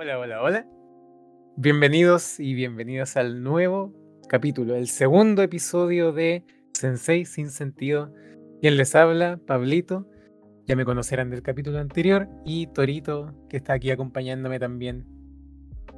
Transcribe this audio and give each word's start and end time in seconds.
Hola, 0.00 0.16
hola, 0.16 0.42
hola. 0.42 0.66
Bienvenidos 1.56 2.38
y 2.38 2.54
bienvenidas 2.54 3.16
al 3.16 3.42
nuevo 3.42 3.92
capítulo, 4.28 4.76
el 4.76 4.86
segundo 4.86 5.42
episodio 5.42 6.12
de 6.12 6.44
Sensei 6.72 7.24
sin 7.24 7.50
sentido. 7.50 8.14
Quien 8.60 8.76
les 8.76 8.94
habla, 8.94 9.40
Pablito. 9.44 10.08
Ya 10.68 10.76
me 10.76 10.84
conocerán 10.84 11.30
del 11.30 11.42
capítulo 11.42 11.80
anterior. 11.80 12.28
Y 12.44 12.68
Torito, 12.68 13.34
que 13.48 13.56
está 13.56 13.72
aquí 13.72 13.90
acompañándome 13.90 14.60
también, 14.60 15.04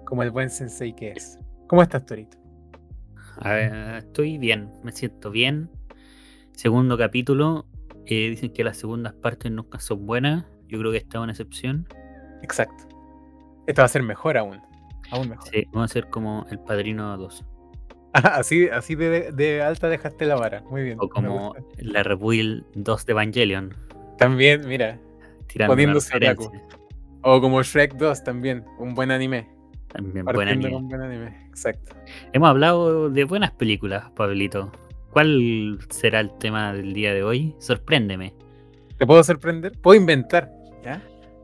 como 0.06 0.22
el 0.22 0.30
buen 0.30 0.48
Sensei 0.48 0.94
que 0.94 1.10
es. 1.10 1.38
¿Cómo 1.68 1.82
estás, 1.82 2.06
Torito? 2.06 2.38
A 3.36 3.52
ver, 3.52 3.72
estoy 3.98 4.38
bien, 4.38 4.72
me 4.82 4.92
siento 4.92 5.30
bien. 5.30 5.68
Segundo 6.52 6.96
capítulo. 6.96 7.66
eh, 8.06 8.30
dicen 8.30 8.54
que 8.54 8.64
las 8.64 8.78
segundas 8.78 9.12
partes 9.12 9.52
nunca 9.52 9.78
son 9.78 10.06
buenas. 10.06 10.46
Yo 10.68 10.78
creo 10.78 10.90
que 10.90 10.96
esta 10.96 11.18
es 11.18 11.22
una 11.22 11.32
excepción. 11.32 11.86
Exacto. 12.42 12.99
Esto 13.70 13.82
va 13.82 13.86
a 13.86 13.88
ser 13.88 14.02
mejor 14.02 14.36
aún. 14.36 14.60
Aún 15.10 15.30
mejor. 15.30 15.48
Sí, 15.48 15.64
vamos 15.72 15.90
a 15.90 15.94
ser 15.94 16.08
como 16.10 16.46
el 16.50 16.58
padrino 16.60 17.16
2. 17.16 17.44
así 18.12 18.68
así 18.68 18.94
de, 18.94 19.32
de 19.32 19.62
alta 19.62 19.88
dejaste 19.88 20.26
la 20.26 20.36
vara. 20.36 20.62
Muy 20.70 20.82
bien. 20.82 20.98
O 21.00 21.08
como 21.08 21.54
la 21.78 22.02
Rebuild 22.02 22.64
2 22.74 23.06
de 23.06 23.12
Evangelion. 23.12 23.74
También, 24.18 24.66
mira. 24.66 24.98
Tirando 25.46 25.72
Poniéndose 25.72 26.16
otaku. 26.16 26.52
O 27.22 27.40
como 27.40 27.62
Shrek 27.62 27.94
2 27.94 28.24
también. 28.24 28.64
Un 28.78 28.94
buen 28.94 29.10
anime. 29.10 29.48
También 29.88 30.24
buen 30.24 30.48
anime. 30.48 30.70
con 30.70 30.88
buen 30.88 31.02
anime. 31.02 31.46
Exacto. 31.48 31.94
Hemos 32.32 32.48
hablado 32.48 33.10
de 33.10 33.24
buenas 33.24 33.50
películas, 33.52 34.10
Pablito. 34.12 34.70
¿Cuál 35.10 35.78
será 35.90 36.20
el 36.20 36.30
tema 36.38 36.72
del 36.72 36.92
día 36.92 37.12
de 37.12 37.22
hoy? 37.24 37.54
Sorpréndeme. 37.58 38.32
¿Te 38.96 39.06
puedo 39.06 39.22
sorprender? 39.24 39.72
Puedo 39.80 39.98
inventar. 39.98 40.50
¿ya? 40.84 41.02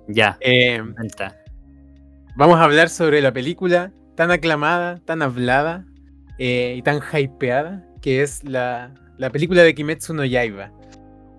Ya, 0.09 0.39
Eh. 0.41 0.81
Vamos 2.37 2.59
a 2.59 2.65
hablar 2.65 2.89
sobre 2.89 3.21
la 3.21 3.33
película 3.33 3.93
tan 4.15 4.31
aclamada, 4.31 4.99
tan 5.05 5.23
hablada 5.23 5.87
eh, 6.39 6.75
y 6.77 6.83
tan 6.83 7.01
hypeada 7.13 7.87
que 8.01 8.23
es 8.23 8.45
la, 8.45 8.95
la 9.19 9.31
película 9.31 9.63
de 9.63 9.75
Kimetsu 9.75 10.15
no 10.15 10.25
Yaiba. 10.25 10.73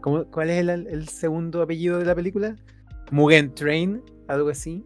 ¿Cómo- 0.02 0.26
¿Cuál 0.26 0.50
es 0.50 0.60
el, 0.60 0.70
el 0.88 1.08
segundo 1.08 1.62
apellido 1.62 2.00
de 2.00 2.06
la 2.06 2.16
película? 2.16 2.56
Mugen 3.12 3.54
Train, 3.54 4.02
algo 4.28 4.50
así. 4.50 4.84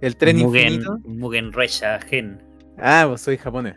El 0.00 0.16
tren 0.16 0.38
Mugen, 0.38 0.74
infinito. 0.74 0.98
Mugen 1.04 1.52
Resha 1.52 1.98
Gen. 2.00 2.42
Ah, 2.78 3.04
vos 3.06 3.20
soy 3.20 3.36
japonés. 3.36 3.76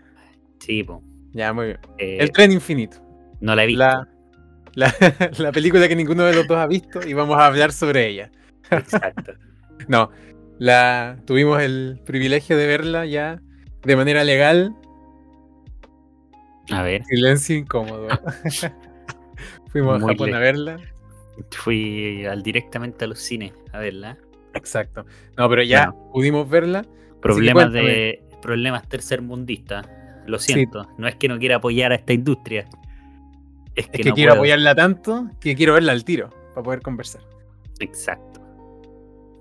Sí, 0.59 0.83
po. 0.83 1.03
Ya, 1.33 1.51
muy 1.51 1.65
bien. 1.67 1.79
Eh, 1.97 2.17
El 2.21 2.31
tren 2.31 2.51
infinito. 2.51 2.97
no 3.41 3.55
la 3.55 3.63
he 3.63 3.67
visto. 3.67 3.79
La, 3.79 4.07
la, 4.75 4.93
la 5.37 5.51
película 5.51 5.87
que 5.87 5.95
ninguno 5.95 6.23
de 6.23 6.33
los 6.33 6.47
dos 6.47 6.57
ha 6.57 6.67
visto 6.67 7.05
y 7.05 7.13
vamos 7.13 7.37
a 7.37 7.45
hablar 7.47 7.71
sobre 7.73 8.07
ella. 8.07 8.31
Exacto. 8.71 9.33
No, 9.87 10.11
la 10.59 11.17
tuvimos 11.25 11.61
el 11.61 11.99
privilegio 12.05 12.57
de 12.57 12.67
verla 12.67 13.05
ya 13.05 13.41
de 13.83 13.95
manera 13.95 14.23
legal. 14.23 14.75
A 16.71 16.81
ver, 16.83 17.03
Silencio 17.05 17.57
incómodo. 17.57 18.07
Fuimos 19.71 20.01
a 20.03 20.07
Japón 20.07 20.33
a 20.33 20.39
verla. 20.39 20.77
fui 21.51 22.25
al, 22.25 22.43
directamente 22.43 23.05
a 23.05 23.07
los 23.07 23.19
cines 23.19 23.53
a 23.71 23.79
verla. 23.79 24.17
Exacto. 24.53 25.05
No, 25.37 25.49
pero 25.49 25.63
ya 25.63 25.89
Bueno. 25.89 26.11
pudimos 26.11 26.49
verla. 26.49 26.85
Problemas 27.21 27.71
de 27.73 28.23
problemas 28.41 28.87
tercermundistas. 28.87 29.87
Lo 30.27 30.37
siento. 30.39 30.87
No 30.97 31.07
es 31.07 31.15
que 31.15 31.27
no 31.27 31.39
quiera 31.39 31.57
apoyar 31.57 31.91
a 31.91 31.95
esta 31.95 32.13
industria. 32.13 32.65
Es 33.75 33.87
que, 33.87 33.97
Es 33.97 34.03
que 34.03 34.09
no 34.09 34.15
quiero 34.15 34.29
puedo. 34.31 34.41
apoyarla 34.41 34.75
tanto 34.75 35.27
que 35.41 35.55
quiero 35.55 35.73
verla 35.73 35.91
al 35.93 36.03
tiro 36.05 36.29
para 36.53 36.63
poder 36.63 36.81
conversar. 36.81 37.21
Exacto. 37.79 38.41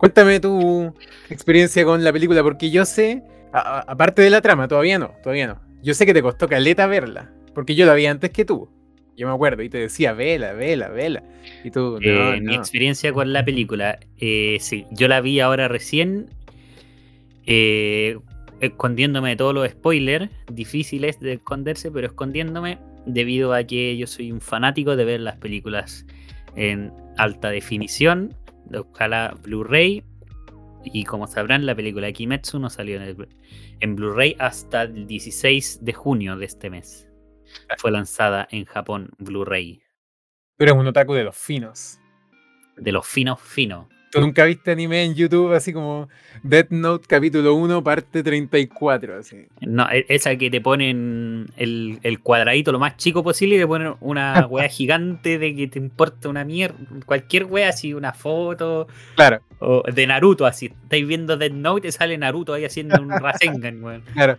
Cuéntame 0.02 0.40
tu 0.40 0.92
experiencia 1.30 1.84
con 1.84 2.02
la 2.02 2.12
película, 2.12 2.42
porque 2.42 2.72
yo 2.72 2.84
sé, 2.84 3.22
a- 3.52 3.60
a- 3.78 3.80
aparte 3.82 4.20
de 4.20 4.30
la 4.30 4.40
trama, 4.40 4.66
todavía 4.66 4.98
no, 4.98 5.12
todavía 5.22 5.46
no. 5.46 5.60
Yo 5.80 5.94
sé 5.94 6.06
que 6.06 6.12
te 6.12 6.20
costó 6.20 6.48
caleta 6.48 6.88
verla, 6.88 7.30
porque 7.54 7.76
yo 7.76 7.86
la 7.86 7.94
vi 7.94 8.06
antes 8.06 8.30
que 8.30 8.44
tú. 8.44 8.68
Yo 9.16 9.28
me 9.28 9.32
acuerdo 9.32 9.62
y 9.62 9.68
te 9.68 9.78
decía, 9.78 10.12
vela, 10.12 10.54
vela, 10.54 10.88
vela. 10.88 11.22
Y 11.62 11.70
tú, 11.70 12.00
no, 12.02 12.34
Eh, 12.34 12.40
Mi 12.40 12.56
experiencia 12.56 13.12
con 13.12 13.32
la 13.32 13.44
película, 13.44 14.00
eh, 14.18 14.56
sí, 14.60 14.86
yo 14.90 15.06
la 15.06 15.20
vi 15.20 15.38
ahora 15.38 15.68
recién, 15.68 16.26
eh, 17.46 18.18
escondiéndome 18.60 19.30
de 19.30 19.36
todos 19.36 19.54
los 19.54 19.68
spoilers, 19.70 20.28
difíciles 20.52 21.20
de 21.20 21.34
esconderse, 21.34 21.92
pero 21.92 22.08
escondiéndome 22.08 22.78
debido 23.06 23.52
a 23.54 23.62
que 23.62 23.96
yo 23.96 24.08
soy 24.08 24.32
un 24.32 24.40
fanático 24.40 24.96
de 24.96 25.04
ver 25.04 25.20
las 25.20 25.36
películas 25.36 26.06
en 26.56 26.92
alta 27.18 27.50
definición, 27.50 28.34
escala 28.70 29.36
Blu-ray, 29.42 30.02
y 30.84 31.04
como 31.04 31.26
sabrán, 31.26 31.64
la 31.66 31.74
película 31.74 32.06
de 32.08 32.12
Kimetsu 32.12 32.58
no 32.58 32.68
salió 32.70 32.96
en, 32.96 33.02
el- 33.02 33.28
en 33.80 33.94
Blu-ray 33.96 34.34
hasta 34.38 34.82
el 34.82 35.06
16 35.06 35.84
de 35.84 35.92
junio 35.92 36.36
de 36.36 36.46
este 36.46 36.70
mes. 36.70 37.08
Fue 37.78 37.90
lanzada 37.90 38.48
en 38.50 38.64
Japón 38.64 39.10
Blu-ray, 39.18 39.82
Tú 40.58 40.64
eres 40.64 40.74
un 40.74 40.86
otaku 40.86 41.14
de 41.14 41.24
los 41.24 41.36
finos. 41.36 41.98
de 42.76 42.92
los 42.92 43.06
finos 43.06 43.40
finos. 43.40 43.86
¿Tú 44.12 44.20
nunca 44.20 44.44
viste 44.44 44.70
anime 44.70 45.04
en 45.04 45.14
YouTube 45.14 45.54
así 45.54 45.72
como 45.72 46.10
Death 46.42 46.68
Note 46.68 47.06
capítulo 47.08 47.54
1 47.54 47.82
parte 47.82 48.22
34? 48.22 49.16
Así. 49.18 49.46
No, 49.62 49.88
e- 49.90 50.04
esa 50.08 50.36
que 50.36 50.50
te 50.50 50.60
ponen 50.60 51.46
el, 51.56 51.98
el 52.02 52.20
cuadradito 52.20 52.72
lo 52.72 52.78
más 52.78 52.98
chico 52.98 53.24
posible 53.24 53.56
y 53.56 53.58
te 53.58 53.66
ponen 53.66 53.94
una 54.00 54.46
wea 54.50 54.68
gigante 54.68 55.38
de 55.38 55.56
que 55.56 55.66
te 55.66 55.78
importa 55.78 56.28
una 56.28 56.44
mierda, 56.44 56.76
cualquier 57.06 57.46
wea 57.46 57.70
así, 57.70 57.94
una 57.94 58.12
foto 58.12 58.86
Claro, 59.16 59.40
o 59.60 59.82
de 59.90 60.06
Naruto 60.06 60.44
así. 60.44 60.66
Estáis 60.66 61.06
viendo 61.06 61.38
Death 61.38 61.52
Note 61.54 61.78
y 61.78 61.82
te 61.90 61.92
sale 61.92 62.18
Naruto 62.18 62.52
ahí 62.52 62.66
haciendo 62.66 63.00
un 63.00 63.08
Rasengan, 63.18 63.82
weón. 63.82 64.02
claro. 64.12 64.38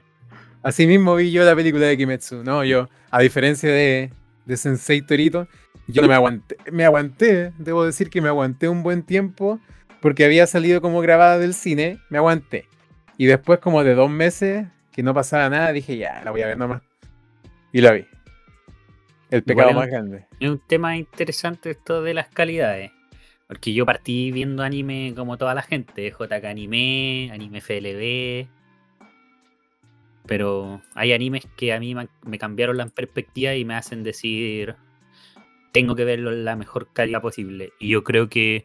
Así 0.62 0.86
mismo 0.86 1.16
vi 1.16 1.32
yo 1.32 1.44
la 1.44 1.56
película 1.56 1.88
de 1.88 1.98
Kimetsu. 1.98 2.44
No, 2.44 2.64
yo, 2.64 2.88
a 3.12 3.20
diferencia 3.22 3.70
de, 3.72 4.12
de 4.46 4.56
Sensei 4.58 5.02
Torito, 5.02 5.48
yo 5.88 6.02
no 6.02 6.08
me 6.08 6.14
aguanté. 6.14 6.58
Me 6.72 6.86
aguanté, 6.86 7.52
debo 7.58 7.86
decir 7.86 8.10
que 8.10 8.22
me 8.22 8.30
aguanté 8.30 8.70
un 8.70 8.84
buen 8.84 9.04
tiempo 9.04 9.60
porque 10.02 10.26
había 10.26 10.48
salido 10.48 10.82
como 10.82 11.02
grabada 11.02 11.40
del 11.40 11.54
cine. 11.54 12.00
Me 12.10 12.18
aguanté. 12.18 12.66
Y 13.18 13.26
después, 13.26 13.60
como 13.60 13.84
de 13.84 13.96
dos 13.96 14.10
meses, 14.10 14.68
que 14.92 15.04
no 15.04 15.14
pasaba 15.14 15.50
nada, 15.50 15.72
dije, 15.72 15.98
ya, 15.98 16.22
la 16.24 16.32
voy 16.32 16.42
a 16.42 16.48
ver 16.48 16.58
nomás. 16.58 16.82
Y 17.72 17.82
la 17.82 17.92
vi. 17.92 18.06
El 19.30 19.44
pecado 19.44 19.72
Igual 19.72 19.86
más 19.86 19.92
grande. 19.92 20.26
Es 20.40 20.50
un 20.50 20.60
tema 20.60 20.96
interesante 20.96 21.72
esto 21.72 22.02
de 22.04 22.14
las 22.14 22.28
calidades. 22.28 22.92
Porque 23.48 23.74
yo 23.74 23.86
partí 23.86 24.32
viendo 24.32 24.64
anime 24.64 25.14
como 25.16 25.38
toda 25.38 25.54
la 25.54 25.62
gente, 25.62 26.10
JK 26.10 26.46
Anime, 26.46 27.30
Anime 27.32 27.62
FLB. 27.62 28.48
Pero 30.26 30.82
hay 30.96 31.14
animes 31.14 31.46
que 31.58 31.74
a 31.74 31.80
mí 31.80 31.96
me 31.96 32.38
cambiaron 32.38 32.78
la 32.78 32.88
perspectiva 32.88 33.54
y 33.56 33.66
me 33.66 33.76
hacen 33.76 34.04
decir, 34.04 34.76
tengo 35.74 35.96
que 35.96 36.06
verlo 36.06 36.32
en 36.32 36.46
la 36.46 36.56
mejor 36.56 36.88
calidad 36.94 37.22
posible. 37.22 37.74
Y 37.80 37.90
yo 37.90 38.04
creo 38.06 38.30
que 38.30 38.64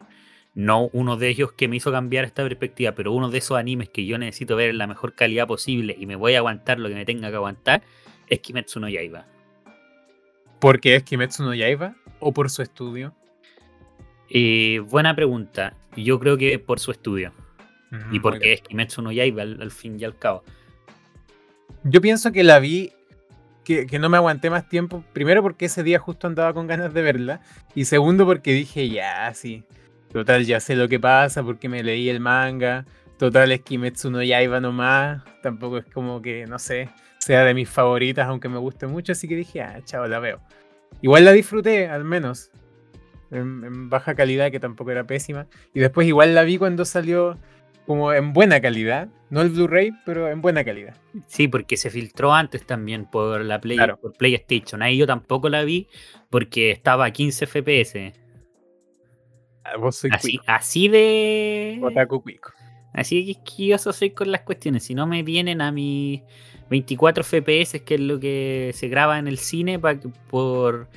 no 0.53 0.89
uno 0.93 1.17
de 1.17 1.27
ellos 1.29 1.51
que 1.51 1.67
me 1.67 1.75
hizo 1.75 1.91
cambiar 1.91 2.23
esta 2.23 2.43
perspectiva, 2.43 2.93
pero 2.93 3.11
uno 3.11 3.29
de 3.29 3.39
esos 3.39 3.57
animes 3.57 3.89
que 3.89 4.05
yo 4.05 4.17
necesito 4.17 4.55
ver 4.55 4.69
en 4.69 4.77
la 4.77 4.87
mejor 4.87 5.13
calidad 5.15 5.47
posible 5.47 5.95
y 5.99 6.05
me 6.05 6.15
voy 6.15 6.35
a 6.35 6.37
aguantar 6.37 6.79
lo 6.79 6.87
que 6.87 6.95
me 6.95 7.05
tenga 7.05 7.29
que 7.29 7.35
aguantar, 7.35 7.81
es 8.27 8.39
Kimetsu 8.39 8.79
no 8.79 8.87
Yaiba. 8.87 9.25
¿Porque 10.59 10.95
es 10.95 11.03
Kimetsu 11.03 11.43
no 11.43 11.53
Yaiba? 11.53 11.95
¿O 12.19 12.31
por 12.31 12.49
su 12.49 12.61
estudio? 12.61 13.15
Eh, 14.29 14.79
buena 14.87 15.15
pregunta. 15.15 15.75
Yo 15.97 16.19
creo 16.19 16.37
que 16.37 16.59
por 16.59 16.79
su 16.79 16.91
estudio. 16.91 17.33
Mm, 17.89 18.13
Y 18.15 18.19
porque 18.19 18.53
es 18.53 18.61
Kimetsu 18.61 19.01
no 19.01 19.11
Yaiba 19.11 19.41
al, 19.41 19.61
al 19.61 19.71
fin 19.71 19.99
y 19.99 20.03
al 20.03 20.15
cabo. 20.17 20.43
Yo 21.83 22.01
pienso 22.01 22.31
que 22.31 22.43
la 22.43 22.59
vi, 22.59 22.91
que, 23.69 23.99
no 23.99 24.09
me 24.09 24.17
aguanté 24.17 24.49
más 24.49 24.67
tiempo. 24.67 25.03
Primero 25.13 25.43
porque 25.43 25.65
ese 25.65 25.83
día 25.83 25.99
justo 25.99 26.27
andaba 26.27 26.53
con 26.53 26.67
ganas 26.67 26.93
de 26.93 27.01
verla. 27.01 27.41
Y 27.75 27.85
segundo 27.85 28.25
porque 28.25 28.51
dije, 28.53 28.89
ya, 28.89 29.31
sí. 29.33 29.63
Total, 30.11 30.43
ya 30.45 30.59
sé 30.59 30.75
lo 30.75 30.87
que 30.87 30.99
pasa 30.99 31.43
porque 31.43 31.69
me 31.69 31.83
leí 31.83 32.09
el 32.09 32.19
manga. 32.19 32.85
Total, 33.17 33.51
es 33.51 33.61
Kimetsu 33.61 34.09
no 34.09 34.23
Yaiba 34.23 34.59
nomás. 34.59 35.23
Tampoco 35.43 35.77
es 35.77 35.85
como 35.85 36.21
que, 36.21 36.45
no 36.47 36.57
sé, 36.57 36.89
sea 37.19 37.43
de 37.43 37.53
mis 37.53 37.69
favoritas, 37.69 38.27
aunque 38.27 38.49
me 38.49 38.57
guste 38.57 38.87
mucho. 38.87 39.11
Así 39.11 39.27
que 39.27 39.35
dije, 39.35 39.61
ah, 39.61 39.81
chao, 39.83 40.07
la 40.07 40.19
veo. 40.19 40.41
Igual 41.01 41.25
la 41.25 41.31
disfruté, 41.31 41.87
al 41.87 42.03
menos. 42.03 42.51
En, 43.29 43.63
en 43.63 43.89
baja 43.89 44.15
calidad, 44.15 44.49
que 44.49 44.59
tampoco 44.59 44.89
era 44.89 45.05
pésima. 45.05 45.45
Y 45.73 45.79
después 45.79 46.07
igual 46.07 46.33
la 46.33 46.43
vi 46.43 46.57
cuando 46.57 46.85
salió 46.85 47.37
como 47.89 48.13
en 48.13 48.33
buena 48.33 48.61
calidad. 48.61 49.07
No 49.31 49.41
el 49.41 49.49
Blu-ray, 49.49 49.89
pero 50.05 50.27
en 50.29 50.41
buena 50.43 50.63
calidad. 50.63 50.95
Sí, 51.25 51.47
porque 51.47 51.75
se 51.75 51.89
filtró 51.89 52.31
antes 52.31 52.63
también 52.63 53.05
por 53.09 53.43
la 53.43 53.59
Play, 53.59 53.77
Claro. 53.77 53.97
por 53.99 54.13
PlayStation. 54.13 54.83
Ahí 54.83 54.95
yo 54.95 55.07
tampoco 55.07 55.49
la 55.49 55.63
vi 55.63 55.87
porque 56.29 56.69
estaba 56.69 57.05
a 57.05 57.11
15 57.11 57.47
FPS. 57.47 58.13
Ah, 59.63 59.77
Vos 59.77 59.95
soy 59.95 60.11
Así, 60.13 60.37
cuico, 60.37 60.43
así 60.45 60.87
de. 60.87 61.79
otaku 61.81 62.21
cuico. 62.21 62.51
Así 62.93 63.17
de 63.19 63.25
quisquilloso 63.33 63.91
soy 63.91 64.11
con 64.11 64.31
las 64.31 64.41
cuestiones. 64.41 64.83
Si 64.83 64.93
no 64.93 65.07
me 65.07 65.23
vienen 65.23 65.59
a 65.59 65.71
mis 65.71 66.21
24 66.69 67.23
FPS, 67.23 67.83
que 67.83 67.95
es 67.95 68.01
lo 68.01 68.19
que 68.19 68.69
se 68.75 68.87
graba 68.87 69.17
en 69.17 69.27
el 69.27 69.39
cine, 69.39 69.79
pa- 69.79 69.97
por, 70.29 70.89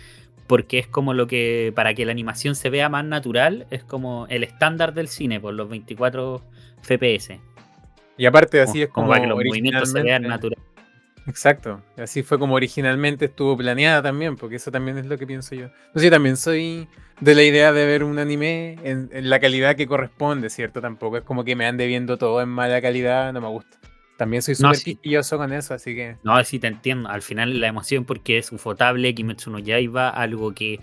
porque 0.52 0.78
es 0.78 0.87
como 0.87 1.14
lo 1.14 1.26
que. 1.26 1.72
Para 1.75 1.94
que 1.94 2.04
la 2.04 2.12
animación 2.12 2.54
se 2.54 2.69
vea 2.69 2.90
más 2.90 3.06
natural, 3.06 3.66
es 3.70 3.84
como 3.84 4.26
el 4.28 4.44
estándar 4.44 4.93
del 4.93 5.08
cine, 5.08 5.40
por 5.40 5.54
los 5.54 5.66
24 5.66 6.43
FPS. 6.82 7.40
Y 8.19 8.26
aparte 8.26 8.60
así 8.60 8.82
es 8.82 8.90
como, 8.90 9.08
para 9.08 9.22
que 9.22 9.28
los 9.28 9.38
movimientos 9.38 9.93
se 9.93 10.02
vean 10.02 10.25
naturales. 10.25 10.62
Exacto, 11.26 11.81
así 11.96 12.22
fue 12.22 12.38
como 12.38 12.54
originalmente 12.54 13.25
estuvo 13.25 13.56
planeada 13.56 14.02
también, 14.02 14.37
porque 14.37 14.56
eso 14.56 14.70
también 14.70 14.99
es 14.99 15.06
lo 15.06 15.16
que 15.16 15.26
pienso 15.26 15.54
yo. 15.54 15.70
Entonces 15.87 16.02
yo 16.02 16.10
también 16.10 16.37
soy 16.37 16.87
de 17.19 17.34
la 17.34 17.44
idea 17.44 17.72
de 17.72 17.87
ver 17.87 18.05
un 18.05 18.19
anime 18.19 18.76
en, 18.84 19.08
en 19.10 19.31
la 19.31 19.40
calidad 19.40 19.75
que 19.75 19.87
corresponde, 19.87 20.50
¿cierto? 20.50 20.82
Tampoco 20.82 21.16
es 21.16 21.22
como 21.22 21.44
que 21.44 21.56
me 21.56 21.64
ande 21.64 21.87
viendo 21.87 22.19
todo 22.19 22.43
en 22.43 22.50
mala 22.50 22.82
calidad, 22.82 23.32
no 23.32 23.40
me 23.40 23.48
gusta. 23.48 23.78
También 24.16 24.42
soy 24.42 24.54
No, 24.54 24.68
súper 24.68 24.76
sí. 24.76 24.84
quisquilloso 24.84 25.38
con 25.38 25.52
eso, 25.52 25.74
así 25.74 25.94
que... 25.94 26.16
No, 26.22 26.42
sí 26.44 26.58
te 26.58 26.66
entiendo. 26.66 27.08
Al 27.08 27.22
final 27.22 27.60
la 27.60 27.68
emoción 27.68 28.04
porque 28.04 28.38
es 28.38 28.52
ufotable, 28.52 29.14
Kimetsu 29.14 29.50
no 29.50 29.58
Yaiba, 29.58 30.10
algo 30.10 30.52
que 30.52 30.80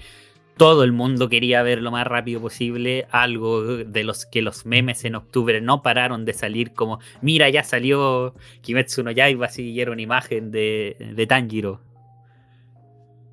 todo 0.58 0.84
el 0.84 0.92
mundo 0.92 1.30
quería 1.30 1.64
ver 1.64 1.82
lo 1.82 1.90
más 1.90 2.06
rápido 2.06 2.42
posible, 2.42 3.08
algo 3.12 3.64
de 3.64 4.04
los 4.04 4.26
que 4.26 4.42
los 4.42 4.66
memes 4.66 5.06
en 5.06 5.16
octubre 5.16 5.62
no 5.62 5.82
pararon 5.82 6.26
de 6.26 6.34
salir 6.34 6.74
como, 6.74 7.00
mira, 7.22 7.50
ya 7.50 7.64
salió 7.64 8.36
Kimetsu 8.62 9.04
no 9.04 9.12
Yaiba, 9.12 9.46
así 9.46 9.72
y 9.72 9.80
era 9.80 9.92
una 9.92 10.02
imagen 10.02 10.52
de, 10.52 11.14
de 11.16 11.28
Tanjiro. 11.28 11.82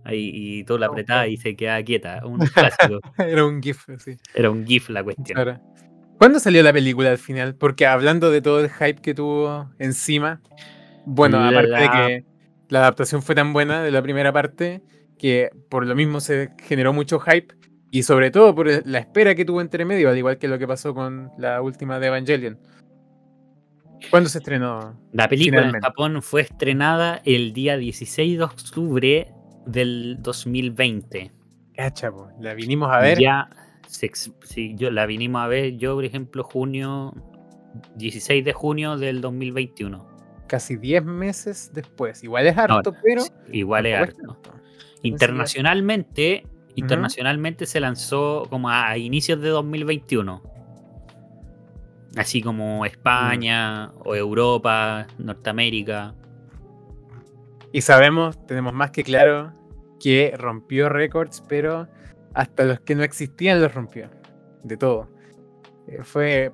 Ahí, 0.04 0.30
y 0.32 0.64
todo 0.64 0.78
la 0.78 0.86
apretaba 0.86 1.22
oh. 1.22 1.26
y 1.26 1.36
se 1.36 1.56
quedaba 1.56 1.82
quieta. 1.82 2.24
Un 2.24 2.38
clásico. 2.38 3.00
Era 3.18 3.44
un 3.44 3.60
GIF, 3.60 3.88
así. 3.88 4.16
Era 4.36 4.52
un 4.52 4.64
GIF 4.64 4.88
la 4.90 5.02
cuestión. 5.02 5.36
Ahora, 5.36 5.60
¿Cuándo 6.18 6.38
salió 6.40 6.62
la 6.62 6.72
película 6.72 7.10
al 7.10 7.18
final? 7.18 7.54
Porque 7.54 7.86
hablando 7.86 8.30
de 8.30 8.40
todo 8.40 8.60
el 8.60 8.70
hype 8.70 9.00
que 9.02 9.14
tuvo 9.14 9.70
encima, 9.78 10.40
bueno, 11.04 11.42
aparte 11.44 11.70
de 11.70 11.90
que 11.90 12.24
la 12.68 12.80
adaptación 12.80 13.22
fue 13.22 13.34
tan 13.34 13.52
buena 13.52 13.82
de 13.82 13.90
la 13.90 14.02
primera 14.02 14.32
parte, 14.32 14.82
que 15.18 15.50
por 15.68 15.86
lo 15.86 15.94
mismo 15.94 16.20
se 16.20 16.50
generó 16.62 16.92
mucho 16.92 17.20
hype, 17.20 17.54
y 17.90 18.02
sobre 18.02 18.30
todo 18.30 18.54
por 18.54 18.86
la 18.86 18.98
espera 18.98 19.34
que 19.34 19.44
tuvo 19.44 19.60
entre 19.60 19.84
medio, 19.84 20.10
al 20.10 20.18
igual 20.18 20.38
que 20.38 20.48
lo 20.48 20.58
que 20.58 20.66
pasó 20.66 20.94
con 20.94 21.30
la 21.38 21.62
última 21.62 21.98
de 21.98 22.08
Evangelion. 22.08 22.58
¿Cuándo 24.10 24.28
se 24.28 24.38
estrenó? 24.38 25.00
La 25.12 25.28
película 25.28 25.58
en 25.58 25.64
Finalmente. 25.68 25.86
Japón 25.86 26.22
fue 26.22 26.42
estrenada 26.42 27.22
el 27.24 27.52
día 27.52 27.76
16 27.76 28.38
de 28.38 28.44
octubre 28.44 29.32
del 29.66 30.16
2020. 30.20 31.32
Cacha, 31.74 32.10
po, 32.10 32.28
la 32.40 32.54
vinimos 32.54 32.90
a 32.92 33.00
ver. 33.00 33.18
Ya, 33.18 33.48
ex- 34.02 34.32
sí, 34.44 34.74
yo 34.76 34.90
la 34.90 35.06
vinimos 35.06 35.42
a 35.42 35.46
ver, 35.46 35.76
yo 35.76 35.94
por 35.94 36.04
ejemplo, 36.04 36.44
junio, 36.44 37.14
16 37.96 38.44
de 38.44 38.52
junio 38.52 38.96
del 38.96 39.20
2021. 39.20 40.06
Casi 40.46 40.76
10 40.76 41.04
meses 41.04 41.70
después. 41.74 42.22
Igual 42.22 42.46
es 42.46 42.56
harto, 42.56 42.94
pero. 43.02 43.22
Igual 43.50 43.86
es 43.86 43.98
harto. 43.98 44.40
Internacionalmente, 45.02 46.46
internacionalmente 46.74 47.66
se 47.66 47.80
lanzó 47.80 48.46
como 48.48 48.68
a, 48.68 48.88
a 48.88 48.98
inicios 48.98 49.40
de 49.40 49.48
2021. 49.48 50.42
Así 52.16 52.40
como 52.40 52.86
España 52.86 53.92
o 54.04 54.14
Europa, 54.14 55.06
Norteamérica. 55.18 56.14
Y 57.72 57.82
sabemos, 57.82 58.44
tenemos 58.46 58.72
más 58.72 58.90
que 58.90 59.04
claro, 59.04 59.52
que 60.00 60.32
rompió 60.36 60.88
récords, 60.88 61.42
pero 61.46 61.88
hasta 62.36 62.64
los 62.64 62.80
que 62.80 62.94
no 62.94 63.02
existían 63.02 63.60
los 63.60 63.74
rompió. 63.74 64.10
De 64.62 64.76
todo. 64.76 65.08
Eh, 65.88 66.00
fue 66.02 66.52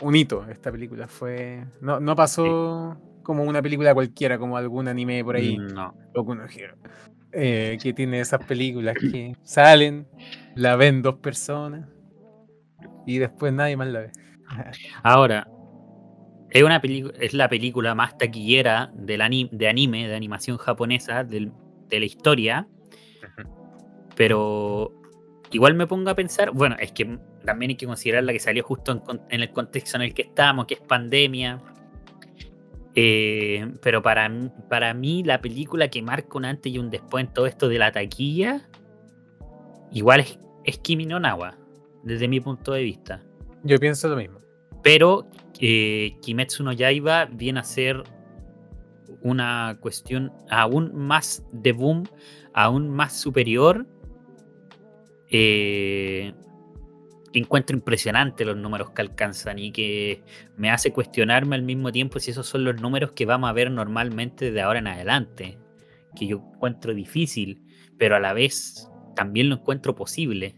un 0.00 0.14
hito 0.14 0.44
esta 0.48 0.70
película. 0.70 1.08
Fue. 1.08 1.64
No, 1.80 2.00
no 2.00 2.14
pasó 2.14 2.96
como 3.22 3.44
una 3.44 3.62
película 3.62 3.94
cualquiera, 3.94 4.38
como 4.38 4.56
algún 4.56 4.88
anime 4.88 5.24
por 5.24 5.36
ahí. 5.36 5.56
No. 5.56 5.94
Boku 6.14 6.34
no 6.34 6.44
Hero, 6.44 6.76
eh, 7.32 7.78
que 7.82 7.92
tiene 7.94 8.20
esas 8.20 8.44
películas 8.44 8.94
que 8.98 9.34
salen, 9.42 10.06
la 10.54 10.76
ven 10.76 11.00
dos 11.02 11.14
personas 11.16 11.88
y 13.06 13.18
después 13.18 13.52
nadie 13.52 13.76
más 13.76 13.88
la 13.88 14.00
ve. 14.00 14.10
Ahora, 15.02 15.48
es, 16.50 16.62
una 16.62 16.82
es 17.20 17.32
la 17.32 17.48
película 17.48 17.94
más 17.94 18.18
taquillera 18.18 18.92
del 18.94 19.22
ani- 19.22 19.48
de 19.50 19.68
anime, 19.68 20.08
de 20.08 20.14
animación 20.14 20.58
japonesa 20.58 21.24
del- 21.24 21.52
de 21.88 22.00
la 22.00 22.04
historia. 22.04 22.68
Pero 24.16 24.92
igual 25.52 25.74
me 25.74 25.86
pongo 25.86 26.10
a 26.10 26.14
pensar, 26.14 26.50
bueno, 26.50 26.76
es 26.78 26.92
que 26.92 27.18
también 27.44 27.70
hay 27.70 27.76
que 27.76 27.86
considerar 27.86 28.24
la 28.24 28.32
que 28.32 28.40
salió 28.40 28.62
justo 28.64 29.02
en, 29.28 29.40
el 29.40 29.50
contexto 29.50 29.96
en 29.96 30.02
el 30.02 30.14
que 30.14 30.22
estamos, 30.22 30.66
que 30.66 30.74
es 30.74 30.80
pandemia. 30.80 31.60
Eh, 32.94 33.72
pero 33.82 34.02
para, 34.02 34.28
mí- 34.28 34.50
para 34.68 34.92
mí 34.92 35.22
la 35.22 35.40
película 35.40 35.88
que 35.88 36.02
marca 36.02 36.36
un 36.36 36.44
antes 36.44 36.72
y 36.72 36.78
un 36.78 36.90
después 36.90 37.24
en 37.24 37.32
todo 37.32 37.46
esto 37.46 37.68
de 37.68 37.78
la 37.78 37.90
taquilla, 37.90 38.68
igual 39.90 40.20
es, 40.20 40.38
es 40.64 40.78
Kimi 40.78 41.06
no 41.06 41.18
Nawa, 41.18 41.56
desde 42.02 42.28
mi 42.28 42.40
punto 42.40 42.72
de 42.72 42.82
vista. 42.82 43.22
Yo 43.62 43.78
pienso 43.78 44.08
lo 44.08 44.16
mismo. 44.16 44.38
Pero 44.82 45.26
eh, 45.60 46.16
Kimetsu 46.20 46.64
no 46.64 46.72
Yaiba 46.72 47.26
viene 47.26 47.60
a 47.60 47.64
ser 47.64 48.02
una 49.22 49.78
cuestión 49.80 50.32
aún 50.50 50.92
más 50.94 51.44
de 51.52 51.72
boom, 51.72 52.04
aún 52.52 52.90
más 52.90 53.18
superior. 53.18 53.86
Eh, 55.34 56.34
encuentro 57.32 57.74
impresionante 57.74 58.44
los 58.44 58.56
números 58.56 58.90
que 58.90 59.00
alcanzan 59.00 59.58
y 59.58 59.72
que 59.72 60.22
me 60.56 60.70
hace 60.70 60.92
cuestionarme 60.92 61.56
al 61.56 61.62
mismo 61.62 61.90
tiempo 61.90 62.20
si 62.20 62.30
esos 62.30 62.46
son 62.46 62.64
los 62.64 62.80
números 62.80 63.12
que 63.12 63.24
vamos 63.24 63.48
a 63.48 63.54
ver 63.54 63.70
normalmente 63.70 64.52
de 64.52 64.60
ahora 64.60 64.80
en 64.80 64.88
adelante. 64.88 65.58
Que 66.14 66.26
yo 66.26 66.44
encuentro 66.54 66.92
difícil, 66.92 67.62
pero 67.98 68.16
a 68.16 68.20
la 68.20 68.34
vez 68.34 68.90
también 69.16 69.48
lo 69.48 69.56
encuentro 69.56 69.94
posible. 69.94 70.54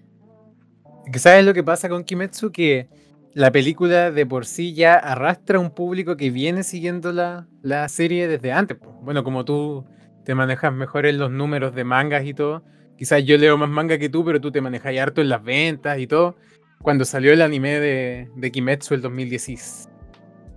¿Sabes 1.15 1.45
lo 1.45 1.55
que 1.55 1.63
pasa 1.63 1.89
con 1.89 2.03
Kimetsu? 2.03 2.51
Que 2.51 2.89
la 3.35 3.53
película 3.53 4.11
de 4.11 4.27
por 4.27 4.47
sí 4.47 4.75
ya 4.75 4.95
arrastra 4.95 5.59
a 5.59 5.61
un 5.61 5.71
público 5.71 6.17
que 6.17 6.31
viene 6.31 6.65
siguiendo 6.65 7.13
la, 7.13 7.47
la 7.63 7.89
serie 7.89 8.27
desde 8.27 8.53
antes. 8.53 8.79
Bueno, 9.03 9.23
como 9.23 9.45
tú 9.45 9.85
te 10.25 10.35
manejas 10.35 10.73
mejor 10.73 11.07
en 11.07 11.19
los 11.19 11.31
números 11.31 11.75
de 11.75 11.85
mangas 11.85 12.25
y 12.25 12.35
todo, 12.35 12.65
quizás 12.97 13.25
yo 13.25 13.37
leo 13.39 13.57
más 13.57 13.69
manga 13.69 13.99
que 13.99 14.09
tú, 14.09 14.25
pero 14.25 14.41
tú 14.41 14.51
te 14.53 14.61
manejas 14.61 14.97
harto 14.99 15.21
en 15.21 15.29
las 15.29 15.43
ventas 15.43 15.99
y 15.99 16.07
todo. 16.07 16.37
Cuando 16.83 17.05
salió 17.05 17.33
el 17.33 17.41
anime 17.43 17.81
de, 17.81 18.29
de 18.37 18.51
Kimetsu 18.53 18.95
el 18.95 19.01
2016, 19.03 19.89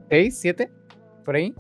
¿7? 0.10 0.70
¿Por 1.24 1.36
ahí? 1.36 1.54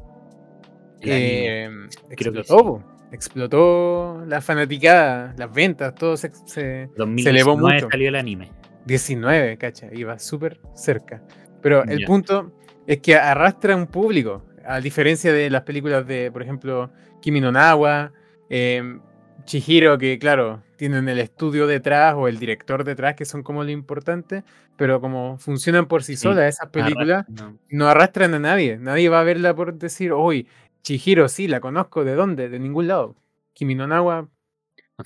Eh, 1.01 1.69
creo 2.15 2.33
que 2.33 2.39
explotó, 2.39 2.83
explotó 3.11 4.23
la 4.27 4.41
fanaticada, 4.41 5.33
las 5.37 5.53
ventas, 5.53 5.93
todo 5.95 6.17
se, 6.17 6.31
se, 6.45 6.89
2019 6.97 7.29
elevó 7.29 7.57
mucho. 7.57 7.87
salió 7.89 8.09
el 8.09 8.15
anime. 8.15 8.51
19, 8.85 9.57
cacha, 9.57 9.87
iba 9.93 10.17
súper 10.17 10.59
cerca. 10.73 11.21
Pero 11.61 11.83
el 11.83 11.99
Ya. 11.99 12.07
punto 12.07 12.51
es 12.87 12.99
que 12.99 13.15
arrastra 13.15 13.75
un 13.75 13.87
público, 13.87 14.45
a 14.65 14.79
diferencia 14.79 15.31
de 15.33 15.49
las 15.49 15.63
películas 15.63 16.07
de, 16.07 16.31
por 16.31 16.41
ejemplo, 16.41 16.91
Kimi 17.21 17.41
no 17.41 17.51
Nawa, 17.51 18.11
em, 18.49 19.01
Chihiro, 19.47 19.97
que 19.97 20.19
claro, 20.19 20.61
tienen 20.75 21.07
el 21.07 21.19
estudio 21.19 21.67
detrás 21.67 22.13
o 22.15 22.27
el 22.27 22.37
director 22.37 22.83
detrás, 22.83 23.15
que 23.15 23.23
son 23.23 23.43
como 23.43 23.63
lo 23.63 23.71
importante, 23.71 24.43
pero 24.75 24.99
como 24.99 25.37
funcionan 25.37 25.87
por 25.87 26.03
sí, 26.03 26.17
Sí, 26.17 26.23
solas 26.23 26.53
esas 26.55 26.69
películas, 26.69 27.25
no 27.69 27.87
arrastran 27.87 28.33
a 28.33 28.39
nadie. 28.39 28.77
Nadie 28.77 29.07
va 29.07 29.21
a 29.21 29.23
verla 29.23 29.55
por 29.55 29.73
decir, 29.73 30.11
uy, 30.11 30.47
Chihiro, 30.83 31.29
sí, 31.29 31.47
la 31.47 31.61
conozco, 31.61 32.03
¿de 32.03 32.13
dónde? 32.13 32.49
De 32.49 32.59
ningún 32.59 32.87
lado. 32.87 33.15
Kimi 33.53 33.73
no 33.73 33.87
Nawa, 33.87 34.27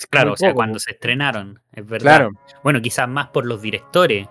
Claro, 0.10 0.34
o 0.34 0.38
sea, 0.38 0.54
cuando 0.54 0.80
se 0.80 0.92
estrenaron, 0.92 1.62
es 1.74 1.86
verdad. 1.86 2.18
claro, 2.18 2.32
Bueno, 2.64 2.82
quizás 2.82 3.08
más 3.08 3.28
por 3.28 3.46
los 3.46 3.62
directores, 3.62 4.28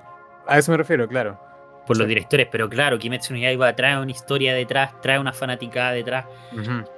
a 0.47 0.59
eso 0.59 0.73
me 0.73 0.79
refiero, 0.79 1.07
claro. 1.07 1.39
Por 1.87 1.97
los 1.99 2.07
directores, 2.09 2.47
pero 2.51 2.69
claro, 2.69 2.99
Kimetsu 2.99 3.33
no 3.33 3.39
Yaiba 3.41 3.75
trae 3.75 3.99
una 3.99 4.11
historia 4.11 4.55
detrás, 4.55 4.93
trae 5.01 5.19
una 5.19 5.33
fanaticada 5.33 5.93
detrás, 5.93 6.27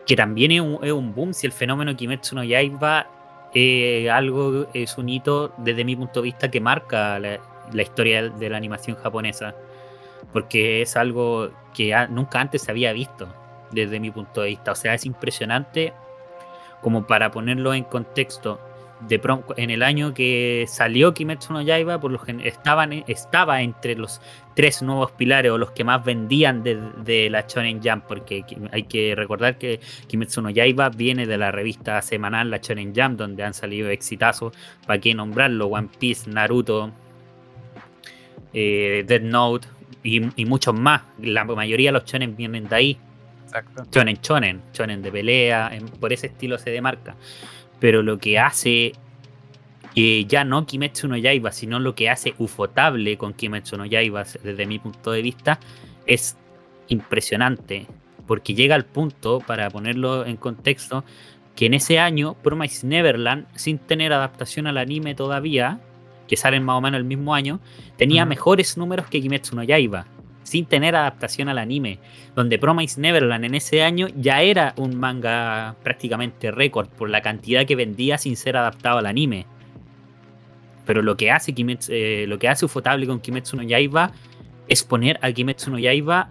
que 0.07 0.17
también 0.17 0.53
es 0.53 0.61
un, 0.61 0.79
es 0.83 0.93
un 0.93 1.15
boom 1.15 1.33
si 1.33 1.47
el 1.47 1.53
fenómeno 1.53 1.97
Kimetsu 1.97 2.35
no 2.35 2.45
Yaiba 2.45 3.07
eh, 3.55 4.11
algo 4.11 4.67
es 4.75 4.97
un 4.99 5.09
hito 5.09 5.53
desde 5.59 5.85
mi 5.85 5.95
punto 5.97 6.21
de 6.21 6.25
vista 6.25 6.51
que 6.51 6.61
marca 6.61 7.19
la, 7.19 7.39
la 7.73 7.83
historia 7.83 8.29
de 8.29 8.49
la 8.51 8.57
animación 8.57 8.97
japonesa, 8.97 9.55
porque 10.33 10.83
es 10.83 10.97
algo 10.97 11.51
que 11.75 11.95
a- 11.95 12.07
nunca 12.07 12.41
antes 12.41 12.63
se 12.63 12.71
había 12.71 12.93
visto 12.93 13.29
desde 13.71 14.01
mi 14.01 14.11
punto 14.11 14.43
de 14.43 14.49
vista, 14.49 14.73
o 14.73 14.75
sea, 14.75 14.95
es 14.95 15.07
impresionante 15.07 15.93
como 16.81 17.07
para 17.07 17.31
ponerlo 17.31 17.73
en 17.75 17.85
contexto. 17.85 18.59
De 19.09 19.19
pronto, 19.19 19.53
en 19.57 19.71
el 19.71 19.83
año 19.83 20.15
que 20.15 20.65
salió 20.69 21.13
Kimetsu 21.13 21.53
no 21.53 21.61
Yaiba, 21.61 22.01
por 22.01 22.11
lo 22.13 22.19
gen- 22.21 22.41
estaban, 22.41 22.93
estaba 23.09 23.61
entre 23.61 23.97
los 23.97 24.21
tres 24.55 24.81
nuevos 24.81 25.11
pilares 25.11 25.51
o 25.51 25.59
los 25.59 25.73
que 25.73 25.83
más 25.83 26.05
vendían 26.05 26.63
de, 26.63 26.79
de 27.05 27.29
la 27.29 27.45
Shonen 27.49 27.81
Jump, 27.83 28.05
porque 28.07 28.45
hay 28.71 28.85
que 28.85 29.15
recordar 29.17 29.59
que 29.59 29.81
Kimetsu 30.07 30.41
no 30.41 30.51
Yaiba 30.51 30.89
viene 30.91 31.27
de 31.27 31.37
la 31.37 31.51
revista 31.51 32.01
semanal 32.01 32.51
La 32.51 32.59
Shonen 32.59 32.93
Jump, 32.95 33.19
donde 33.19 33.43
han 33.43 33.55
salido 33.55 33.91
exitazos, 33.91 34.53
para 34.87 35.01
qué 35.01 35.15
nombrarlo, 35.15 35.67
One 35.67 35.89
Piece, 35.99 36.31
Naruto, 36.31 36.93
eh, 38.53 39.05
Dead 39.07 39.23
Note 39.23 39.67
y, 40.03 40.21
y 40.41 40.45
muchos 40.45 40.75
más. 40.79 41.03
La 41.21 41.45
mayoría 41.45 41.89
de 41.91 41.93
los 41.99 42.05
shonen 42.05 42.37
vienen 42.37 42.69
de 42.69 42.77
ahí. 42.77 42.99
Exacto. 43.45 43.85
Shonen 43.91 44.19
Shonen, 44.23 44.63
Shonen 44.73 45.03
de 45.03 45.11
pelea, 45.13 45.71
en- 45.75 45.87
por 45.89 46.13
ese 46.13 46.29
estilo 46.29 46.59
se 46.59 46.71
demarca. 46.71 47.17
Pero 47.83 48.05
lo 48.05 48.19
que 48.19 48.39
hace 48.39 48.93
eh, 49.97 50.25
ya 50.29 50.45
no 50.45 50.67
Kimetsu 50.67 51.09
no 51.09 51.17
Yaiba, 51.17 51.51
sino 51.51 51.81
lo 51.81 51.97
que 51.97 52.09
hace 52.09 52.33
Ufotable 52.39 53.19
con 53.19 53.35
Kimetsu 53.35 53.77
no 53.77 53.87
Yaiba, 53.87 54.23
desde 54.23 54.67
mi 54.67 54.79
punto 54.79 55.11
de 55.11 55.21
vista, 55.21 55.59
es 56.07 56.37
impresionante, 56.87 57.89
porque 58.29 58.55
llega 58.55 58.77
al 58.77 58.85
punto, 58.85 59.41
para 59.45 59.69
ponerlo 59.69 60.25
en 60.25 60.37
contexto, 60.37 61.03
que 61.57 61.67
en 61.67 61.75
ese 61.75 61.99
año 61.99 62.37
Promise 62.41 62.87
Neverland, 62.87 63.49
sin 63.57 63.79
tener 63.79 64.13
adaptación 64.13 64.69
al 64.69 64.79
anime 64.79 65.17
todavía, 65.17 65.81
que 66.29 66.37
salen 66.37 66.63
más 66.63 66.79
o 66.79 66.81
menos 66.81 66.99
el 66.99 67.05
mismo 67.05 67.35
año, 67.35 67.59
tenía 67.97 68.25
mejores 68.27 68.77
números 68.77 69.09
que 69.09 69.21
Kimetsu 69.21 69.57
no 69.57 69.65
Yaiba, 69.65 70.07
sin 70.43 70.67
tener 70.67 70.97
adaptación 70.97 71.49
al 71.49 71.59
anime, 71.59 71.99
donde 72.35 72.59
Promise 72.59 73.01
Neverland 73.01 73.45
en 73.45 73.55
ese 73.55 73.83
año 73.83 74.09
ya 74.17 74.43
era 74.43 74.75
un 74.77 74.97
manga 74.99 75.77
prácticamente 75.83 76.51
récord 76.51 76.89
por 76.89 77.09
la 77.11 77.23
cantidad 77.23 77.67
que 77.67 77.77
vendía 77.77 78.19
sin 78.19 78.37
ser 78.37 78.57
adaptado 78.57 78.99
al 78.99 79.07
anime. 79.07 79.47
Pero 80.85 81.03
lo 81.03 81.17
que 81.17 81.31
hace 81.31 81.53
Kimetsu, 81.53 81.93
eh, 81.93 82.27
lo 82.27 82.39
que 82.39 82.49
hace 82.49 82.65
Ufotable 82.65 83.07
con 83.07 83.21
Kimetsu 83.21 83.57
no 83.57 83.63
Yaiba 83.63 84.13
es 84.69 84.83
poner 84.83 85.19
a 85.23 85.31
Kimetsu 85.31 85.71
no 85.71 85.79
Yaiba 85.79 86.31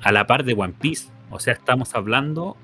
a 0.00 0.12
la 0.12 0.26
par 0.26 0.44
de 0.44 0.54
One 0.54 0.74
Piece. 0.78 1.10
O 1.30 1.38
sea, 1.38 1.54
estamos 1.54 1.94
hablando 1.94 2.56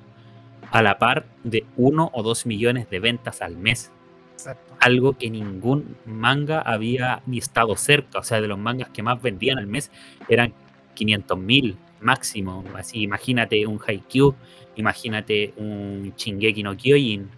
a 0.71 0.83
la 0.83 0.99
par 0.99 1.26
de 1.45 1.64
uno 1.76 2.11
o 2.12 2.23
dos 2.23 2.47
millones 2.47 2.88
de 2.90 3.00
ventas 3.00 3.43
al 3.43 3.57
mes. 3.57 3.93
Exacto. 4.38 4.73
Algo 4.80 5.18
que 5.18 5.28
ningún 5.30 5.97
manga 6.07 6.61
había 6.61 7.23
ni 7.26 7.38
estado 7.38 7.75
cerca. 7.76 8.21
O 8.21 8.23
sea, 8.23 8.40
de 8.40 8.47
los 8.47 8.57
mangas 8.59 8.88
que 8.90 9.02
más 9.02 9.21
vendían 9.21 9.59
al 9.59 9.66
mes 9.66 9.90
eran 10.28 10.52
500 10.95 11.37
mil 11.38 11.76
máximo. 12.00 12.62
Así, 12.76 13.02
imagínate 13.02 13.66
un 13.66 13.80
Haikyuu, 13.85 14.35
imagínate 14.76 15.52
un 15.57 16.12
Shingeki 16.16 16.62
no 16.62 16.76
Kyojin. 16.76 17.28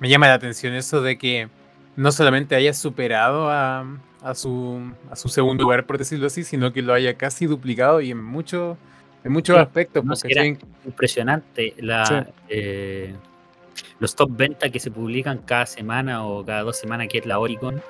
Me 0.00 0.08
llama 0.08 0.26
la 0.28 0.34
atención 0.34 0.72
eso 0.74 1.02
de 1.02 1.18
que 1.18 1.48
no 1.96 2.10
solamente 2.12 2.54
haya 2.54 2.72
superado 2.72 3.50
a, 3.50 3.84
a 4.22 4.34
su, 4.34 4.80
a 5.10 5.16
su 5.16 5.28
segundo 5.28 5.64
lugar, 5.64 5.84
por 5.84 5.98
decirlo 5.98 6.26
así, 6.28 6.44
sino 6.44 6.72
que 6.72 6.80
lo 6.80 6.94
haya 6.94 7.18
casi 7.18 7.44
duplicado 7.46 8.00
y 8.00 8.10
en, 8.10 8.24
mucho, 8.24 8.78
en 9.22 9.32
muchos 9.32 9.56
Sí, 9.56 9.62
aspectos. 9.62 10.02
no, 10.02 10.14
porque 10.14 10.28
si 10.28 10.32
era- 10.32 10.42
sí, 10.44 10.56
Impresionante. 10.86 11.74
La, 11.78 12.06
Sí. 12.06 12.14
eh, 12.48 13.14
los 13.98 14.14
top 14.16 14.30
ventas 14.32 14.70
que 14.70 14.80
se 14.80 14.90
publican 14.90 15.38
cada 15.38 15.66
semana 15.66 16.26
o 16.26 16.44
cada 16.44 16.62
dos 16.62 16.76
semanas, 16.76 17.08
que 17.08 17.18
es 17.18 17.26
la 17.26 17.38
Oricon, 17.38 17.82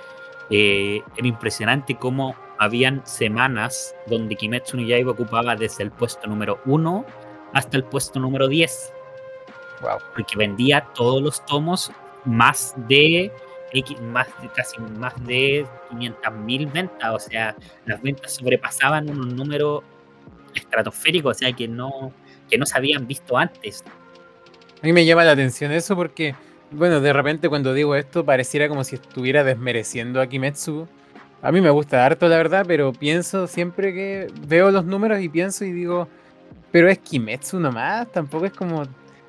eh, 0.50 1.00
era 1.16 1.26
impresionante 1.26 1.96
cómo 1.96 2.36
habían 2.58 3.04
semanas 3.06 3.94
donde 4.06 4.36
Kimetsu 4.36 4.76
no 4.76 4.82
Yaiba 4.82 5.12
ocupaba 5.12 5.56
desde 5.56 5.82
el 5.84 5.90
puesto 5.90 6.26
número 6.28 6.60
1 6.66 7.04
hasta 7.54 7.76
el 7.76 7.84
puesto 7.84 8.20
número 8.20 8.48
10. 8.48 8.92
wow. 9.80 9.98
porque 10.14 10.36
vendía 10.36 10.86
todos 10.94 11.22
los 11.22 11.44
tomos 11.46 11.90
más 12.24 12.74
de 12.88 13.32
más 14.12 14.26
de- 14.42 14.48
casi 14.54 14.78
más 14.80 15.14
de 15.24 15.66
500 15.90 16.32
mil 16.34 16.66
ventas, 16.66 17.10
o 17.14 17.18
sea, 17.18 17.56
las 17.86 18.02
ventas 18.02 18.34
sobrepasaban 18.34 19.08
unos 19.08 19.32
números 19.32 19.82
estratosféricos, 20.54 21.36
o 21.36 21.38
sea, 21.38 21.52
que 21.52 21.66
no 21.66 22.12
que 22.50 22.58
no 22.58 22.66
se 22.66 22.76
habían 22.76 23.06
visto 23.06 23.38
antes. 23.38 23.82
A 24.82 24.86
mí 24.86 24.92
me 24.92 25.04
llama 25.04 25.24
la 25.24 25.32
atención 25.32 25.70
eso 25.72 25.94
porque, 25.96 26.34
bueno, 26.72 27.00
de 27.00 27.12
repente 27.12 27.48
cuando 27.48 27.72
digo 27.72 27.94
esto 27.94 28.24
pareciera 28.24 28.68
como 28.68 28.82
si 28.84 28.96
estuviera 28.96 29.44
desmereciendo 29.44 30.20
a 30.20 30.26
Kimetsu. 30.26 30.88
A 31.40 31.52
mí 31.52 31.60
me 31.60 31.70
gusta 31.70 32.04
harto, 32.04 32.28
la 32.28 32.36
verdad, 32.36 32.64
pero 32.66 32.92
pienso 32.92 33.46
siempre 33.46 33.92
que 33.92 34.26
veo 34.46 34.70
los 34.70 34.84
números 34.84 35.20
y 35.20 35.28
pienso 35.28 35.64
y 35.64 35.72
digo, 35.72 36.08
pero 36.70 36.88
es 36.88 36.98
Kimetsu 36.98 37.58
nomás, 37.60 38.10
tampoco 38.12 38.46
es 38.46 38.52
como 38.52 38.84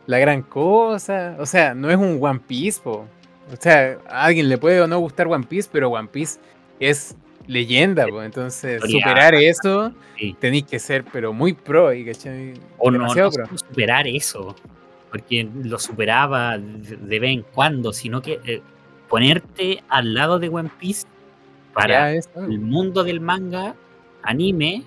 la 0.05 0.19
gran 0.19 0.41
cosa. 0.43 1.35
O 1.39 1.45
sea, 1.45 1.73
no 1.73 1.89
es 1.89 1.97
un 1.97 2.17
One 2.21 2.39
Piece, 2.45 2.81
po. 2.81 3.07
O 3.51 3.55
sea, 3.59 3.97
a 4.09 4.25
alguien 4.25 4.47
le 4.49 4.57
puede 4.57 4.79
o 4.81 4.87
no 4.87 4.99
gustar 4.99 5.27
One 5.27 5.45
Piece, 5.47 5.69
pero 5.71 5.89
One 5.89 6.07
Piece 6.11 6.39
es 6.79 7.15
leyenda, 7.47 8.07
po. 8.07 8.21
Entonces, 8.23 8.81
superar 8.87 9.33
eso, 9.35 9.91
Sí. 10.17 10.35
tenéis 10.39 10.65
que 10.65 10.79
ser, 10.79 11.03
pero 11.11 11.33
muy 11.33 11.53
pro, 11.53 11.93
y 11.93 12.05
¿cachai? 12.05 12.53
O 12.77 12.89
no, 12.91 12.99
no 13.07 13.13
pro. 13.31 13.57
superar 13.57 14.07
eso, 14.07 14.55
porque 15.13 15.47
lo 15.63 15.77
superaba 15.77 16.57
de, 16.57 17.19
vez 17.19 17.31
en 17.31 17.43
cuando, 17.43 17.93
sino 17.93 18.19
que 18.19 18.39
eh, 18.45 18.63
ponerte 19.07 19.83
al 19.87 20.15
lado 20.15 20.39
de 20.39 20.49
One 20.49 20.71
Piece 20.79 21.05
para 21.71 22.15
el 22.15 22.59
mundo 22.59 23.03
del 23.03 23.21
manga, 23.21 23.75
anime, 24.23 24.81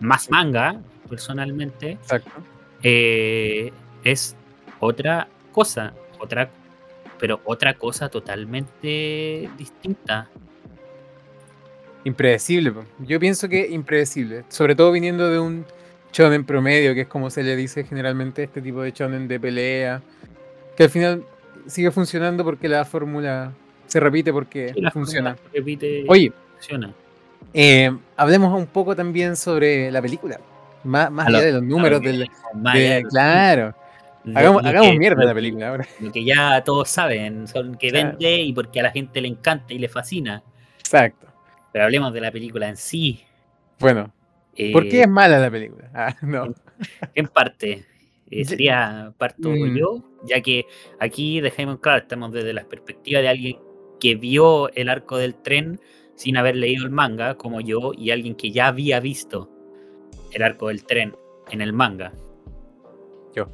más 0.00 0.28
manga, 0.28 0.80
personalmente, 1.08 1.92
Exacto. 1.92 2.32
eh, 2.82 3.72
es 4.02 4.34
otra 4.80 5.28
cosa, 5.52 5.94
otra, 6.18 6.50
pero 7.20 7.40
otra 7.44 7.74
cosa 7.74 8.08
totalmente 8.08 9.48
distinta. 9.56 10.28
Impredecible. 12.02 12.72
Yo 12.98 13.20
pienso 13.20 13.48
que 13.48 13.68
impredecible. 13.68 14.44
Sobre 14.48 14.74
todo 14.74 14.90
viniendo 14.90 15.30
de 15.30 15.38
un 15.38 15.64
shonen 16.14 16.44
promedio, 16.44 16.94
que 16.94 17.02
es 17.02 17.06
como 17.08 17.28
se 17.28 17.42
le 17.42 17.56
dice 17.56 17.84
generalmente 17.84 18.42
a 18.42 18.44
este 18.46 18.62
tipo 18.62 18.80
de 18.82 18.92
shonen 18.92 19.26
de 19.28 19.38
pelea. 19.40 20.00
Que 20.76 20.84
al 20.84 20.90
final 20.90 21.24
sigue 21.66 21.90
funcionando 21.90 22.44
porque 22.44 22.68
la 22.68 22.84
fórmula 22.84 23.52
se 23.86 24.00
repite 24.00 24.32
porque 24.32 24.72
funciona. 24.92 25.36
repite, 25.52 26.04
Oye, 26.08 26.32
funciona. 26.54 26.92
eh, 27.52 27.90
hablemos 28.16 28.56
un 28.58 28.66
poco 28.66 28.94
también 28.96 29.36
sobre 29.36 29.90
la 29.90 30.00
película. 30.00 30.40
Más, 30.84 31.10
más 31.10 31.26
allá 31.28 31.38
lo- 31.38 31.44
de 31.44 31.52
los 31.52 31.62
números 31.62 32.00
lo 32.02 32.06
del. 32.08 32.18
de- 32.20 33.00
los- 33.02 33.10
claro. 33.12 33.74
Hagamos, 34.34 34.64
hagamos 34.64 34.90
que- 34.92 34.98
mierda 34.98 35.24
la 35.24 35.34
película 35.34 35.68
ahora. 35.68 35.86
Lo 36.00 36.10
que 36.12 36.24
ya 36.24 36.62
todos 36.64 36.88
saben, 36.88 37.46
son 37.48 37.74
que 37.76 37.90
Claro. 37.90 38.10
vende 38.10 38.36
y 38.40 38.52
porque 38.54 38.80
a 38.80 38.84
la 38.84 38.90
gente 38.90 39.20
le 39.20 39.28
encanta 39.28 39.74
y 39.74 39.78
le 39.78 39.88
fascina. 39.88 40.42
Exacto. 40.78 41.26
Pero 41.72 41.84
hablemos 41.84 42.12
de 42.14 42.20
la 42.22 42.30
película 42.30 42.68
en 42.68 42.76
sí. 42.76 43.22
Bueno, 43.80 44.10
¿por 44.72 44.84
Eh, 44.84 44.88
qué 44.88 45.00
es 45.02 45.08
mala 45.08 45.38
la 45.38 45.50
película? 45.50 45.90
Ah, 45.94 46.14
no. 46.22 46.54
En 47.14 47.26
parte. 47.28 47.84
eh, 48.30 48.44
sería 48.44 49.12
parto 49.18 49.48
Mm. 49.50 49.76
yo, 49.76 50.02
ya 50.24 50.40
que 50.40 50.66
aquí 50.98 51.40
dejemos 51.40 51.78
claro, 51.80 51.98
estamos 51.98 52.32
desde 52.32 52.52
la 52.52 52.64
perspectiva 52.64 53.20
de 53.20 53.28
alguien 53.28 53.58
que 54.00 54.14
vio 54.16 54.70
el 54.74 54.88
arco 54.88 55.18
del 55.18 55.34
tren 55.36 55.78
sin 56.16 56.36
haber 56.36 56.56
leído 56.56 56.84
el 56.84 56.90
manga, 56.90 57.36
como 57.36 57.60
yo, 57.60 57.92
y 57.96 58.10
alguien 58.10 58.34
que 58.34 58.50
ya 58.50 58.68
había 58.68 58.98
visto 59.00 59.48
el 60.32 60.42
arco 60.42 60.68
del 60.68 60.84
tren 60.84 61.14
en 61.50 61.60
el 61.60 61.72
manga, 61.72 62.12
Yo. 63.34 63.46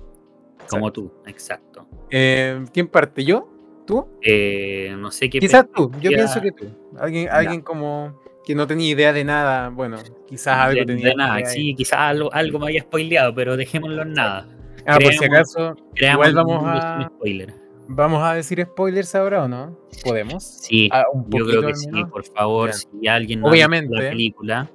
como 0.68 0.92
tú, 0.92 1.12
exacto. 1.26 1.86
Eh, 2.10 2.64
¿Quién 2.72 2.88
parte? 2.88 3.24
¿Yo? 3.24 3.48
¿Tú? 3.86 4.06
Eh, 4.22 4.94
no 4.98 5.10
sé 5.10 5.28
qué 5.28 5.40
Quizás 5.40 5.66
tú, 5.74 5.90
yo 6.00 6.10
pienso 6.10 6.40
que 6.40 6.52
tú. 6.52 6.66
Alguien, 6.98 7.28
alguien 7.30 7.60
como 7.62 8.20
que 8.44 8.54
no 8.54 8.66
tenía 8.66 8.90
idea 8.90 9.12
de 9.12 9.24
nada, 9.24 9.68
bueno, 9.68 9.98
quizás 10.26 10.56
algo 10.58 10.80
de, 10.80 10.86
tenía. 10.86 11.08
de 11.10 11.14
nada, 11.14 11.44
sí, 11.46 11.74
quizás 11.74 11.98
algo, 11.98 12.32
algo 12.32 12.58
me 12.58 12.66
había 12.66 12.82
spoileado, 12.82 13.34
pero 13.34 13.56
dejémoslo 13.56 14.02
en 14.02 14.12
nada. 14.14 14.48
Ah, 14.86 14.98
por 15.00 15.12
si 15.12 15.18
creamos- 15.18 15.56
acaso, 15.56 15.76
Creamos 15.94 16.28
igual 16.28 16.46
vamos 16.46 16.64
a, 16.66 17.06
spoiler. 17.14 17.54
vamos 17.86 18.22
a 18.22 18.34
decir 18.34 18.62
spoilers 18.64 19.14
ahora 19.14 19.44
o 19.44 19.48
no? 19.48 19.78
¿Podemos? 20.04 20.42
Sí, 20.42 20.88
Ah, 20.92 21.04
un 21.12 21.28
yo 21.30 21.44
creo 21.46 21.62
que 21.66 21.74
sí, 21.74 21.88
por 22.10 22.24
favor, 22.24 22.72
si 22.72 23.06
alguien 23.06 23.40
no 23.40 23.48
ha 23.48 23.52
visto 23.52 23.66
Obviamente. 23.66 23.94
la 23.94 24.08
película, 24.10 24.70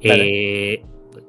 eh, 0.00 0.82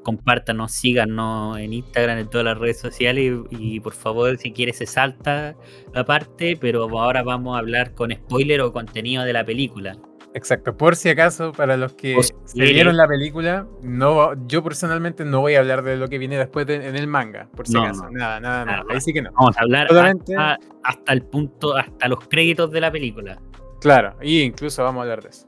compártanos, 0.04 0.72
síganos 0.72 1.58
en 1.60 1.74
Instagram, 1.74 2.20
en 2.20 2.30
todas 2.30 2.46
las 2.46 2.58
redes 2.58 2.80
sociales 2.80 3.34
y, 3.52 3.76
y 3.76 3.80
por 3.80 3.94
favor, 3.94 4.38
si 4.38 4.52
quiere 4.52 4.72
se 4.74 4.86
salta 4.86 5.56
la 5.94 6.06
parte, 6.06 6.58
pero 6.60 6.84
ahora 7.00 7.24
vamos 7.24 7.56
a 7.56 7.60
hablar 7.60 7.94
con 7.94 8.12
spoiler 8.12 8.62
o 8.62 8.72
contenido 8.72 9.24
de 9.24 9.34
la 9.34 9.44
película. 9.46 9.98
Exacto, 10.38 10.76
por 10.76 10.98
si 10.98 11.08
acaso, 11.10 11.54
para 11.54 11.78
los 11.78 11.94
que 11.94 12.22
se 12.22 12.62
vieron 12.62 12.98
la 12.98 13.08
película, 13.08 13.66
no, 13.82 14.34
yo 14.48 14.62
personalmente 14.62 15.24
no 15.24 15.40
voy 15.40 15.56
a 15.56 15.60
hablar 15.60 15.82
de 15.82 15.96
lo 15.96 16.10
que 16.10 16.18
viene 16.18 16.38
después 16.38 16.68
de- 16.68 16.88
en 16.88 16.98
el 16.98 17.08
manga, 17.08 17.48
por 17.56 17.66
si 17.66 17.74
No, 17.74 17.84
acaso. 17.86 18.04
no. 18.04 18.12
Nada, 18.12 18.42
nada, 18.42 18.66
nada. 18.66 18.84
Ahí 18.90 19.00
sí 19.00 19.14
que 19.14 19.22
no. 19.22 19.32
Vamos 19.32 19.58
a 19.58 19.62
hablar 19.62 19.88
Solamente- 19.88 20.36
hasta, 20.36 20.60
hasta 20.84 21.14
el 21.14 21.22
punto, 21.24 21.78
hasta 21.78 22.08
los 22.10 22.20
créditos 22.28 22.70
de 22.70 22.82
la 22.82 22.92
película. 22.92 23.40
Claro, 23.80 24.18
y 24.22 24.42
incluso 24.42 24.84
vamos 24.84 25.00
a 25.00 25.04
hablar 25.04 25.24
de 25.24 25.30
eso. 25.30 25.48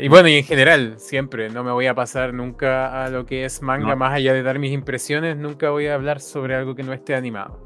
Y 0.00 0.06
bueno, 0.06 0.28
y 0.28 0.36
en 0.36 0.44
general, 0.44 0.94
siempre, 0.98 1.50
no 1.50 1.64
me 1.64 1.72
voy 1.72 1.88
a 1.88 1.94
pasar 1.96 2.32
nunca 2.32 3.04
a 3.04 3.08
lo 3.10 3.26
que 3.26 3.44
es 3.44 3.60
manga, 3.62 3.88
No. 3.88 3.96
más 3.96 4.12
allá 4.14 4.32
de 4.32 4.44
dar 4.44 4.60
mis 4.60 4.70
impresiones, 4.70 5.36
nunca 5.36 5.70
voy 5.70 5.88
a 5.88 5.94
hablar 5.96 6.20
sobre 6.20 6.54
algo 6.54 6.76
que 6.76 6.84
no 6.84 6.92
esté 6.92 7.16
animado. 7.16 7.58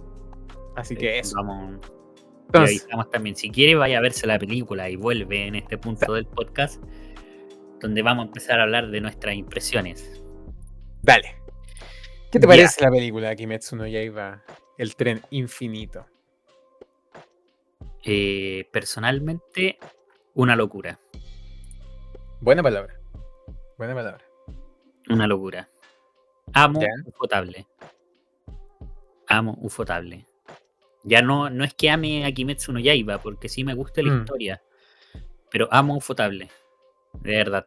Así 0.77 0.97
que 0.97 1.17
Eh, 1.17 1.19
eso. 1.19 1.37
Vamos, 1.37 1.79
Entonces, 2.55 2.83
avisamos 2.83 3.11
también, 3.11 3.37
si 3.37 3.51
quiere 3.51 3.75
vaya 3.75 3.99
a 3.99 4.01
verse 4.01 4.27
la 4.27 4.39
película 4.39 4.89
y 4.89 4.97
vuelve 4.97 5.47
en 5.47 5.55
este 5.57 5.77
punto 5.79 6.13
del 6.15 6.27
podcast, 6.27 6.83
donde 7.81 8.03
vamos 8.03 8.25
a 8.25 8.27
empezar 8.29 8.61
a 8.61 8.63
hablar 8.65 8.91
de 8.91 9.01
nuestras 9.01 9.35
impresiones. 9.35 10.23
dale. 11.03 11.37
¿Qué 12.33 12.41
te 12.41 12.47
Ya. 12.47 12.49
parece 12.49 12.83
la 12.83 12.91
película 12.91 13.37
Kimetsu 13.37 13.77
no 13.77 13.87
Yaiba, 13.87 14.43
El 14.79 14.97
tren 14.97 15.21
infinito? 15.31 16.07
Eh, 18.03 18.69
personalmente, 18.73 19.79
una 20.35 20.57
locura. 20.57 20.99
Buena 22.41 22.63
palabra. 22.63 22.99
Buena 23.79 23.95
palabra. 23.95 24.25
Una 25.11 25.27
locura. 25.27 25.69
Amo 26.53 26.81
Ya. 26.81 26.89
Ufotable. 27.07 27.67
Amo 29.29 29.57
Ufotable. 29.61 30.27
Ya 31.05 31.23
no, 31.23 31.51
no 31.51 31.65
es 31.65 31.75
que 31.75 31.91
ame 31.91 32.25
a 32.25 32.33
Kimetsu 32.33 32.73
no 32.73 32.81
Yaiba, 32.81 33.19
porque 33.19 33.49
sí 33.49 33.63
me 33.65 33.75
gusta 33.75 34.03
la 34.03 34.11
Mm. 34.13 34.21
historia. 34.21 34.63
Pero 35.51 35.69
amo 35.71 35.97
Ufotable. 35.97 36.49
De 37.23 37.37
verdad. 37.37 37.67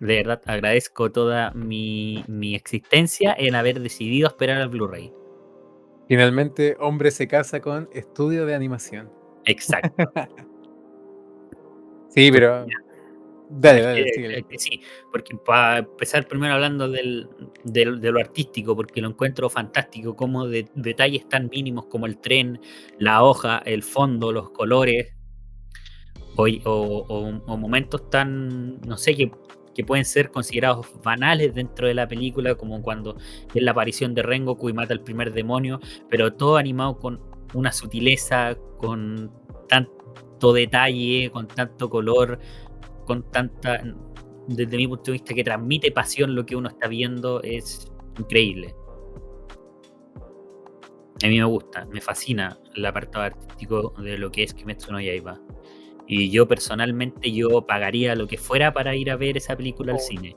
De 0.00 0.16
verdad, 0.16 0.42
agradezco 0.46 1.12
toda 1.12 1.52
mi, 1.52 2.24
mi 2.26 2.54
existencia 2.56 3.34
en 3.38 3.54
haber 3.54 3.78
decidido 3.80 4.26
esperar 4.28 4.60
al 4.60 4.68
Blu-ray. 4.68 5.12
Finalmente, 6.08 6.76
hombre 6.80 7.10
se 7.12 7.28
casa 7.28 7.60
con 7.60 7.88
estudio 7.92 8.44
de 8.46 8.54
animación. 8.54 9.10
Exacto. 9.44 9.94
Sí, 12.14 12.30
pero. 12.30 12.66
Dale, 13.54 13.82
dale, 13.82 14.00
Eh, 14.02 14.12
síguele. 14.14 14.38
eh, 14.38 14.42
que 14.48 14.58
sí, 14.58 14.80
porque 15.10 15.36
para 15.36 15.78
empezar 15.78 16.26
primero 16.26 16.54
hablando 16.54 16.88
del, 16.88 17.28
del- 17.64 18.00
de 18.00 18.10
lo 18.12 18.20
artístico, 18.20 18.74
porque 18.74 19.00
lo 19.00 19.08
encuentro 19.08 19.50
fantástico, 19.50 20.16
como 20.16 20.46
de, 20.48 20.68
detalles 20.74 21.28
tan 21.28 21.48
mínimos 21.48 21.86
como 21.86 22.06
el 22.06 22.18
tren, 22.18 22.60
la 22.98 23.22
hoja, 23.22 23.58
el 23.64 23.82
fondo, 23.82 24.32
los 24.32 24.50
colores, 24.50 25.14
o, 26.36 26.44
o- 26.64 27.04
o- 27.08 27.42
o 27.46 27.56
momentos 27.56 28.08
tan, 28.10 28.80
no 28.82 28.96
sé, 28.96 29.14
que, 29.14 29.30
que 29.74 29.84
pueden 29.84 30.04
ser 30.04 30.30
considerados 30.30 30.86
banales 31.02 31.54
dentro 31.54 31.86
de 31.86 31.94
la 31.94 32.08
película, 32.08 32.54
como 32.54 32.80
cuando 32.82 33.16
es 33.54 33.62
la 33.62 33.72
aparición 33.72 34.14
de 34.14 34.22
Rengoku 34.22 34.68
y 34.68 34.72
mata 34.72 34.92
al 34.94 35.00
primer 35.02 35.32
demonio, 35.32 35.80
pero 36.08 36.32
todo 36.34 36.56
animado 36.56 36.98
con 36.98 37.20
una 37.54 37.72
sutileza, 37.72 38.56
con 38.78 39.30
tanto 39.68 40.52
detalle, 40.52 41.30
con 41.30 41.48
tanto 41.48 41.88
color, 41.90 42.38
con 43.06 43.22
tanta, 43.30 43.82
desde 44.48 44.76
mi 44.76 44.86
punto 44.88 45.04
de 45.06 45.12
vista, 45.12 45.34
que 45.34 45.44
transmite 45.44 45.90
pasión 45.92 46.34
lo 46.34 46.44
que 46.46 46.56
uno 46.56 46.68
está 46.68 46.88
viendo, 46.88 47.42
es 47.42 47.92
increíble. 48.18 48.74
A 51.24 51.28
mí 51.28 51.38
me 51.38 51.44
gusta, 51.44 51.86
me 51.86 52.00
fascina 52.00 52.58
el 52.74 52.84
apartado 52.84 53.24
artístico 53.26 53.94
de 54.02 54.18
lo 54.18 54.30
que 54.32 54.42
es 54.42 54.54
Kimetsu 54.54 54.90
no 54.92 55.00
Yaiba. 55.00 55.40
Y 56.08 56.30
yo 56.30 56.48
personalmente 56.48 57.30
yo 57.30 57.64
pagaría 57.64 58.16
lo 58.16 58.26
que 58.26 58.36
fuera 58.36 58.72
para 58.72 58.96
ir 58.96 59.10
a 59.10 59.16
ver 59.16 59.36
esa 59.36 59.56
película 59.56 59.92
al 59.92 59.98
Oh. 59.98 60.02
cine. 60.02 60.36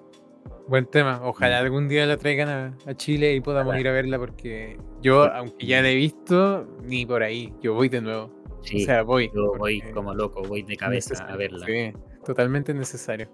Buen 0.68 0.86
tema. 0.86 1.22
Ojalá 1.24 1.60
algún 1.60 1.88
día 1.88 2.06
la 2.06 2.18
traigan 2.18 2.50
a, 2.50 2.78
a 2.88 2.94
Chile 2.96 3.34
y 3.36 3.42
podamos 3.42 3.70
Ojalá. 3.70 3.82
ir 3.82 3.88
a 3.88 3.92
verla 3.92 4.18
porque 4.20 4.78
yo, 5.02 5.24
aunque 5.26 5.66
ya 5.66 5.82
la 5.82 5.90
he 5.90 5.96
visto, 5.96 6.68
ni 6.84 7.06
por 7.06 7.22
ahí. 7.24 7.54
Yo 7.62 7.74
voy 7.76 7.90
de 7.90 8.02
nuevo. 8.02 8.32
Sí, 8.62 8.82
o 8.84 8.86
sea, 8.86 9.04
voy. 9.04 9.32
yo 9.34 9.54
voy 9.58 9.82
como 9.94 10.14
loco, 10.16 10.42
voy 10.44 10.64
de 10.64 10.76
cabeza 10.76 11.24
a 11.26 11.36
verla. 11.36 11.66
Sí, 11.68 11.92
totalmente 12.26 12.74
necesario. 12.74 13.30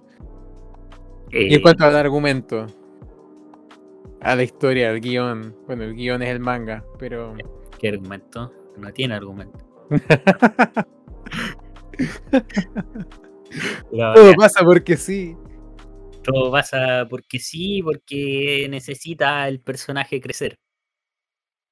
Eh, 1.31 1.47
Y 1.49 1.55
en 1.55 1.61
cuanto 1.61 1.85
al 1.85 1.95
argumento, 1.95 2.67
a 4.21 4.35
la 4.35 4.43
historia, 4.43 4.89
al 4.89 4.99
guion. 4.99 5.55
Bueno, 5.65 5.83
el 5.83 5.95
guion 5.95 6.21
es 6.21 6.29
el 6.29 6.39
manga, 6.39 6.85
pero. 6.99 7.35
¿Qué 7.79 7.89
argumento? 7.89 8.53
No 8.77 8.91
tiene 8.93 9.15
argumento. 9.15 9.57
Todo 13.91 14.33
pasa 14.35 14.63
porque 14.63 14.97
sí. 14.97 15.35
todo 16.23 16.51
pasa 16.51 17.05
porque 17.09 17.39
sí, 17.39 17.81
porque 17.83 18.67
necesita 18.69 19.47
el 19.47 19.59
personaje 19.59 20.21
crecer. 20.21 20.57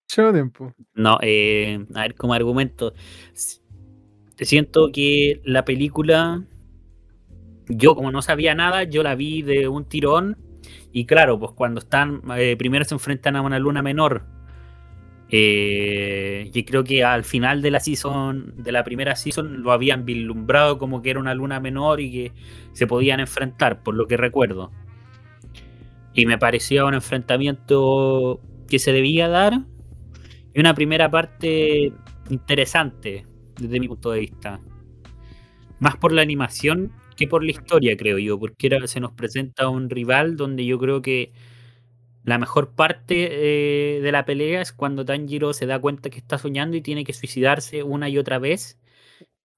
Shonen. 0.10 0.52
No, 0.94 1.20
eh, 1.22 1.86
a 1.94 2.02
ver, 2.02 2.16
como 2.16 2.34
argumento. 2.34 2.94
Siento 4.38 4.90
que 4.92 5.42
la 5.44 5.66
película, 5.66 6.44
yo 7.70 7.96
como 7.96 8.12
no 8.12 8.22
sabía 8.22 8.56
nada, 8.56 8.84
yo 8.84 9.04
la 9.04 9.16
vi 9.16 9.42
de 9.44 9.68
un 9.68 9.86
tirón. 9.86 10.38
Y 10.92 11.06
claro, 11.06 11.40
pues 11.40 11.52
cuando 11.54 11.80
están, 11.80 12.22
eh, 12.36 12.56
primero 12.58 12.84
se 12.84 12.96
enfrentan 12.96 13.36
a 13.36 13.42
una 13.42 13.60
luna 13.60 13.82
menor. 13.82 14.26
Eh, 15.32 16.50
y 16.52 16.64
creo 16.64 16.84
que 16.84 17.04
al 17.04 17.24
final 17.24 17.62
de 17.62 17.70
la 17.70 17.80
season, 17.80 18.56
de 18.58 18.72
la 18.72 18.84
primera 18.84 19.16
season, 19.16 19.62
lo 19.62 19.72
habían 19.72 20.04
vislumbrado 20.04 20.80
como 20.80 21.04
que 21.04 21.12
era 21.12 21.20
una 21.20 21.36
luna 21.36 21.60
menor 21.60 22.02
y 22.02 22.12
que 22.12 22.34
se 22.74 22.88
podían 22.88 23.20
enfrentar, 23.20 23.84
por 23.84 23.94
lo 23.94 24.08
que 24.08 24.18
recuerdo. 24.18 24.72
Y 26.16 26.26
me 26.26 26.40
parecía 26.40 26.86
un 26.86 26.96
enfrentamiento 26.96 28.42
que 28.68 28.80
se 28.80 28.92
debía 28.92 29.28
dar 29.28 29.62
y 30.54 30.60
una 30.60 30.74
primera 30.74 31.12
parte 31.12 31.94
interesante 32.30 33.28
desde 33.60 33.80
mi 33.80 33.88
punto 33.88 34.12
de 34.12 34.22
vista. 34.22 34.60
Más 35.80 35.96
por 35.98 36.12
la 36.12 36.24
animación 36.24 36.92
que 37.20 37.28
por 37.28 37.44
la 37.44 37.52
historia, 37.52 37.98
creo 37.98 38.18
yo, 38.20 38.40
porque 38.40 38.68
era- 38.68 38.88
se 38.88 39.00
nos 39.00 39.14
presenta 39.14 39.70
un 39.70 39.90
rival 39.90 40.38
donde 40.38 40.66
yo 40.66 40.80
creo 40.80 41.02
que 41.02 41.34
la 42.24 42.38
mejor 42.38 42.76
parte 42.76 43.98
eh, 43.98 44.02
de 44.02 44.12
la 44.12 44.26
pelea 44.26 44.62
es 44.62 44.74
cuando 44.74 45.06
Tanjiro 45.06 45.54
se 45.54 45.66
da 45.68 45.80
cuenta 45.80 46.10
que 46.10 46.20
está 46.20 46.38
soñando 46.38 46.78
y 46.78 46.82
tiene 46.82 47.04
que 47.06 47.14
suicidarse 47.14 47.84
una 47.84 48.10
y 48.10 48.18
otra 48.18 48.40
vez. 48.40 48.80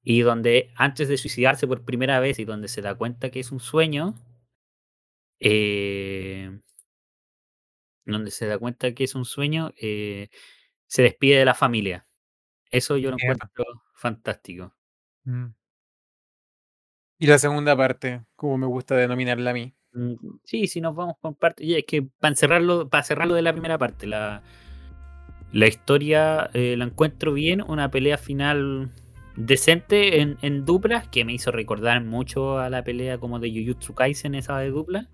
Y 0.04 0.22
donde 0.22 0.72
antes 0.76 1.10
de 1.10 1.18
suicidarse 1.18 1.68
por 1.68 1.84
primera 1.86 2.20
vez 2.22 2.40
y 2.40 2.46
donde 2.46 2.68
se 2.70 2.82
da 2.82 2.96
cuenta 2.96 3.32
que 3.32 3.40
es 3.42 3.52
un 3.52 3.60
sueño, 3.62 4.16
eh, 5.40 6.50
donde 8.06 8.32
se 8.32 8.48
da 8.48 8.58
cuenta 8.58 8.94
que 8.94 9.04
es 9.04 9.16
un 9.16 9.26
sueño, 9.26 9.74
eh, 9.82 10.30
se 10.88 11.04
despide 11.04 11.38
de 11.40 11.46
la 11.46 11.56
familia. 11.56 12.08
Eso 12.72 12.98
yo 12.98 13.12
lo 13.12 13.18
encuentro 13.18 13.66
fantástico. 13.96 14.76
Mm. 15.26 15.48
Y 17.22 17.28
la 17.28 17.38
segunda 17.38 17.78
parte, 17.78 18.24
como 18.36 18.58
me 18.58 18.66
gusta 18.66 18.96
denominarla 18.96 19.52
a 19.52 19.54
mí. 19.54 19.74
Mm, 19.94 20.16
Sí, 20.44 20.68
si 20.68 20.82
nos 20.82 20.96
vamos 20.96 21.16
con 21.22 21.36
parte. 21.36 21.64
Es 21.78 21.86
que 21.86 22.02
para 22.04 22.36
cerrarlo, 22.36 22.90
para 22.90 23.04
cerrarlo 23.04 23.36
de 23.36 23.44
la 23.44 23.54
primera 23.54 23.78
parte, 23.78 24.08
la, 24.08 24.42
la 25.52 25.68
historia 25.68 26.50
eh, 26.54 26.76
la 26.78 26.86
encuentro 26.86 27.34
bien, 27.34 27.62
una 27.62 27.92
pelea 27.92 28.18
final 28.18 28.90
decente 29.36 30.22
en, 30.22 30.38
en 30.42 30.66
duplas 30.66 31.08
que 31.08 31.26
me 31.26 31.34
hizo 31.34 31.52
recordar 31.52 32.04
mucho 32.04 32.60
a 32.60 32.70
la 32.70 32.84
pelea 32.84 33.18
como 33.18 33.40
de 33.40 33.52
Jujutsu 33.52 33.94
Kaisen, 33.94 34.36
esa 34.36 34.58
de 34.60 34.70
dupla. 34.72 35.08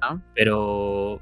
Ah. 0.00 0.18
Pero 0.34 1.20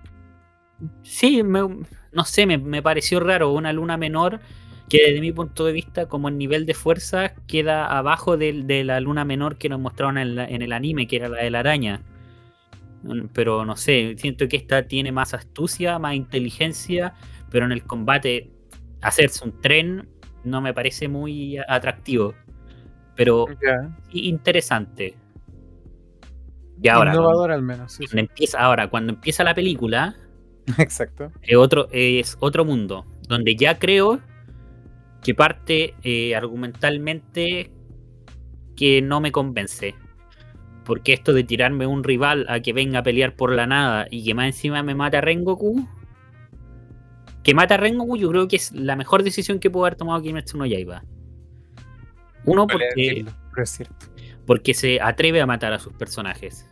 sí, 1.02 1.42
me- 1.42 1.84
no 2.12 2.24
sé, 2.24 2.46
me, 2.46 2.58
me 2.58 2.82
pareció 2.82 3.20
raro 3.20 3.52
una 3.52 3.72
luna 3.72 3.96
menor 3.96 4.40
que 4.88 4.98
desde 5.08 5.20
mi 5.20 5.32
punto 5.32 5.64
de 5.64 5.72
vista 5.72 6.06
como 6.06 6.28
el 6.28 6.38
nivel 6.38 6.64
de 6.66 6.74
fuerza 6.74 7.34
queda 7.46 7.86
abajo 7.86 8.36
del- 8.36 8.66
de, 8.66 8.84
la 8.84 9.00
luna 9.00 9.24
menor 9.24 9.56
que 9.58 9.68
nos 9.68 9.80
mostraron 9.80 10.18
en, 10.18 10.36
la- 10.36 10.46
en 10.46 10.62
el 10.62 10.72
anime, 10.72 11.06
que 11.08 11.16
era 11.16 11.28
la 11.28 11.42
de 11.42 11.50
la 11.50 11.60
araña. 11.60 12.02
Mm, 13.02 13.26
Pero 13.32 13.64
no 13.64 13.76
sé, 13.76 14.14
siento 14.18 14.48
que 14.48 14.56
esta 14.56 14.86
tiene 14.86 15.12
más 15.12 15.34
astucia, 15.34 15.98
más 15.98 16.14
inteligencia, 16.14 17.14
pero 17.50 17.66
en 17.66 17.72
el 17.72 17.82
combate 17.84 18.50
hacerse 19.02 19.44
un 19.44 19.60
tren 19.60 20.08
no 20.44 20.60
me 20.60 20.72
parece 20.72 21.08
muy 21.08 21.58
atractivo. 21.68 22.34
Pero 23.16 23.46
interesante. 24.12 25.14
Y 26.82 26.88
ahora, 26.88 27.12
Innovador 27.12 27.50
al 27.52 27.62
menos, 27.62 27.92
sí, 27.92 28.02
sí. 28.04 28.08
cuando 28.08 28.20
empieza, 28.30 28.58
ahora, 28.60 28.88
cuando 28.90 29.12
empieza 29.14 29.42
la 29.44 29.54
película, 29.54 30.14
Exacto. 30.78 31.32
es 31.42 31.56
otro, 31.56 31.88
es 31.90 32.36
otro 32.40 32.64
mundo, 32.64 33.06
donde 33.28 33.56
ya 33.56 33.78
creo 33.78 34.20
que 35.26 35.34
parte 35.34 35.96
eh, 36.04 36.36
argumentalmente 36.36 37.72
que 38.76 39.02
no 39.02 39.20
me 39.20 39.32
convence. 39.32 39.96
Porque 40.84 41.12
esto 41.12 41.32
de 41.32 41.42
tirarme 41.42 41.84
un 41.84 42.04
rival 42.04 42.46
a 42.48 42.60
que 42.60 42.72
venga 42.72 43.00
a 43.00 43.02
pelear 43.02 43.34
por 43.34 43.50
la 43.50 43.66
nada 43.66 44.06
y 44.08 44.24
que 44.24 44.34
más 44.34 44.46
encima 44.46 44.84
me 44.84 44.94
mata 44.94 45.18
a 45.18 45.20
Rengoku, 45.22 45.84
que 47.42 47.54
mata 47.54 47.74
a 47.74 47.78
Rengoku 47.78 48.16
yo 48.16 48.30
creo 48.30 48.46
que 48.46 48.54
es 48.54 48.70
la 48.70 48.94
mejor 48.94 49.24
decisión 49.24 49.58
que 49.58 49.68
pudo 49.68 49.86
haber 49.86 49.96
tomado 49.96 50.22
Kimetsu 50.22 50.58
no 50.58 50.64
Yaiba. 50.64 51.02
Uno 52.44 52.68
porque, 52.68 53.24
porque 54.46 54.74
se 54.74 55.00
atreve 55.00 55.40
a 55.40 55.46
matar 55.46 55.72
a 55.72 55.80
sus 55.80 55.92
personajes. 55.94 56.70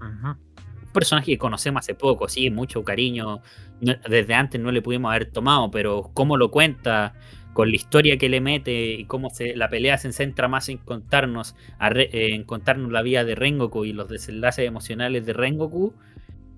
Un 0.00 0.92
personaje 0.92 1.32
que 1.32 1.38
conocemos 1.38 1.80
hace 1.80 1.96
poco, 1.96 2.28
sí, 2.28 2.50
mucho 2.50 2.84
cariño. 2.84 3.40
desde 3.80 4.32
antes 4.32 4.60
no 4.60 4.70
le 4.70 4.80
pudimos 4.80 5.10
haber 5.10 5.32
tomado, 5.32 5.72
pero 5.72 6.12
cómo 6.14 6.36
lo 6.36 6.52
cuenta, 6.52 7.14
con 7.56 7.70
la 7.70 7.76
historia 7.76 8.18
que 8.18 8.28
le 8.28 8.42
mete 8.42 8.92
y 8.92 9.06
cómo 9.06 9.30
se, 9.30 9.56
la 9.56 9.70
pelea 9.70 9.96
se 9.96 10.12
centra 10.12 10.46
más 10.46 10.68
en 10.68 10.76
contarnos, 10.76 11.56
a 11.78 11.88
Re- 11.88 12.10
eh, 12.12 12.34
en 12.34 12.44
contarnos 12.44 12.92
la 12.92 13.00
vida 13.00 13.24
de 13.24 13.34
Rengoku 13.34 13.86
y 13.86 13.94
los 13.94 14.10
desenlaces 14.10 14.66
emocionales 14.68 15.24
de 15.24 15.32
Rengoku, 15.32 15.94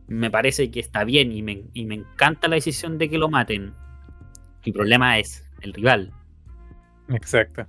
me 0.08 0.28
parece 0.28 0.72
que 0.72 0.80
está 0.80 1.04
bien 1.04 1.30
y 1.30 1.40
me, 1.42 1.62
y 1.72 1.84
me 1.86 1.94
encanta 1.94 2.48
la 2.48 2.56
decisión 2.56 2.98
de 2.98 3.08
que 3.08 3.16
lo 3.18 3.28
maten. 3.28 3.74
Mi 4.66 4.72
problema 4.72 5.20
es 5.20 5.48
el 5.60 5.72
rival, 5.72 6.12
Exacto. 7.08 7.66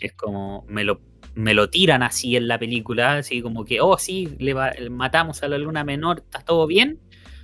es 0.00 0.12
como 0.14 0.64
me 0.68 0.84
lo, 0.84 1.00
me 1.34 1.54
lo 1.54 1.70
tiran 1.70 2.02
así 2.02 2.36
en 2.36 2.48
la 2.48 2.58
película, 2.58 3.18
así 3.18 3.42
como 3.42 3.64
que, 3.64 3.80
oh 3.80 3.98
sí, 3.98 4.34
le 4.38 4.54
va- 4.54 4.72
matamos 4.90 5.42
a 5.42 5.48
la 5.48 5.58
luna 5.58 5.84
menor, 5.84 6.20
está 6.20 6.40
todo 6.40 6.66
bien. 6.66 7.00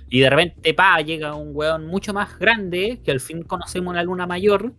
Y 0.09 0.21
de 0.21 0.29
repente, 0.29 0.73
pa, 0.73 0.99
llega 1.01 1.35
un 1.35 1.51
weón 1.53 1.85
mucho 1.85 2.13
más 2.13 2.37
grande, 2.39 2.99
que 3.03 3.11
al 3.11 3.19
fin 3.19 3.43
conocemos 3.43 3.93
la 3.93 4.03
luna 4.03 4.25
mayor, 4.27 4.73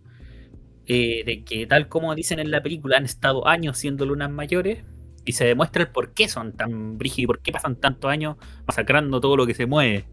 eh, 0.87 1.23
de 1.25 1.43
que 1.43 1.67
tal 1.67 1.87
como 1.87 2.13
dicen 2.15 2.39
en 2.39 2.51
la 2.51 2.61
película, 2.61 2.97
han 2.97 3.05
estado 3.05 3.47
años 3.47 3.77
siendo 3.77 4.05
lunas 4.05 4.29
mayores, 4.29 4.83
y 5.25 5.33
se 5.33 5.45
demuestra 5.45 5.83
el 5.83 5.89
por 5.89 6.13
qué 6.13 6.27
son 6.27 6.53
tan 6.53 6.97
brígidos 6.97 7.23
y 7.23 7.27
por 7.27 7.39
qué 7.41 7.51
pasan 7.51 7.75
tantos 7.75 8.09
años 8.09 8.37
masacrando 8.65 9.21
todo 9.21 9.37
lo 9.37 9.45
que 9.45 9.53
se 9.53 9.65
mueve. 9.65 10.05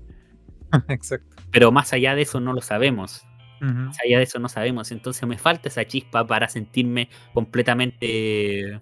Exacto. 0.89 1.37
Pero 1.51 1.73
más 1.73 1.93
allá 1.93 2.15
de 2.15 2.23
eso 2.23 2.41
no 2.41 2.53
lo 2.53 2.61
sabemos. 2.61 3.25
Más 3.61 3.99
allá 4.05 4.19
de 4.19 4.25
eso 4.25 4.39
no 4.39 4.49
sabemos. 4.49 4.93
Entonces 4.93 5.27
me 5.27 5.37
falta 5.37 5.69
esa 5.69 5.85
chispa 5.85 6.25
para 6.27 6.49
sentirme 6.49 7.09
completamente 7.35 8.81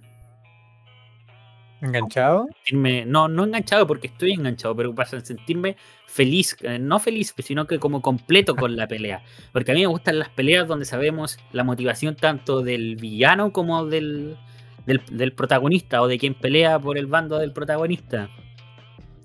¿Enganchado? 1.83 2.49
No, 2.73 3.29
no 3.29 3.45
enganchado 3.45 3.87
porque 3.87 4.07
estoy 4.07 4.33
enganchado, 4.33 4.75
pero 4.75 4.95
para 4.95 5.21
sentirme 5.21 5.77
feliz, 6.07 6.57
eh, 6.63 6.79
no 6.79 6.99
feliz, 6.99 7.35
sino 7.39 7.67
que 7.67 7.79
como 7.79 8.01
completo 8.01 8.57
con 8.57 8.77
la 8.77 8.89
pelea. 8.89 9.23
Porque 9.53 9.73
a 9.73 9.75
mí 9.75 9.81
me 9.81 9.87
gustan 9.87 10.19
las 10.19 10.31
peleas 10.31 10.67
donde 10.67 10.87
sabemos 10.87 11.39
la 11.53 11.65
motivación 11.65 12.17
tanto 12.17 12.63
del 12.63 12.97
villano 12.97 13.53
como 13.53 13.85
del, 13.85 14.39
del, 14.87 15.03
del 15.11 15.33
protagonista 15.33 16.01
o 16.01 16.09
de 16.09 16.19
quien 16.19 16.35
pelea 16.35 16.79
por 16.79 16.97
el 16.97 17.07
bando 17.07 17.39
del 17.39 17.53
protagonista. 17.53 18.31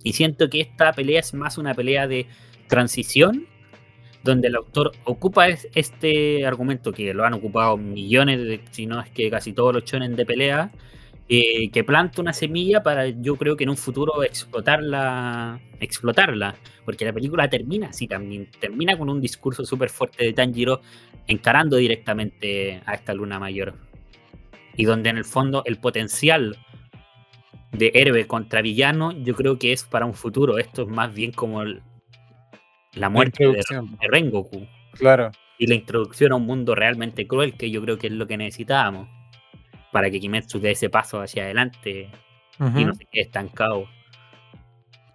Y 0.03 0.13
siento 0.13 0.49
que 0.49 0.61
esta 0.61 0.91
pelea 0.91 1.21
es 1.21 1.33
más 1.33 1.57
una 1.57 1.73
pelea 1.73 2.07
de 2.07 2.27
transición 2.67 3.47
donde 4.23 4.49
el 4.49 4.55
autor 4.55 4.91
ocupa 5.03 5.47
este 5.47 6.45
argumento 6.45 6.91
que 6.91 7.13
lo 7.13 7.25
han 7.25 7.33
ocupado 7.33 7.77
millones, 7.77 8.39
de, 8.39 8.61
si 8.71 8.85
no 8.85 9.01
es 9.01 9.09
que 9.09 9.29
casi 9.29 9.53
todos 9.53 9.73
los 9.73 9.83
chones 9.83 10.15
de 10.15 10.25
pelea, 10.25 10.71
eh, 11.33 11.71
que 11.71 11.85
planta 11.85 12.21
una 12.21 12.33
semilla 12.33 12.83
para 12.83 13.07
yo 13.07 13.37
creo 13.37 13.55
que 13.55 13.63
en 13.63 13.69
un 13.69 13.77
futuro 13.77 14.21
explotarla, 14.21 15.61
explotarla, 15.79 16.57
porque 16.83 17.05
la 17.05 17.13
película 17.13 17.49
termina 17.49 17.87
así 17.87 18.05
también, 18.05 18.49
termina 18.59 18.97
con 18.97 19.09
un 19.09 19.21
discurso 19.21 19.63
súper 19.63 19.89
fuerte 19.89 20.25
de 20.25 20.33
Tanjiro 20.33 20.81
encarando 21.27 21.77
directamente 21.77 22.81
a 22.85 22.95
esta 22.95 23.13
luna 23.13 23.39
mayor, 23.39 23.75
y 24.75 24.83
donde 24.83 25.09
en 25.09 25.15
el 25.15 25.23
fondo 25.23 25.63
el 25.65 25.77
potencial 25.77 26.57
de 27.71 27.93
héroe 27.93 28.27
contra 28.27 28.61
villano 28.61 29.13
yo 29.13 29.33
creo 29.33 29.57
que 29.57 29.71
es 29.71 29.85
para 29.85 30.05
un 30.05 30.15
futuro, 30.15 30.57
esto 30.57 30.81
es 30.81 30.89
más 30.89 31.13
bien 31.13 31.31
como 31.31 31.61
el, 31.61 31.81
la 32.93 33.07
muerte 33.09 33.45
de, 33.45 33.53
de, 33.53 34.07
Rengoku. 34.09 34.67
Claro. 34.95 35.31
Y 35.57 35.67
la 35.67 35.75
introducción 35.75 36.33
a 36.33 36.35
un 36.35 36.45
mundo 36.45 36.75
realmente 36.75 37.25
cruel, 37.25 37.53
que 37.55 37.71
yo 37.71 37.81
creo 37.81 37.97
que 37.97 38.07
es 38.07 38.13
lo 38.13 38.27
que 38.27 38.35
necesitábamos. 38.35 39.20
Para 39.91 40.09
que 40.09 40.19
Kimetsu 40.19 40.59
dé 40.59 40.71
ese 40.71 40.89
paso 40.89 41.21
hacia 41.21 41.43
adelante 41.43 42.09
y 42.59 42.85
no 42.85 42.93
se 42.93 43.05
quede 43.05 43.23
estancado 43.23 43.87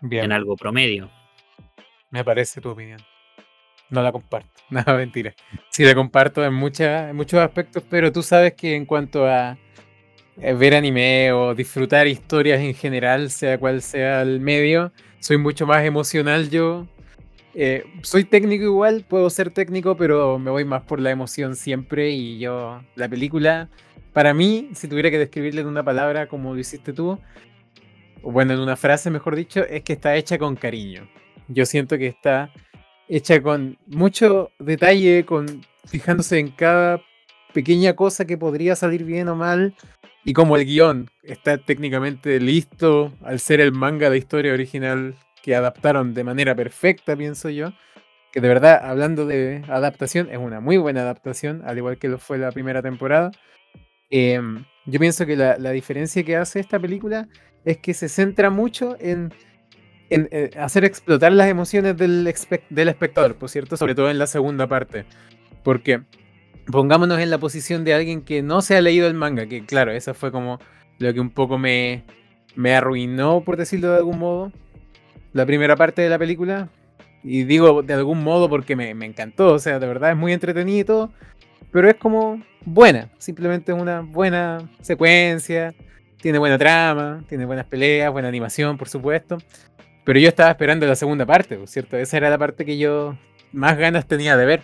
en 0.03 0.33
algo 0.33 0.57
promedio. 0.57 1.11
Me 2.11 2.25
parece 2.25 2.61
tu 2.61 2.71
opinión. 2.71 3.01
No 3.89 4.03
la 4.03 4.12
comparto. 4.12 4.51
Nada, 4.71 4.97
mentira. 4.97 5.35
Sí 5.71 5.85
la 5.85 5.95
comparto 5.95 6.45
en, 6.45 6.55
muchas, 6.55 7.11
en 7.11 7.17
muchos 7.17 7.41
aspectos, 7.41 7.85
pero 7.89 8.12
tú 8.12 8.23
sabes 8.23 8.55
que 8.55 8.75
en 8.75 8.85
cuanto 8.85 9.27
a 9.27 9.57
eh, 10.41 10.53
ver 10.55 10.75
anime 10.75 11.33
o 11.33 11.55
disfrutar 11.55 12.07
historias 12.07 12.61
en 12.61 12.75
general, 12.75 13.31
sea 13.31 13.59
cual 13.59 13.81
sea 13.83 14.23
el 14.23 14.41
medio, 14.41 14.93
soy 15.21 15.39
mucho 15.39 15.67
más 15.67 15.85
emocional 15.85 16.51
yo 16.51 16.87
eh, 17.59 17.85
soy 18.03 18.25
técnico 18.25 18.65
igual, 18.65 19.07
puedo 19.09 19.31
ser 19.31 19.51
técnico, 19.51 19.97
pero 19.97 20.39
me 20.39 20.51
voy 20.51 20.67
más 20.67 20.83
por 20.83 21.01
la 21.01 21.11
emoción 21.11 21.57
siempre. 21.57 22.11
Y 22.11 22.39
yo, 22.39 22.83
la 22.97 23.09
película, 23.09 23.71
para 24.16 24.33
mí, 24.33 24.70
si 24.72 24.88
tuviera 24.88 25.11
que 25.11 25.18
describirle 25.18 25.61
en 25.61 25.66
una 25.66 25.85
palabra 25.85 26.26
como 26.26 26.55
lo 26.55 26.59
hiciste 26.59 26.94
tú, 26.94 27.20
o 28.22 28.33
bueno, 28.33 28.55
en 28.55 28.61
una 28.61 28.74
frase 28.74 29.11
mejor 29.11 29.37
dicho, 29.37 29.62
es 29.66 29.83
que 29.83 29.92
está 29.92 30.16
hecha 30.16 30.38
con 30.38 30.57
cariño. 30.57 31.07
Yo 31.48 31.66
siento 31.66 31.98
que 31.98 32.07
está 32.07 32.50
hecha 33.09 33.42
con 33.42 33.76
mucho 33.87 34.52
detalle, 34.59 35.26
con 35.26 35.61
fijándose 35.87 36.38
en 36.38 36.48
cada 36.48 37.02
pequeña 37.52 37.94
cosa 37.94 38.24
que 38.24 38.38
podría 38.38 38.74
salir 38.74 39.05
bien 39.05 39.29
o 39.29 39.37
mal. 39.37 39.74
Y 40.24 40.33
como 40.33 40.57
el 40.57 40.64
guion 40.64 41.11
está 41.22 41.59
técnicamente 41.59 42.40
listo, 42.40 43.12
al 43.22 43.38
ser 43.38 43.61
el 43.61 43.72
manga 43.72 44.09
de 44.09 44.16
historia 44.16 44.55
original 44.55 45.14
que 45.42 45.55
adaptaron 45.55 46.14
de 46.14 46.24
manera 46.24 46.55
perfecta, 46.55 47.14
pienso 47.16 47.50
yo. 47.50 47.74
Que 48.33 48.40
de 48.40 48.48
verdad, 48.48 48.81
hablando 48.83 49.26
de 49.26 49.62
adaptación, 49.68 50.31
es 50.31 50.38
una 50.38 50.61
muy 50.61 50.79
buena 50.79 51.02
adaptación, 51.02 51.61
al 51.66 51.76
igual 51.76 51.98
que 51.98 52.09
lo 52.09 52.16
fue 52.16 52.38
la 52.38 52.50
primera 52.50 52.81
temporada. 52.81 53.31
Em, 54.11 54.64
yo 54.87 55.01
pienso 55.01 55.27
que 55.27 55.37
la, 55.37 55.71
diferencia 55.71 56.23
que 56.23 56.37
hace 56.37 56.61
esta 56.61 56.79
película 56.79 57.29
es 57.64 57.79
que 57.79 57.95
se 57.95 58.09
centra 58.09 58.51
mucho 58.51 58.97
en, 59.01 59.33
eh, 60.11 60.51
hacer 60.59 60.85
explotar 60.85 61.33
las 61.33 61.49
emociones 61.49 61.97
del, 61.97 62.27
espectador, 62.27 63.35
por 63.35 63.49
cierto, 63.49 63.77
sobre 63.77 63.95
todo 63.95 64.11
en 64.11 64.19
la 64.19 64.27
segunda 64.27 64.66
parte. 64.66 65.05
Porque 65.64 66.03
pongámonos 66.71 67.19
en 67.19 67.31
la 67.31 67.38
posición 67.38 67.85
de 67.85 67.95
alguien 67.95 68.23
que 68.23 68.42
no 68.42 68.62
se 68.62 68.77
ha 68.77 68.81
leído 68.81 69.09
el 69.09 69.14
manga, 69.14 69.47
que 69.47 69.64
claro, 69.64 69.90
eso 69.92 70.14
fue 70.14 70.31
como 70.31 70.61
lo 70.99 71.12
que 71.12 71.21
un 71.21 71.31
poco 71.31 71.59
me, 71.59 72.05
me 72.55 72.75
arruinó, 72.75 73.42
por 73.42 73.57
decirlo 73.57 73.90
de 73.90 73.99
algún 73.99 74.19
modo, 74.19 74.53
la 75.33 75.47
primera 75.47 75.77
parte 75.77 76.03
de 76.03 76.09
la 76.09 76.19
película. 76.19 76.71
Y 77.23 77.45
digo 77.45 77.83
de 77.83 77.95
algún 77.95 78.23
modo 78.23 78.49
porque 78.49 78.77
me, 78.77 78.90
encantó. 78.90 79.53
O 79.53 79.59
sea, 79.59 79.79
de 79.79 79.87
verdad 79.87 80.12
es 80.12 80.16
muy 80.16 80.33
entretenido 80.33 81.12
Pero 81.71 81.88
es 81.88 81.97
como 81.97 82.42
buena. 82.64 83.11
Simplemente 83.19 83.73
es 83.73 83.79
una 83.79 84.01
buena 84.01 84.69
secuencia. 84.81 85.75
Tiene 86.21 86.38
buena 86.38 86.59
trama. 86.59 87.25
Tiene 87.29 87.45
buenas 87.45 87.66
peleas. 87.66 88.12
Buena 88.12 88.29
animación, 88.29 88.79
por 88.79 88.88
supuesto. 88.88 89.38
Pero 90.05 90.19
yo 90.21 90.29
estaba 90.29 90.51
esperando 90.51 90.87
la 90.87 90.95
segunda 90.95 91.27
parte, 91.27 91.59
¿cierto? 91.66 91.97
Esa 91.97 92.16
era 92.16 92.31
la 92.31 92.38
parte 92.38 92.64
que 92.64 92.79
yo 92.79 93.16
más 93.53 93.77
ganas 93.77 94.07
tenía 94.07 94.37
de 94.37 94.47
ver. 94.47 94.62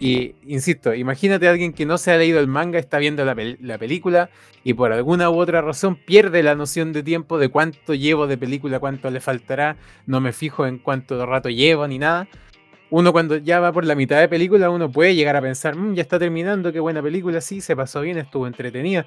Y 0.00 0.34
insisto, 0.46 0.94
imagínate 0.94 1.46
a 1.46 1.50
alguien 1.50 1.74
que 1.74 1.84
no 1.84 1.98
se 1.98 2.10
ha 2.10 2.16
leído 2.16 2.40
el 2.40 2.46
manga, 2.46 2.78
está 2.78 2.96
viendo 2.96 3.22
la, 3.26 3.34
película 3.78 4.30
y 4.64 4.72
por 4.72 4.94
alguna 4.94 5.28
u 5.28 5.38
otra 5.38 5.60
razón 5.60 5.96
pierde 5.96 6.42
la 6.42 6.54
noción 6.54 6.94
de 6.94 7.02
tiempo 7.02 7.38
de 7.38 7.50
cuánto 7.50 7.92
llevo 7.92 8.26
de 8.26 8.38
película, 8.38 8.80
cuánto 8.80 9.10
le 9.10 9.20
faltará, 9.20 9.76
no 10.06 10.22
me 10.22 10.32
fijo 10.32 10.66
en 10.66 10.78
cuánto 10.78 11.26
rato 11.26 11.50
llevo 11.50 11.86
ni 11.86 11.98
nada. 11.98 12.28
Uno 12.90 13.12
cuando 13.12 13.36
ya 13.36 13.60
va 13.60 13.72
por 13.72 13.84
la 13.84 13.94
mitad 13.94 14.18
de 14.18 14.28
película, 14.28 14.70
uno 14.70 14.90
puede 14.90 15.14
llegar 15.14 15.36
a 15.36 15.40
pensar, 15.40 15.76
mm, 15.76 15.94
ya 15.94 16.02
está 16.02 16.18
terminando, 16.18 16.72
qué 16.72 16.80
buena 16.80 17.02
película, 17.02 17.40
sí, 17.40 17.60
se 17.60 17.76
pasó 17.76 18.00
bien, 18.00 18.18
estuvo 18.18 18.46
entretenida. 18.46 19.06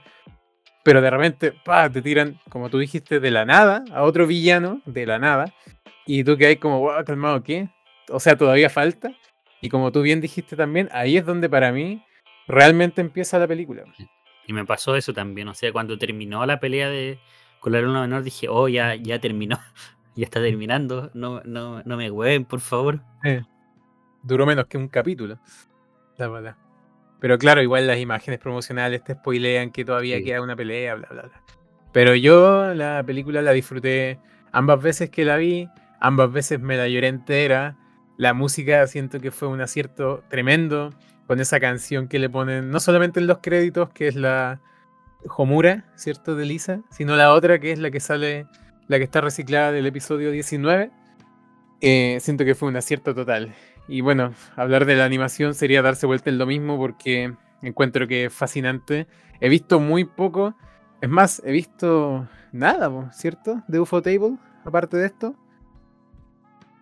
Pero 0.83 1.01
de 1.01 1.09
repente, 1.09 1.53
pa, 1.65 1.89
te 1.89 2.01
tiran, 2.01 2.39
como 2.49 2.69
tú 2.69 2.77
dijiste, 2.77 3.19
de 3.19 3.31
la 3.31 3.45
nada 3.45 3.83
a 3.93 4.03
otro 4.03 4.27
villano, 4.27 4.81
de 4.85 5.05
la 5.05 5.19
nada. 5.19 5.53
Y 6.05 6.23
tú 6.23 6.37
que 6.37 6.45
hay 6.45 6.55
como, 6.57 6.79
wow, 6.79 7.03
calmado, 7.05 7.43
¿qué? 7.43 7.69
O 8.09 8.19
sea, 8.19 8.37
todavía 8.37 8.69
falta. 8.69 9.11
Y 9.61 9.69
como 9.69 9.91
tú 9.91 10.01
bien 10.01 10.19
dijiste 10.19 10.55
también, 10.55 10.89
ahí 10.91 11.17
es 11.17 11.25
donde 11.25 11.49
para 11.49 11.71
mí 11.71 12.03
realmente 12.47 13.01
empieza 13.01 13.39
la 13.39 13.47
película. 13.47 13.83
Y 14.45 14.53
me 14.53 14.65
pasó 14.65 14.95
eso 14.95 15.13
también, 15.13 15.47
o 15.47 15.53
sea, 15.53 15.71
cuando 15.71 15.97
terminó 15.97 16.45
la 16.45 16.59
pelea 16.59 16.89
de 16.89 17.19
con 17.63 17.71
la 17.71 17.79
luna 17.79 18.01
menor 18.01 18.23
dije, 18.23 18.49
oh, 18.49 18.67
ya, 18.67 18.95
ya 18.95 19.19
terminó, 19.19 19.57
ya 20.17 20.25
está 20.25 20.41
terminando, 20.41 21.11
no, 21.13 21.41
no, 21.45 21.81
no 21.83 21.95
me 21.97 22.11
hueven, 22.11 22.43
por 22.43 22.59
favor. 22.59 23.01
Duró 24.23 24.45
menos 24.45 24.65
que 24.67 24.77
un 24.77 24.87
capítulo, 24.87 25.37
la 26.17 26.27
verdad. 26.29 26.55
Pero 27.19 27.37
claro, 27.37 27.61
igual 27.61 27.87
las 27.87 27.99
imágenes 27.99 28.39
promocionales 28.39 29.03
te 29.03 29.13
spoilean 29.13 29.71
que 29.71 29.85
todavía 29.85 30.21
queda 30.23 30.41
una 30.41 30.55
pelea, 30.55 30.95
bla, 30.95 31.07
bla, 31.09 31.21
bla. 31.23 31.41
Pero 31.93 32.15
yo 32.15 32.73
la 32.73 33.03
película 33.05 33.41
la 33.41 33.51
disfruté 33.51 34.19
ambas 34.51 34.81
veces 34.81 35.09
que 35.09 35.23
la 35.23 35.37
vi, 35.37 35.69
ambas 35.99 36.31
veces 36.31 36.59
me 36.59 36.75
la 36.75 36.87
lloré 36.87 37.07
entera. 37.07 37.77
La 38.17 38.33
música 38.33 38.85
siento 38.87 39.19
que 39.19 39.31
fue 39.31 39.47
un 39.47 39.61
acierto 39.61 40.23
tremendo 40.29 40.89
con 41.27 41.39
esa 41.39 41.59
canción 41.59 42.07
que 42.07 42.19
le 42.19 42.29
ponen, 42.29 42.69
no 42.71 42.79
solamente 42.79 43.19
en 43.19 43.27
los 43.27 43.39
créditos, 43.39 43.89
que 43.89 44.07
es 44.07 44.15
la 44.15 44.59
Homura, 45.37 45.85
¿cierto? 45.95 46.35
De 46.35 46.45
Lisa, 46.45 46.81
sino 46.89 47.15
la 47.15 47.33
otra 47.33 47.59
que 47.59 47.71
es 47.71 47.79
la 47.79 47.91
que 47.91 47.99
sale, 47.99 48.47
la 48.87 48.97
que 48.97 49.03
está 49.03 49.21
reciclada 49.21 49.71
del 49.71 49.85
episodio 49.85 50.31
19. 50.31 50.91
Eh, 51.81 52.17
siento 52.19 52.43
que 52.43 52.55
fue 52.55 52.67
un 52.69 52.75
acierto 52.75 53.15
total. 53.15 53.53
Y 53.87 54.01
bueno, 54.01 54.33
hablar 54.55 54.85
de 54.85 54.95
la 54.95 55.05
animación 55.05 55.53
sería 55.53 55.81
darse 55.81 56.05
vuelta 56.05 56.29
en 56.29 56.37
lo 56.37 56.45
mismo 56.45 56.77
porque 56.77 57.33
encuentro 57.61 58.07
que 58.07 58.25
es 58.25 58.33
fascinante. 58.33 59.07
He 59.39 59.49
visto 59.49 59.79
muy 59.79 60.05
poco, 60.05 60.55
es 61.01 61.09
más, 61.09 61.41
he 61.45 61.51
visto 61.51 62.27
nada, 62.51 63.11
¿cierto? 63.11 63.61
De 63.67 63.79
UFO 63.79 64.01
Table, 64.01 64.37
aparte 64.63 64.97
de 64.97 65.07
esto. 65.07 65.35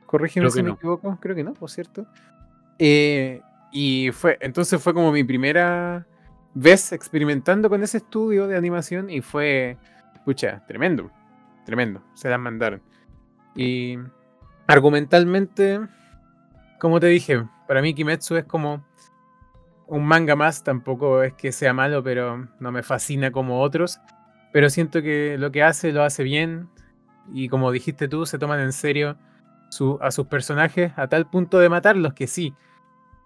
Corrígeme 0.06 0.52
si 0.52 0.62
me 0.62 0.72
equivoco, 0.72 1.18
creo 1.22 1.36
que 1.36 1.44
no, 1.44 1.54
por 1.54 1.70
cierto. 1.70 2.06
Eh, 2.78 3.42
y 3.72 4.12
fue, 4.12 4.38
entonces 4.42 4.82
fue 4.82 4.94
como 4.94 5.12
mi 5.12 5.24
primera 5.24 6.06
vez 6.54 6.92
experimentando 6.92 7.70
con 7.70 7.82
ese 7.82 7.98
estudio 7.98 8.48
de 8.48 8.58
animación 8.58 9.10
y 9.10 9.22
fue, 9.22 9.78
pucha, 10.26 10.66
tremendo, 10.68 11.10
tremendo, 11.66 12.04
se 12.14 12.30
las 12.30 12.40
mandaron. 12.40 12.82
Y 13.56 13.98
argumentalmente, 14.68 15.80
como 16.82 17.00
te 17.00 17.06
dije, 17.06 17.44
para 17.68 17.80
mí 17.84 17.94
Kimetsu 17.94 18.38
es 18.38 18.46
como 18.46 18.84
un 19.86 20.04
manga 20.04 20.36
más, 20.36 20.64
tampoco 20.64 21.22
es 21.22 21.34
que 21.34 21.52
sea 21.52 21.74
malo, 21.74 22.02
pero 22.02 22.48
no 22.60 22.72
me 22.72 22.82
fascina 22.82 23.32
como 23.32 23.62
otros. 23.62 24.00
Pero 24.52 24.68
siento 24.72 25.04
que 25.04 25.38
lo 25.38 25.52
que 25.52 25.62
hace 25.62 25.92
lo 25.92 26.02
hace 26.02 26.24
bien 26.24 26.70
y 27.32 27.50
como 27.50 27.72
dijiste 27.72 28.08
tú, 28.08 28.26
se 28.26 28.40
toman 28.40 28.62
en 28.62 28.74
serio 28.74 29.16
a 30.00 30.10
sus 30.10 30.26
personajes 30.26 30.92
a 30.96 31.08
tal 31.08 31.30
punto 31.30 31.60
de 31.60 31.70
matarlos 31.70 32.16
que 32.16 32.26
sí. 32.26 32.56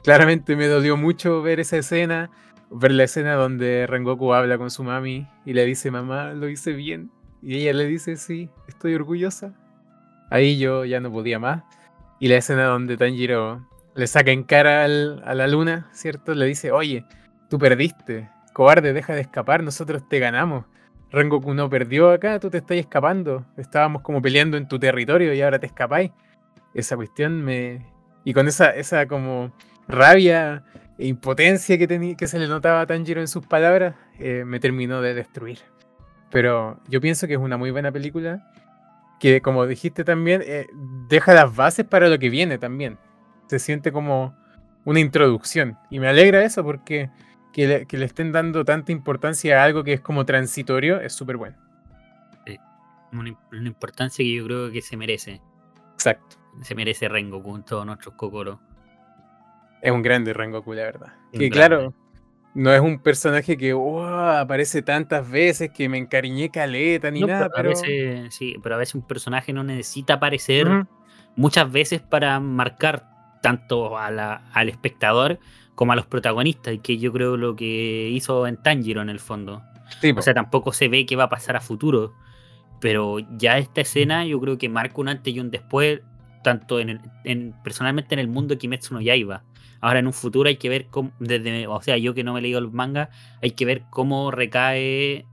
Claramente 0.04 0.58
me 0.58 0.68
dolió 0.68 0.98
mucho 0.98 1.42
ver 1.42 1.62
esa 1.62 1.78
escena, 1.78 2.32
ver 2.70 2.92
la 2.92 3.06
escena 3.06 3.36
donde 3.36 3.88
Rengoku 3.88 4.34
habla 4.34 4.58
con 4.58 4.70
su 4.70 4.84
mami 4.84 5.30
y 5.46 5.54
le 5.54 5.64
dice, 5.64 5.92
mamá, 5.92 6.34
lo 6.34 6.50
hice 6.50 6.74
bien. 6.74 7.10
Y 7.42 7.56
ella 7.56 7.72
le 7.72 7.86
dice, 7.86 8.18
sí, 8.18 8.50
estoy 8.68 8.96
orgullosa. 8.96 9.54
Ahí 10.30 10.60
yo 10.60 10.84
ya 10.84 11.00
no 11.00 11.10
podía 11.10 11.40
más. 11.40 11.64
Y 12.20 12.28
la 12.28 12.38
escena 12.38 12.66
donde 12.66 12.98
Tanjiro 12.98 13.68
le 13.96 14.08
saca 14.08 14.32
en 14.32 14.44
cara 14.44 14.84
a 14.86 14.88
la 14.88 15.48
luna, 15.48 15.90
¿cierto? 15.92 16.34
Le 16.34 16.46
dice, 16.46 16.72
oye, 16.72 17.06
tú 17.50 17.58
perdiste, 17.58 18.30
cobarde, 18.54 18.94
deja 18.94 19.14
de 19.14 19.22
escapar, 19.22 19.64
nosotros 19.64 20.08
te 20.08 20.20
ganamos. 20.20 20.66
Rengoku 21.12 21.54
no 21.54 21.70
perdió 21.70 22.12
acá, 22.12 22.40
tú 22.40 22.50
te 22.50 22.58
estás 22.58 22.78
escapando. 22.78 23.46
Estábamos 23.58 24.02
como 24.02 24.22
peleando 24.22 24.58
en 24.58 24.68
tu 24.68 24.80
territorio 24.80 25.34
y 25.34 25.42
ahora 25.42 25.60
te 25.60 25.66
escapáis. 25.66 26.12
Esa 26.74 26.96
cuestión 26.96 27.44
me. 27.44 27.86
Y 28.26 28.34
con 28.34 28.48
esa, 28.48 28.72
esa 28.72 29.08
como 29.08 29.54
rabia 29.88 30.64
e 30.98 31.08
impotencia 31.08 31.78
que, 31.78 32.16
que 32.18 32.28
se 32.28 32.40
le 32.40 32.48
notaba 32.48 32.82
a 32.82 32.86
Tanjiro 32.86 33.22
en 33.22 33.28
sus 33.28 33.46
palabras, 33.46 33.96
eh, 34.20 34.44
me 34.46 34.60
terminó 34.60 35.02
de 35.02 35.14
destruir. 35.14 35.60
Pero 36.32 36.80
yo 36.90 37.00
pienso 37.00 37.28
que 37.28 37.34
es 37.34 37.40
una 37.40 37.56
muy 37.56 37.72
buena 37.72 37.92
película. 37.92 38.52
Que 39.20 39.42
como 39.42 39.66
dijiste 39.66 40.04
también, 40.04 40.42
eh, 40.46 40.68
deja 41.10 41.34
las 41.34 41.56
bases 41.56 41.86
para 41.86 42.10
lo 42.10 42.20
que 42.20 42.30
viene 42.30 42.58
también. 42.58 42.98
Se 43.48 43.60
siente 43.60 43.92
como 43.92 44.36
una 44.84 45.00
introducción. 45.00 45.78
Y 45.90 46.00
me 46.00 46.08
alegra 46.08 46.44
eso 46.44 46.64
porque 46.64 47.10
que 47.56 47.88
le, 47.90 48.06
estén 48.06 48.34
dando 48.34 48.66
tanta 48.66 48.92
importancia 48.92 49.62
a 49.62 49.64
algo 49.64 49.84
que 49.84 49.94
es 49.94 50.02
como 50.02 50.26
transitorio 50.26 51.00
es 51.00 51.14
súper 51.14 51.38
bueno. 51.38 51.58
una, 53.14 53.30
importancia 53.54 54.24
que 54.24 54.34
yo 54.34 54.46
creo 54.46 54.72
que 54.72 54.82
se 54.82 54.98
merece. 54.98 55.42
Exacto. 55.94 56.36
Se 56.62 56.76
merece 56.76 57.08
Rengoku 57.08 57.52
con 57.52 57.64
todos 57.64 57.86
nuestros 57.86 58.16
Kokoro. 58.16 58.60
Es 59.82 59.92
un 59.92 60.02
grande 60.02 60.34
Rengoku, 60.34 60.74
la 60.74 60.84
verdad. 60.84 61.14
que 61.32 61.50
claro, 61.50 61.94
no 62.56 62.74
es 62.74 62.80
un 62.80 63.00
personaje 63.00 63.58
que 63.58 63.74
aparece 63.74 64.82
tantas 64.82 65.30
veces 65.30 65.72
que 65.72 65.90
me 65.90 65.98
encariñé 65.98 66.50
caleta 66.50 67.12
ni 67.12 67.20
nada. 67.20 67.50
Pero, 67.54 67.70
A 67.70 67.72
veces, 67.74 68.34
sí, 68.34 68.56
pero 68.64 68.76
a 68.76 68.78
veces 68.78 68.96
un 68.96 69.06
personaje 69.06 69.52
no 69.52 69.64
necesita 69.64 70.16
aparecer 70.16 70.68
muchas 71.36 71.70
veces 71.70 72.02
para 72.02 72.40
marcar 72.40 73.10
tanto 73.42 73.98
al 73.98 74.70
espectador 74.70 75.38
como 75.76 75.92
a 75.92 75.98
los 75.98 76.06
protagonistas, 76.06 76.74
y 76.74 76.80
que 76.80 76.98
yo 76.98 77.12
creo 77.12 77.36
lo 77.36 77.58
que 77.58 78.10
hizo 78.10 78.48
en 78.48 78.56
Tanjiro 78.56 79.02
en 79.02 79.10
el 79.10 79.20
fondo. 79.20 79.62
o 80.16 80.22
sea, 80.22 80.34
tampoco 80.34 80.72
se 80.72 80.88
ve 80.88 81.06
qué 81.06 81.18
va 81.18 81.26
a 81.26 81.30
pasar 81.30 81.58
a 81.58 81.62
futuro, 81.62 82.14
pero 82.80 83.20
ya 83.38 83.58
esta 83.58 83.82
escena 83.82 84.26
yo 84.26 84.40
creo 84.40 84.58
que 84.58 84.70
marca 84.70 84.96
un 85.02 85.10
antes 85.10 85.34
y 85.34 85.42
un 85.42 85.52
después, 85.52 86.00
tanto 86.42 86.80
en, 86.80 87.02
en 87.26 87.54
personalmente 87.66 88.16
en 88.16 88.20
el 88.20 88.30
mundo 88.30 88.54
de 88.54 88.60
Kimetsu 88.60 88.94
no 88.94 89.02
Yaiba. 89.02 89.44
Ahora 89.86 90.00
en 90.00 90.08
un 90.08 90.14
futuro 90.14 90.50
hay 90.50 90.58
que 90.58 90.68
ver 90.68 90.88
cómo, 90.88 91.12
desde, 91.20 91.68
o 91.68 91.80
sea, 91.80 91.96
yo 91.96 92.16
que 92.16 92.24
no 92.24 92.34
me 92.34 92.40
he 92.40 92.42
leído 92.42 92.58
el 92.58 92.72
manga, 92.72 93.12
hay 93.44 93.52
que 93.52 93.66
ver 93.66 93.84
cómo 93.92 94.32
recae 94.32 95.28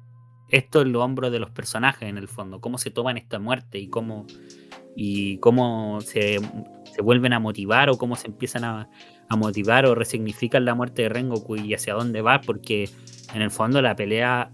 esto 0.51 0.83
en 0.83 0.93
los 0.93 1.03
hombros 1.03 1.33
de 1.33 1.39
los 1.39 1.49
personajes 1.49 2.07
en 2.07 2.19
el 2.19 2.29
fondo, 2.29 2.61
cómo 2.61 2.77
se 2.77 2.91
toman 2.91 3.17
esta 3.17 3.39
muerte 3.39 3.79
y 3.79 3.89
cómo 3.89 4.27
y 4.95 5.39
cómo 5.39 6.03
se, 6.03 6.39
se 6.85 7.01
vuelven 7.01 7.33
a 7.33 7.41
motivar 7.41 7.89
o 7.89 7.97
cómo 7.97 8.15
se 8.15 8.27
empiezan 8.27 8.65
a, 8.65 8.91
a, 9.31 9.37
motivar 9.37 9.87
o 9.87 9.95
resignifican 9.95 10.67
la 10.67 10.75
muerte 10.75 11.01
de 11.01 11.09
Rengoku 11.09 11.57
y 11.57 11.73
hacia 11.73 11.95
dónde 11.95 12.21
va, 12.21 12.43
porque 12.43 12.91
en 13.33 13.41
el 13.41 13.51
fondo 13.51 13.81
la 13.81 13.97
pelea 13.97 14.53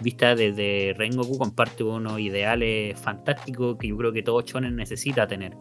vista 0.00 0.34
desde 0.34 0.92
Rengoku 0.98 1.38
comparte 1.38 1.84
unos 1.84 2.18
ideales 2.18 2.98
fantásticos 2.98 3.76
que 3.78 3.86
yo 3.86 3.96
creo 3.96 4.12
que 4.12 4.24
todo 4.24 4.42
Chonen 4.42 4.74
necesita 4.74 5.28
tener. 5.28 5.56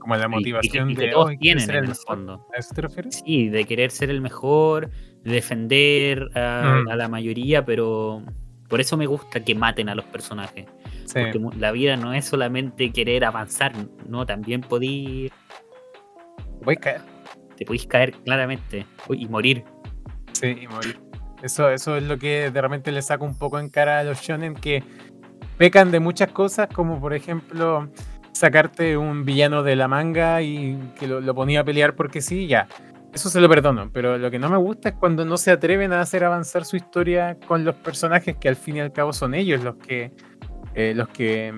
Como 0.00 0.16
la 0.16 0.28
motivación 0.28 0.94
de 0.94 1.08
todos 1.08 1.36
tienen 1.38 1.70
en 1.70 1.84
el 1.84 1.94
fondo. 1.94 2.46
¿A 2.54 2.58
eso 2.58 2.74
te 2.74 2.82
refieres? 2.82 3.22
Sí, 3.24 3.48
de 3.48 3.64
querer 3.64 3.90
ser 3.90 4.10
el 4.10 4.20
mejor, 4.20 4.90
de 5.22 5.32
defender 5.32 6.30
a, 6.34 6.82
mm. 6.84 6.88
a 6.88 6.96
la 6.96 7.08
mayoría, 7.08 7.64
pero 7.64 8.24
por 8.70 8.80
eso 8.80 8.96
me 8.96 9.06
gusta 9.06 9.40
que 9.44 9.54
maten 9.54 9.88
a 9.88 9.94
los 9.94 10.04
personajes. 10.06 10.66
Porque 11.12 11.40
la 11.58 11.72
vida 11.72 11.96
no 11.96 12.14
es 12.14 12.24
solamente 12.24 12.92
querer 12.92 13.24
avanzar, 13.24 13.72
no, 14.08 14.24
también 14.24 14.60
podéis. 14.60 15.32
Te 16.64 16.76
caer. 16.76 17.00
Te 17.56 17.64
podéis 17.64 17.86
caer 17.86 18.12
claramente 18.24 18.86
y 19.10 19.26
morir. 19.26 19.64
Sí, 20.32 20.56
y 20.62 20.68
morir. 20.68 21.00
Eso, 21.42 21.68
eso 21.68 21.96
es 21.96 22.04
lo 22.04 22.16
que 22.16 22.50
de 22.50 22.60
repente 22.62 22.92
le 22.92 23.02
saco 23.02 23.24
un 23.24 23.36
poco 23.36 23.58
en 23.58 23.70
cara 23.70 23.98
a 23.98 24.04
los 24.04 24.20
shonen 24.20 24.54
que 24.54 24.84
pecan 25.58 25.90
de 25.90 25.98
muchas 25.98 26.30
cosas, 26.30 26.68
como 26.72 27.00
por 27.00 27.12
ejemplo 27.12 27.90
sacarte 28.40 28.96
un 28.96 29.26
villano 29.26 29.62
de 29.62 29.76
la 29.76 29.86
manga 29.86 30.40
y 30.40 30.78
que 30.98 31.06
lo, 31.06 31.34
ponía 31.34 31.60
a 31.60 31.64
pelear 31.64 31.94
porque 31.94 32.22
sí, 32.22 32.46
ya. 32.46 32.68
Eso 33.12 33.28
se 33.28 33.38
lo 33.38 33.50
perdono, 33.50 33.90
pero 33.92 34.16
lo 34.16 34.30
que 34.30 34.38
no 34.38 34.48
me 34.48 34.56
gusta 34.56 34.88
es 34.88 34.94
cuando 34.94 35.26
no 35.26 35.36
se 35.36 35.50
atreven 35.50 35.92
a 35.92 36.00
hacer 36.00 36.24
avanzar 36.24 36.64
su 36.64 36.76
historia 36.76 37.36
con 37.46 37.64
los 37.64 37.74
personajes 37.74 38.36
que 38.36 38.48
al 38.48 38.56
fin 38.56 38.76
y 38.76 38.80
al 38.80 38.92
cabo 38.92 39.12
son 39.12 39.34
ellos 39.34 39.62
los 39.62 39.74
que 39.74 40.12
eh, 40.74 40.94
los 40.94 41.08
que 41.08 41.52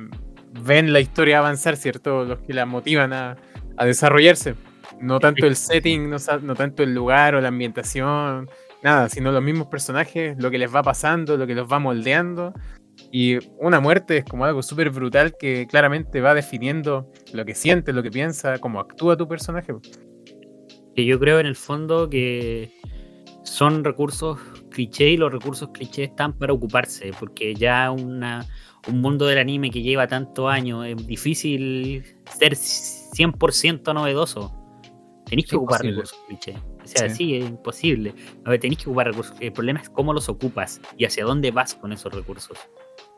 ven 0.65 0.93
la 0.93 0.99
historia 0.99 1.39
avanzar, 1.39 1.77
¿cierto? 1.77 2.25
Los 2.25 2.41
que 2.41 2.53
la 2.53 2.67
motivan 2.67 3.13
a, 3.13 3.37
desarrollarse. 3.79 4.57
No 5.01 5.21
tanto 5.21 5.47
el 5.47 5.55
setting, 5.55 6.11
no, 6.11 6.17
no, 6.43 6.55
tanto 6.57 6.83
el 6.83 6.95
lugar 6.95 7.37
o 7.37 7.41
la 7.41 7.49
ambientación, 7.49 8.49
nada, 8.83 9.09
sino 9.09 9.31
los 9.31 9.43
mismos 9.43 9.69
personajes, 9.69 10.37
lo 10.39 10.51
que 10.51 10.59
les 10.59 10.75
va 10.75 10.83
pasando, 10.83 11.37
lo 11.37 11.47
que 11.47 11.55
los 11.55 11.71
va 11.71 11.79
moldeando. 11.79 12.55
Y 13.11 13.39
una 13.59 13.81
muerte 13.81 14.19
es 14.19 14.25
como 14.25 14.45
algo 14.45 14.63
súper 14.63 14.91
brutal 14.91 15.37
que 15.39 15.67
claramente 15.67 16.21
va 16.21 16.35
definiendo 16.35 17.11
lo 17.33 17.45
que 17.45 17.55
siente, 17.55 17.93
lo 17.93 18.03
que 18.03 18.11
piensa, 18.11 18.59
cómo 18.59 18.81
actúa 18.81 19.17
tu 19.17 19.29
personaje. 19.29 19.75
Que 20.95 21.05
yo 21.05 21.19
creo 21.19 21.41
en 21.41 21.47
el 21.47 21.57
fondo 21.57 22.09
que 22.09 22.73
son 23.45 23.85
recursos 23.85 24.39
cliché 24.71 25.11
y 25.11 25.17
los 25.17 25.33
recursos 25.33 25.71
cliché 25.73 26.05
están 26.05 26.33
para 26.33 26.53
ocuparse, 26.53 27.13
porque 27.19 27.55
ya 27.55 27.91
una, 27.91 28.47
un 28.89 29.01
mundo 29.01 29.27
del 29.27 29.39
anime 29.39 29.71
que 29.71 29.83
lleva 29.83 30.07
tantos 30.07 30.51
años, 30.51 30.87
es 30.87 31.07
difícil 31.07 32.05
ser 32.31 32.55
100% 32.55 33.95
novedoso. 33.95 34.59
Tenéis 35.27 35.49
que 35.49 35.57
ocupar 35.57 35.83
recursos 35.83 36.19
cliché. 36.29 36.57
O 36.83 36.87
sea, 36.87 37.09
sí. 37.09 37.37
es 37.37 37.49
imposible. 37.49 38.15
A 38.45 38.51
ver, 38.51 38.61
tenéis 38.61 38.83
que 38.83 38.91
ocupar 38.91 39.07
recursos. 39.07 39.37
El 39.41 39.53
problema 39.53 39.81
es 39.81 39.89
cómo 39.89 40.13
los 40.13 40.29
ocupas 40.29 40.81
y 40.97 41.05
hacia 41.05 41.25
dónde 41.25 41.51
vas 41.51 41.75
con 41.75 41.93
esos 41.93 42.13
recursos. 42.13 42.59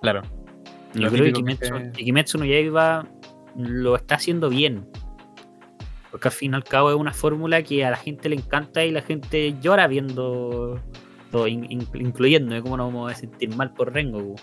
Claro. 0.04 0.22
Yo 0.94 1.10
creo 1.10 1.24
que 1.24 1.32
Kimetsu, 2.04 2.38
no 2.38 2.44
Yaiba 2.44 3.08
lo 3.56 3.96
está 3.96 4.16
haciendo 4.16 4.48
bien. 4.48 4.86
Porque 6.10 6.28
al 6.28 6.32
fin 6.32 6.52
y 6.52 6.54
al 6.54 6.64
cabo 6.64 6.90
es 6.90 6.96
una 6.96 7.12
fórmula 7.12 7.62
que 7.62 7.84
a 7.84 7.90
la 7.90 7.96
gente 7.96 8.28
le 8.28 8.36
encanta 8.36 8.84
y 8.84 8.92
la 8.92 9.02
gente 9.02 9.56
llora 9.60 9.88
viendo 9.88 10.78
todo, 11.32 11.48
incluyendo 11.48 12.62
cómo 12.62 12.76
nos 12.76 12.92
vamos 12.92 13.12
a 13.12 13.14
sentir 13.16 13.56
mal 13.56 13.72
por 13.72 13.92
Rengoku. 13.92 14.36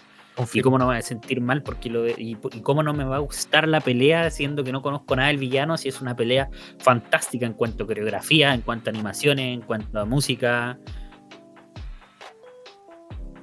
Y 0.53 0.61
cómo 0.61 0.79
no 0.79 0.85
me 0.85 0.93
voy 0.93 0.99
a 0.99 1.01
sentir 1.03 1.39
mal 1.39 1.61
porque 1.61 1.89
lo 1.89 2.07
y, 2.07 2.35
cómo 2.63 2.81
no 2.81 2.93
me 2.93 3.03
va 3.03 3.17
a 3.17 3.19
gustar 3.19 3.67
la 3.67 3.79
pelea 3.79 4.31
siendo 4.31 4.63
que 4.63 4.71
no 4.71 4.81
conozco 4.81 5.15
nada 5.15 5.27
del 5.27 5.37
villano 5.37 5.77
si 5.77 5.89
es 5.89 6.01
una 6.01 6.15
pelea 6.15 6.49
fantástica 6.79 7.45
en 7.45 7.53
cuanto 7.53 7.83
a 7.83 7.87
coreografía, 7.87 8.53
en 8.53 8.61
cuanto 8.61 8.89
a 8.89 8.93
animaciones, 8.93 9.53
en 9.53 9.61
cuanto 9.61 9.99
a 9.99 10.05
música. 10.05 10.79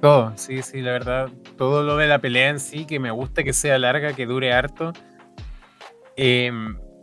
Todo, 0.01 0.31
sí, 0.35 0.61
sí, 0.61 0.81
la 0.81 0.91
verdad, 0.91 1.29
todo 1.57 1.83
lo 1.83 1.97
de 1.97 2.07
la 2.07 2.19
pelea 2.19 2.49
en 2.49 2.59
sí, 2.59 2.85
que 2.85 2.99
me 2.99 3.11
gusta 3.11 3.43
que 3.43 3.53
sea 3.53 3.77
larga, 3.77 4.13
que 4.13 4.25
dure 4.25 4.53
harto. 4.53 4.93
Eh, 6.15 6.51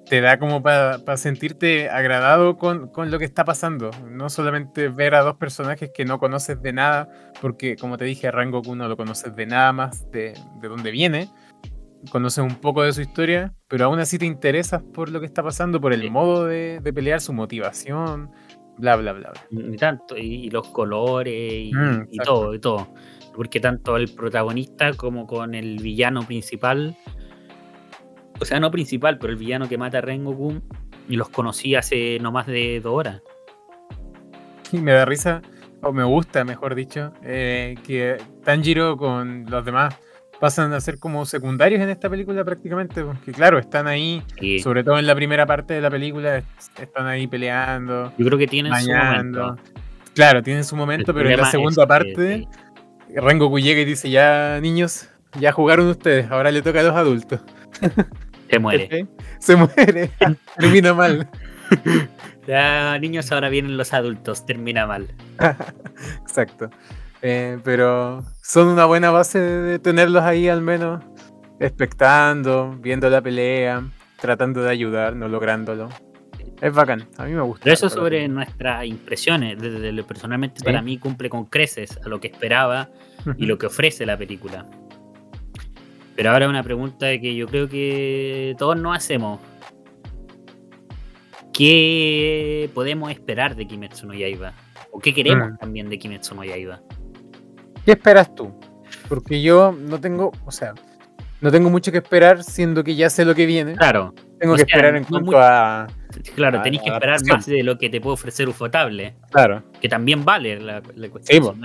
te 0.09 0.21
da 0.21 0.39
como 0.39 0.63
para 0.63 1.17
sentirte 1.17 1.91
agradado 1.91 2.57
con, 2.57 2.91
lo 2.95 3.19
que 3.19 3.25
está 3.25 3.45
pasando. 3.45 3.91
No 4.09 4.31
solamente 4.31 4.89
ver 4.89 5.15
a 5.15 5.23
dos 5.23 5.37
personajes 5.37 5.91
que 5.93 6.05
no 6.05 6.19
conoces 6.19 6.63
de 6.63 6.73
nada, 6.73 7.09
porque 7.41 7.77
como 7.77 7.99
te 7.99 8.05
dije, 8.05 8.29
a 8.29 8.31
Rangoku 8.31 8.77
no 8.77 8.89
lo 8.89 8.97
conoces 8.97 9.35
de 9.35 9.47
nada 9.47 9.73
más 9.73 10.11
de, 10.11 10.35
de 10.61 10.69
dónde 10.69 10.91
viene. 10.91 11.29
Conoces 12.11 12.45
un 12.45 12.55
poco 12.57 12.83
de 12.83 12.93
su 12.93 13.01
historia, 13.01 13.53
pero 13.69 13.87
aún 13.87 13.99
así 13.99 14.17
te 14.17 14.27
interesas 14.27 14.81
por 14.95 15.11
lo 15.11 15.19
que 15.19 15.27
está 15.27 15.43
pasando, 15.43 15.81
por 15.81 15.93
el 15.93 16.09
modo 16.11 16.47
de, 16.47 16.81
pelear, 16.95 17.21
su 17.21 17.33
motivación, 17.33 18.31
bla, 18.79 18.97
bla, 18.97 19.13
bla. 19.13 19.33
Y 19.51 19.77
tanto, 19.77 20.17
y, 20.17 20.51
los 20.51 20.69
colores, 20.69 21.35
y, 21.35 21.73
mm, 21.75 22.09
y 22.11 22.19
todo, 22.19 22.55
y 22.55 22.59
todo. 22.59 22.89
Porque 23.35 23.61
tanto 23.61 23.97
el 23.97 24.09
protagonista 24.09 24.93
como 24.95 25.27
con 25.27 25.55
el 25.55 25.79
villano 25.79 26.23
principal 26.27 26.97
o 28.41 28.45
sea, 28.45 28.61
no 28.61 28.71
principal, 28.71 29.19
pero 29.19 29.33
el 29.33 29.39
villano 29.39 29.69
que 29.69 29.79
mata 29.79 29.99
a 29.99 30.01
Rengoku, 30.01 30.61
y 31.09 31.17
los 31.17 31.29
conocí 31.29 31.75
hace 31.75 32.19
no 32.21 32.33
más 32.33 32.47
de 32.47 32.81
dos 32.81 32.95
horas. 32.95 33.23
Y 34.73 34.79
me 34.79 34.93
da 34.93 35.05
risa, 35.05 35.43
o 35.83 35.93
me 35.93 36.05
gusta, 36.05 36.45
mejor 36.45 36.75
dicho, 36.75 37.13
eh, 37.23 37.77
que 37.87 38.19
Tanjiro 38.45 38.97
con 38.97 39.47
los 39.49 39.65
demás 39.65 39.95
pasan 40.41 40.73
a 40.73 40.81
ser 40.81 40.99
como 40.99 41.25
secundarios 41.27 41.81
en 41.81 41.89
esta 41.89 42.09
película 42.11 42.45
prácticamente, 42.45 43.03
porque 43.03 43.33
claro, 43.33 43.59
están 43.59 43.87
ahí, 43.87 44.23
sobre 44.63 44.85
todo 44.85 44.99
en 44.99 45.07
la 45.07 45.15
primera 45.15 45.47
parte 45.47 45.75
de 45.75 45.81
la 45.81 45.91
película, 45.91 46.43
están 46.81 47.07
ahí 47.07 47.27
peleando. 47.27 48.13
Yo 48.19 48.27
creo 48.27 48.39
que 48.39 48.47
tienen 48.47 48.75
su 48.75 48.91
momento. 48.91 49.57
Claro, 50.15 50.43
tienen 50.43 50.65
su 50.65 50.77
momento, 50.77 51.13
pero 51.13 51.29
en 51.29 51.37
la 51.37 51.51
segunda 51.51 51.87
parte, 51.87 52.49
Rengoku 53.15 53.59
llega 53.59 53.81
y 53.81 53.85
dice, 53.85 54.11
ya 54.11 54.59
niños, 54.61 55.09
ya 55.39 55.53
jugaron 55.53 55.89
ustedes, 55.89 56.31
ahora 56.31 56.51
le 56.51 56.63
toca 56.63 56.81
a 56.81 56.85
los 56.85 56.97
adultos. 56.97 57.41
Se 58.51 58.59
muere. 58.59 59.07
Se 59.39 59.57
muere. 59.57 60.11
termina 60.59 60.95
mal. 60.95 61.29
Ya, 62.47 62.97
niños, 62.99 63.33
ahora 63.33 63.49
vienen 63.49 63.77
los 63.77 63.93
adultos. 63.93 64.47
Termina 64.47 64.87
mal. 64.87 65.09
Exacto. 66.23 66.71
Eh, 67.23 67.59
pero 67.65 68.23
son 68.43 68.69
una 68.69 68.85
buena 68.85 69.11
base 69.11 69.41
de 69.41 69.79
tenerlos 69.79 70.23
ahí 70.23 70.49
al 70.49 70.61
menos 70.61 71.03
expectando, 71.59 72.77
viendo 72.81 73.09
la 73.09 73.23
pelea, 73.23 73.83
tratando 74.21 74.63
de 74.63 74.71
ayudar, 74.71 75.17
no 75.17 75.29
lográndolo. 75.29 75.89
Es 76.61 76.73
bacán, 76.73 77.07
a 77.19 77.25
mí 77.25 77.33
me 77.33 77.43
gusta. 77.43 77.65
Pero 77.65 77.75
eso 77.75 77.91
sobre 77.91 78.27
nuestras 78.29 78.87
impresiones. 78.87 79.59
Desde 79.59 79.93
lo 79.93 80.07
personalmente 80.07 80.63
para 80.65 80.81
mí 80.81 80.99
cumple 80.99 81.29
con 81.29 81.45
creces 81.45 81.99
a 82.05 82.09
lo 82.09 82.19
que 82.21 82.29
esperaba 82.29 82.89
y 83.37 83.47
lo 83.47 83.59
que 83.59 83.67
ofrece 83.67 84.07
la 84.07 84.17
película. 84.17 84.67
Pero 86.15 86.31
ahora 86.31 86.49
una 86.49 86.63
pregunta 86.63 87.07
que 87.21 87.35
yo 87.35 87.47
creo 87.47 87.69
que 87.69 88.55
todos 88.59 88.77
nos 88.77 88.97
hacemos. 88.97 89.39
¿Qué 91.53 92.71
podemos 92.75 93.11
esperar 93.11 93.55
de 93.55 93.67
Kimetsu 93.67 94.07
no 94.07 94.15
Yaiba? 94.15 94.53
¿O 94.93 94.99
qué 94.99 95.15
queremos 95.15 95.53
mm. 95.53 95.57
también 95.59 95.89
de 95.91 95.99
Kimetsu 95.99 96.35
no 96.35 96.45
Yaiba? 96.45 96.81
¿Qué 97.87 97.93
esperas 97.93 98.35
tú? 98.35 98.53
Porque 99.09 99.41
yo 99.41 99.71
no 99.71 100.01
tengo, 100.01 100.33
o 100.45 100.51
sea, 100.51 100.75
no 101.41 101.53
tengo 101.53 101.71
mucho 101.71 101.93
que 101.93 101.99
esperar, 101.99 102.43
siendo 102.43 102.83
que 102.83 102.97
ya 102.97 103.09
sé 103.09 103.25
lo 103.25 103.33
que 103.33 103.47
viene. 103.47 103.77
Claro. 103.77 104.13
Tengo 104.41 104.57
que 104.57 104.63
esperar 104.63 104.97
en 104.97 105.05
cuanto 105.05 105.39
a. 105.39 105.87
Claro, 106.35 106.61
tenéis 106.63 106.83
que 106.83 106.91
esperar 106.91 107.25
más 107.27 107.47
de 107.47 107.63
lo 107.63 107.79
que 107.79 107.89
te 107.89 108.01
puede 108.01 108.15
ofrecer 108.15 108.49
Ufotable. 108.49 109.15
Claro. 109.31 109.63
Que 109.81 109.89
también 109.89 110.25
vale 110.25 110.59
la, 110.59 110.83
cuestión. 111.11 111.61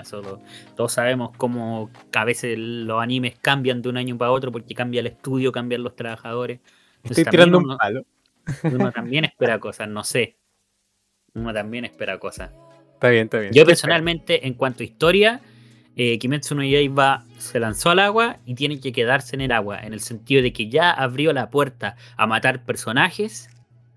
todos 0.76 0.94
sabemos 0.94 1.32
cómo 1.38 1.90
a 2.14 2.26
veces 2.26 2.56
los 2.56 3.02
animes 3.02 3.40
cambian 3.42 3.82
de 3.82 3.90
un 3.90 3.98
año 3.98 4.16
para 4.16 4.30
otro 4.30 4.52
porque 4.52 4.76
cambia 4.76 5.00
el 5.00 5.08
estudio, 5.08 5.52
cambian 5.52 5.82
los 5.82 5.96
trabajadores. 5.96 6.60
Estoy 7.04 7.26
tirando 7.26 7.58
un 7.58 7.78
palo. 7.78 8.06
Uno 8.62 8.92
también 8.94 9.26
espera 9.26 9.58
cosas, 9.58 9.90
no 9.90 10.04
sé. 10.04 10.38
Uno 11.34 11.52
también 11.52 11.86
espera 11.86 12.20
cosas. 12.20 12.52
Está 12.94 13.10
bien, 13.10 13.24
está 13.24 13.40
bien. 13.40 13.54
Yo 13.54 13.66
personalmente, 13.66 14.46
en 14.46 14.54
cuanto 14.54 14.84
a 14.84 14.86
historia, 14.86 15.42
eh, 15.96 16.18
Kimetsu 16.20 16.56
no 16.56 16.64
Yaiba 16.64 17.26
se 17.38 17.60
lanzó 17.60 17.90
al 17.90 18.00
agua 18.00 18.40
y 18.46 18.56
tiene 18.56 18.80
que 18.80 18.92
quedarse 18.92 19.36
en 19.36 19.42
el 19.42 19.52
agua, 19.52 19.80
en 19.80 19.94
el 19.94 20.00
sentido 20.00 20.42
de 20.42 20.54
que 20.54 20.70
ya 20.70 20.92
abrió 20.92 21.34
la 21.34 21.50
puerta 21.50 21.96
a 22.18 22.28
matar 22.28 22.64
personajes. 22.66 23.50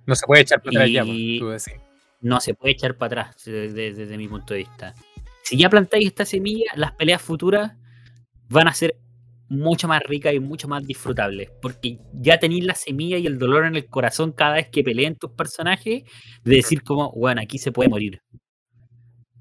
No 0.07 0.14
se 0.14 0.26
puede 0.26 0.42
echar 0.42 0.61
para 0.62 0.80
atrás 0.80 0.90
ya, 0.90 1.04
pues, 1.04 1.66
No 2.20 2.40
se 2.40 2.54
puede 2.54 2.72
echar 2.72 2.96
para 2.96 3.22
atrás 3.22 3.44
desde, 3.44 4.16
mi 4.16 4.28
punto 4.28 4.54
de 4.54 4.61
vista. 4.61 4.94
Si 5.42 5.57
ya 5.57 5.70
plantáis 5.70 6.07
esta 6.07 6.24
semilla, 6.24 6.66
las 6.74 6.92
peleas 6.92 7.22
futuras 7.22 7.72
van 8.48 8.68
a 8.68 8.74
ser 8.74 8.96
mucho 9.48 9.87
más 9.87 10.02
ricas 10.02 10.35
y 10.35 10.40
mucho 10.40 10.66
más 10.68 10.85
disfrutables, 10.87 11.50
porque 11.62 11.98
ya 12.12 12.38
tenéis 12.38 12.64
la 12.64 12.74
semilla 12.74 13.18
y 13.18 13.26
el 13.26 13.38
dolor 13.38 13.66
en 13.66 13.76
el 13.76 13.87
corazón 13.87 14.33
cada 14.33 14.54
vez 14.54 14.68
que 14.68 14.83
peleen 14.83 15.16
tus 15.16 15.30
personajes, 15.30 16.02
de 16.44 16.57
decir 16.57 16.83
como, 16.83 17.12
bueno, 17.12 17.40
aquí 17.42 17.59
se 17.59 17.70
puede 17.70 17.88
morir. 17.88 18.22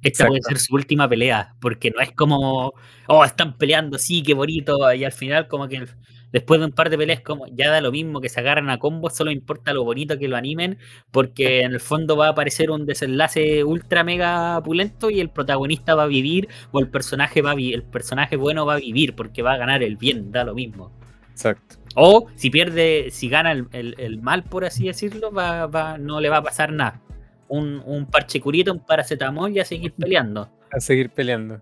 Esta 0.03 0.27
puede 0.27 0.41
ser 0.41 0.59
su 0.59 0.75
última 0.75 1.07
pelea, 1.07 1.55
porque 1.61 1.89
no 1.89 2.01
es 2.01 2.11
como, 2.11 2.73
oh, 3.07 3.23
están 3.23 3.57
peleando, 3.57 3.97
sí, 3.97 4.21
qué 4.21 4.33
bonito, 4.33 4.93
y 4.93 5.05
al 5.05 5.13
final 5.13 5.47
como 5.47 5.69
que 5.69 5.85
después 6.33 6.59
de 6.59 6.65
un 6.65 6.73
par 6.73 6.89
de 6.89 6.97
peleas 6.97 7.21
como 7.21 7.45
ya 7.47 7.69
da 7.69 7.79
lo 7.79 7.91
mismo 7.91 8.19
que 8.19 8.27
se 8.27 8.41
agarran 8.41 8.69
a 8.69 8.79
combos, 8.79 9.15
solo 9.15 9.31
importa 9.31 9.71
lo 9.71 9.85
bonito 9.85 10.19
que 10.19 10.27
lo 10.27 10.35
animen, 10.35 10.77
porque 11.11 11.61
en 11.61 11.71
el 11.71 11.79
fondo 11.79 12.17
va 12.17 12.27
a 12.27 12.29
aparecer 12.31 12.69
un 12.69 12.85
desenlace 12.85 13.63
ultra 13.63 14.03
mega 14.03 14.61
pulento 14.61 15.09
y 15.09 15.21
el 15.21 15.29
protagonista 15.29 15.95
va 15.95 16.03
a 16.03 16.07
vivir, 16.07 16.49
o 16.71 16.79
el 16.79 16.89
personaje 16.89 17.41
va 17.41 17.51
a 17.51 17.55
el 17.55 17.83
personaje 17.83 18.35
bueno 18.35 18.65
va 18.65 18.73
a 18.73 18.79
vivir, 18.79 19.15
porque 19.15 19.41
va 19.41 19.53
a 19.53 19.57
ganar 19.57 19.83
el 19.83 19.95
bien, 19.95 20.31
da 20.31 20.43
lo 20.43 20.53
mismo. 20.53 20.91
Exacto. 21.31 21.77
O 21.95 22.27
si 22.35 22.49
pierde, 22.49 23.09
si 23.11 23.29
gana 23.29 23.51
el, 23.51 24.19
mal, 24.21 24.43
por 24.43 24.65
así 24.65 24.87
decirlo, 24.87 25.31
va, 25.31 25.67
va, 25.67 25.97
no 25.97 26.19
le 26.19 26.29
va 26.29 26.37
a 26.37 26.43
pasar 26.43 26.73
nada 26.73 26.99
un, 27.47 28.07
parche 28.11 28.39
curito, 28.39 28.71
un 28.71 28.79
paracetamol 28.79 29.51
y 29.51 29.59
a 29.59 29.65
seguir 29.65 29.93
peleando. 29.97 30.49
A 30.71 30.79
seguir 30.79 31.09
peleando. 31.09 31.61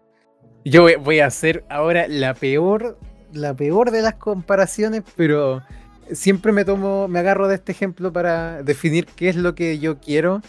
Yo 0.63 0.87
voy, 0.99 1.19
a 1.19 1.25
hacer 1.25 1.63
ahora 1.69 2.07
la 2.07 2.33
peor, 2.33 2.97
la 3.33 3.55
peor 3.55 3.91
de 3.91 4.01
las 4.01 4.15
comparaciones, 4.15 5.01
pero 5.15 5.63
siempre 6.11 6.51
me 6.51 6.65
tomo, 6.65 7.07
me 7.07 7.19
agarro 7.19 7.47
de 7.47 7.55
este 7.55 7.71
ejemplo 7.71 8.13
para 8.13 8.61
definir 8.61 9.05
qué 9.05 9.29
es 9.29 9.35
lo 9.35 9.55
que 9.55 9.79
yo 9.79 9.99
quiero 9.99 10.41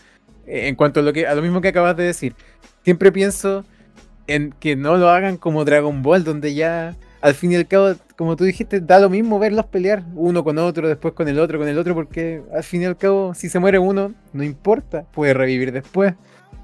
eh, 0.46 0.68
en 0.68 0.74
cuanto 0.74 1.00
a 1.00 1.02
lo 1.02 1.12
que, 1.12 1.26
a 1.26 1.34
lo 1.34 1.42
mismo 1.42 1.60
que 1.60 1.68
acabas 1.68 1.96
de 1.96 2.04
decir. 2.04 2.34
Siempre 2.84 3.10
pienso 3.10 3.64
en 4.26 4.52
que 4.52 4.76
no 4.76 4.96
lo 4.96 5.08
hagan 5.08 5.36
como 5.36 5.64
Dragon 5.64 6.02
Ball, 6.02 6.24
donde 6.24 6.54
ya 6.54 6.96
al 7.22 7.34
fin 7.34 7.52
y 7.52 7.56
al 7.56 7.68
cabo, 7.68 7.94
como 8.16 8.34
tú 8.34 8.42
dijiste, 8.42 8.80
da 8.80 8.98
lo 8.98 9.08
mismo 9.08 9.38
verlos 9.38 9.66
pelear 9.66 10.02
uno 10.14 10.42
con 10.42 10.58
otro, 10.58 10.88
después 10.88 11.14
con 11.14 11.28
el 11.28 11.38
otro, 11.38 11.56
con 11.56 11.68
el 11.68 11.78
otro, 11.78 11.94
porque 11.94 12.42
al 12.52 12.64
fin 12.64 12.82
y 12.82 12.84
al 12.84 12.96
cabo, 12.96 13.32
si 13.32 13.48
se 13.48 13.60
muere 13.60 13.78
uno, 13.78 14.12
no 14.32 14.42
importa, 14.42 15.04
puede 15.12 15.32
revivir 15.32 15.70
después, 15.70 16.14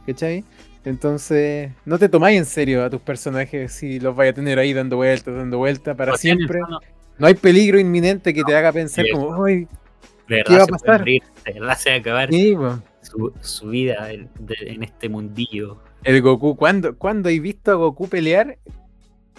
¿cachai? 0.05 0.45
Entonces, 0.85 1.71
no 1.85 1.97
te 1.97 2.09
tomáis 2.09 2.39
en 2.39 2.45
serio 2.45 2.85
a 2.85 2.91
tus 2.91 3.01
personajes 3.01 3.73
si 3.73 4.01
los 4.01 4.17
vais 4.17 4.33
a 4.33 4.35
tener 4.35 4.59
ahí 4.59 4.73
dando 4.73 4.97
vueltas, 4.97 5.33
dando 5.37 5.59
vueltas 5.59 5.97
para 5.97 6.17
siempre. 6.17 6.61
No 7.19 7.27
hay 7.29 7.35
peligro 7.35 7.79
inminente 7.79 8.35
que 8.35 8.43
te 8.43 8.57
haga 8.57 8.73
pensar 8.73 9.05
como, 9.13 9.45
¿qué 9.45 9.67
va 10.51 10.65
a 10.65 10.67
pasar? 10.67 11.05
de 11.05 11.21
verdad 11.55 11.79
se 11.79 11.91
va 11.91 11.97
a 11.97 11.99
acabar 11.99 12.31
su, 13.41 13.69
vida 13.69 14.11
en, 14.11 14.83
este 14.83 15.09
mundillo. 15.09 15.79
El 16.03 16.21
Goku, 16.21 16.57
¿cuándo, 16.57 16.97
¿cuándo 16.97 17.29
he 17.29 17.39
visto 17.39 17.71
a 17.71 17.75
Goku 17.75 18.09
pelear 18.09 18.59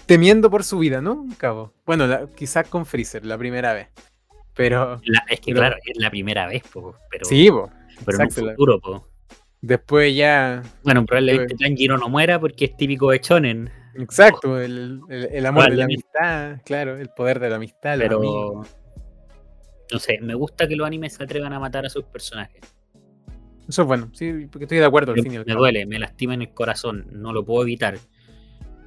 temiendo 0.10 0.50
por 0.50 0.64
su 0.64 0.80
vida, 0.80 1.02
¿no? 1.02 1.28
Cabo. 1.38 1.72
Bueno, 1.86 2.08
quizás 2.36 2.68
con 2.68 2.88
Freezer, 2.88 3.24
la 3.28 3.38
primera 3.38 3.74
vez. 3.74 3.90
Pero. 4.56 5.00
es 5.30 5.40
que, 5.40 5.54
claro, 5.54 5.76
es 5.86 5.98
la 5.98 6.10
primera 6.10 6.48
vez, 6.48 6.64
po, 6.64 6.96
pero. 7.12 7.26
Sí, 7.26 7.50
po. 7.52 7.70
Pero 8.04 8.24
en 8.24 8.32
futuro, 8.32 8.80
po. 8.80 9.08
Después 9.62 10.16
ya. 10.16 10.64
Bueno, 10.84 11.06
probablemente 11.06 11.54
Tanjiro 11.56 11.96
no 12.00 12.10
muera 12.10 12.40
porque 12.40 12.66
es 12.66 12.76
típico 12.76 13.12
de 13.12 13.22
Chonen. 13.22 13.72
Exacto, 13.96 14.60
el, 14.60 15.02
amor 15.46 15.70
de 15.70 15.76
la 15.76 15.84
amistad, 15.84 16.62
claro, 16.64 16.98
el 16.98 17.10
poder 17.10 17.40
de 17.40 17.50
la 17.52 17.58
amistad. 17.58 18.00
Pero. 18.00 18.64
No 19.92 20.00
sé, 20.00 20.20
me 20.22 20.34
gusta 20.34 20.68
que 20.68 20.76
los 20.76 20.88
animes 20.88 21.14
se 21.14 21.24
atrevan 21.24 21.54
a 21.54 21.60
matar 21.60 21.86
a 21.86 21.90
sus 21.90 22.06
personajes. 22.06 22.62
Eso 23.68 23.84
es 23.84 23.88
bueno, 23.88 24.10
sí, 24.14 24.48
porque 24.52 24.66
estoy 24.66 24.80
de 24.80 24.86
acuerdo 24.86 25.14
al 25.14 25.22
Me 25.22 25.54
duele, 25.54 25.86
me 25.86 26.00
lastima 26.00 26.34
en 26.34 26.42
el 26.44 26.54
corazón, 26.54 27.08
no 27.12 27.32
lo 27.32 27.46
puedo 27.46 27.62
evitar. 27.64 28.00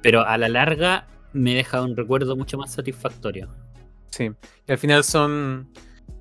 Pero 0.03 0.27
a 0.27 0.37
la 0.37 0.49
larga 0.49 1.07
me 1.33 1.55
deja 1.55 1.81
un 1.81 1.97
recuerdo 1.97 2.35
mucho 2.35 2.59
más 2.59 2.71
satisfactorio. 2.71 3.49
Sí, 4.11 4.29
y 4.67 4.71
al 4.71 4.77
final 4.77 5.03
son, 5.03 5.69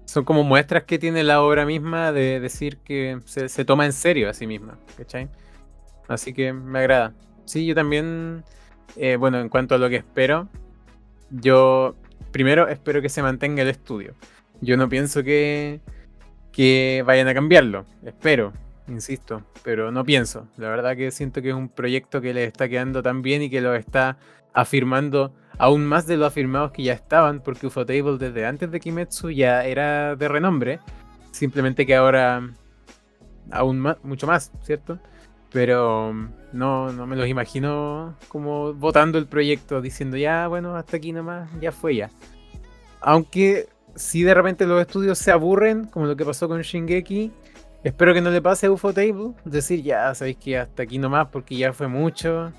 son 0.07 0.25
como 0.25 0.45
muestras 0.45 0.85
que 0.85 0.99
tiene 0.99 1.23
la 1.23 1.43
obra 1.43 1.67
misma 1.67 2.11
de 2.13 2.41
decir 2.41 2.79
que 2.79 3.19
se, 3.27 3.65
toma 3.67 3.85
en 3.85 3.93
serio 3.93 4.31
a 4.31 4.33
sí 4.33 4.47
misma, 4.47 4.79
¿cachai? 4.97 5.29
Así 6.09 6.33
que 6.33 6.55
me 6.55 6.79
agrada. 6.79 7.13
Sí, 7.45 7.67
yo 7.67 7.75
también, 7.75 8.45
eh, 8.97 9.17
bueno, 9.17 9.41
en 9.41 9.51
cuanto 9.51 9.75
a 9.75 9.79
lo 9.79 9.91
que 9.91 9.97
espero, 9.97 10.49
yo 11.31 11.97
primero 12.31 12.69
espero 12.69 13.03
que 13.03 13.11
se 13.11 13.21
mantenga 13.21 13.63
el 13.63 13.69
estudio. 13.69 14.15
Yo 14.63 14.79
no 14.79 14.89
pienso 14.89 15.23
que, 15.23 15.81
que 16.53 17.03
vayan 17.05 17.29
a 17.29 17.35
cambiarlo, 17.35 17.85
espero, 18.05 18.53
insisto, 18.93 19.43
pero 19.63 19.91
no 19.91 20.05
pienso. 20.05 20.47
La 20.57 20.69
verdad 20.69 20.97
que 20.97 21.11
siento 21.11 21.43
que 21.43 21.51
es 21.51 21.55
un 21.55 21.69
proyecto 21.69 22.21
que 22.21 22.35
les 22.35 22.49
está 22.49 22.69
quedando 22.69 23.03
tan 23.03 23.23
bien 23.23 23.43
y 23.43 23.51
que 23.51 23.61
lo 23.61 23.75
está 23.75 24.19
afirmando 24.53 25.35
aún 25.59 25.85
más 25.85 26.07
de 26.07 26.17
lo 26.17 26.27
afirmados 26.27 26.73
que 26.73 26.83
ya 26.83 26.93
estaban, 26.93 27.41
porque 27.41 27.67
Ufotable 27.67 28.19
desde 28.19 28.47
antes 28.47 28.71
de 28.71 28.81
Kimetsu 28.81 29.31
ya 29.31 29.65
era 29.65 30.17
de 30.17 30.29
renombre, 30.29 30.81
simplemente 31.31 31.87
que 31.87 31.95
ahora 31.95 32.43
aún 33.51 33.79
más, 33.79 33.97
mucho 34.03 34.27
más, 34.27 34.53
¿cierto? 34.63 34.99
Pero 35.53 36.15
no, 36.53 36.93
no 36.93 37.07
me 37.07 37.17
los 37.17 37.29
imagino 37.29 38.17
como 38.29 38.73
votando 38.73 39.19
el 39.19 39.27
proyecto, 39.27 39.81
diciendo 39.81 40.17
ya, 40.17 40.49
bueno, 40.49 40.77
hasta 40.77 40.97
aquí 40.97 41.13
nomás, 41.13 41.51
ya 41.61 41.73
fue 41.73 41.97
ya. 41.97 42.11
Aunque 43.01 43.69
si 43.95 44.23
de 44.23 44.35
repente 44.35 44.67
los 44.67 44.81
estudios 44.81 45.19
se 45.19 45.31
aburren, 45.31 45.85
como 45.87 46.07
lo 46.07 46.17
que 46.17 46.25
pasó 46.25 46.49
con 46.49 46.63
Shingeki, 46.63 47.33
espero 47.85 48.15
que 48.15 48.21
no 48.21 48.31
le 48.31 48.41
pase 48.41 48.67
a 48.67 48.71
Ufotable, 48.71 49.33
decir 49.45 49.83
ya, 49.83 50.15
sabéis 50.15 50.37
que 50.37 50.59
hasta 50.59 50.83
aquí 50.83 50.99
nomás 50.99 51.29
porque 51.29 51.57
ya 51.57 51.73
fue 51.73 51.89
mucho 51.89 52.53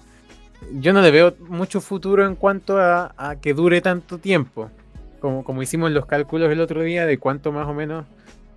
yo 0.72 0.94
no 0.94 1.02
le 1.02 1.12
veo 1.12 1.36
mucho 1.40 1.82
futuro 1.82 2.26
en 2.26 2.36
cuanto 2.36 2.80
a, 2.80 3.36
que 3.42 3.54
dure 3.54 3.82
tanto 3.82 4.18
tiempo. 4.18 4.70
Como, 5.20 5.44
como 5.44 5.62
hicimos 5.62 5.92
los 5.92 6.06
cálculos 6.06 6.52
el 6.52 6.60
otro 6.60 6.82
día 6.82 7.06
de 7.06 7.18
cuánto 7.18 7.52
más 7.52 7.68
o 7.68 7.74
menos 7.74 8.06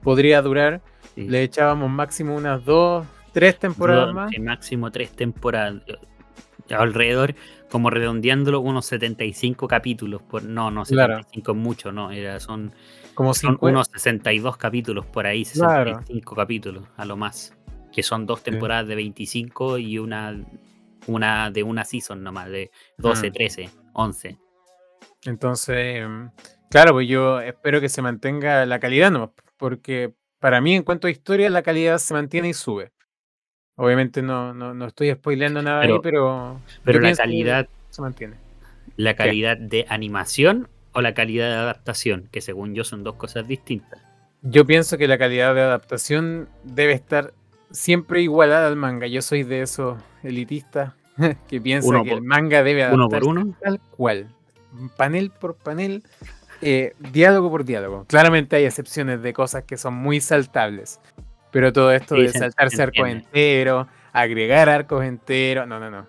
podría 0.02 0.42
durar. 0.42 0.80
Le 1.14 1.42
echábamos 1.42 1.90
máximo 1.90 2.34
unas 2.34 2.64
dos, 2.64 3.06
tres 3.32 3.58
temporadas 3.58 4.12
más. 4.12 4.30
máximo 4.40 4.90
tres 4.90 5.10
temporadas. 5.10 5.82
Alrededor, 6.68 7.34
como 7.70 7.90
redondeándolo, 7.90 8.60
unos 8.60 8.86
75 8.86 9.68
capítulos. 9.68 10.22
Por, 10.22 10.42
no, 10.42 10.70
no, 10.70 10.84
75 10.84 11.52
es 11.52 11.56
mucho, 11.56 11.92
no. 11.92 12.10
Era, 12.10 12.40
son, 12.40 12.72
como 13.16 13.34
son 13.34 13.58
unos 13.60 13.88
62 13.88 14.56
capítulos 14.58 15.06
por 15.06 15.26
ahí, 15.26 15.44
65 15.44 16.36
capítulos 16.36 16.84
a 16.96 17.04
lo 17.04 17.16
más. 17.16 17.56
Que 17.90 18.02
son 18.02 18.26
dos 18.26 18.42
temporadas 18.42 18.86
de 18.86 18.94
25 18.94 19.78
y 19.78 19.98
una 19.98 20.36
una 21.06 21.50
de 21.50 21.62
una 21.62 21.84
season 21.84 22.22
nomás, 22.22 22.50
de 22.50 22.70
12, 22.98 23.30
13, 23.30 23.70
11. 23.94 24.38
Entonces, 25.24 26.02
em, 26.02 26.30
claro, 26.70 26.92
pues 26.92 27.08
yo 27.08 27.40
espero 27.40 27.80
que 27.80 27.88
se 27.88 28.02
mantenga 28.02 28.66
la 28.66 28.78
calidad, 28.78 29.10
¿no? 29.10 29.32
Porque 29.56 30.12
para 30.38 30.60
mí, 30.60 30.74
en 30.74 30.82
cuanto 30.82 31.06
a 31.06 31.10
historia, 31.10 31.48
la 31.48 31.62
calidad 31.62 31.98
se 31.98 32.12
mantiene 32.12 32.50
y 32.50 32.54
sube. 32.54 32.92
Obviamente 33.76 34.20
no, 34.20 34.52
no, 34.52 34.86
estoy 34.86 35.12
spoileando 35.12 35.62
nada 35.62 35.80
pero, 35.80 35.94
ahí, 35.94 36.00
pero. 36.02 36.60
Pero 36.84 37.00
la 37.00 37.14
calidad. 37.14 37.68
Se 37.88 38.02
mantiene. 38.02 38.36
¿La 38.96 39.14
calidad 39.14 39.56
de 39.56 39.86
animación 39.88 40.68
o 40.96 41.00
la 41.02 41.14
calidad 41.14 41.48
de 41.48 41.56
adaptación? 41.56 42.28
Que 42.32 42.40
según 42.40 42.74
yo 42.74 42.82
son 42.84 43.04
dos 43.04 43.16
cosas 43.16 43.46
distintas. 43.46 44.00
Yo 44.42 44.66
pienso 44.66 44.96
que 44.98 45.06
la 45.08 45.18
calidad 45.18 45.54
de 45.54 45.60
adaptación 45.60 46.48
debe 46.64 46.92
estar 46.92 47.32
siempre 47.70 48.22
igualada 48.22 48.66
al 48.66 48.76
manga. 48.76 49.06
Yo 49.06 49.22
soy 49.22 49.42
de 49.42 49.62
esos 49.62 49.98
elitistas 50.22 50.94
que 51.48 51.60
piensan 51.60 52.04
que 52.04 52.12
el 52.12 52.22
manga 52.22 52.62
debe 52.62 52.84
adaptarse 52.84 53.28
uno 53.28 53.40
uno. 53.42 53.56
tal 53.60 53.80
cual, 53.96 54.28
panel 54.96 55.30
por 55.30 55.56
panel, 55.56 56.02
eh, 56.62 56.94
diálogo 57.12 57.50
por 57.50 57.64
diálogo. 57.64 58.04
Claramente 58.08 58.56
hay 58.56 58.64
excepciones 58.64 59.22
de 59.22 59.32
cosas 59.32 59.64
que 59.64 59.76
son 59.76 59.94
muy 59.94 60.20
saltables, 60.20 61.00
pero 61.50 61.72
todo 61.72 61.92
esto 61.92 62.16
Sí, 62.16 62.22
de 62.22 62.28
se 62.30 62.38
saltarse 62.38 62.82
arcos 62.82 63.08
enteros, 63.08 63.86
agregar 64.12 64.68
arcos 64.68 65.04
enteros, 65.04 65.66
no, 65.66 65.78
no, 65.78 65.90
no. 65.90 66.06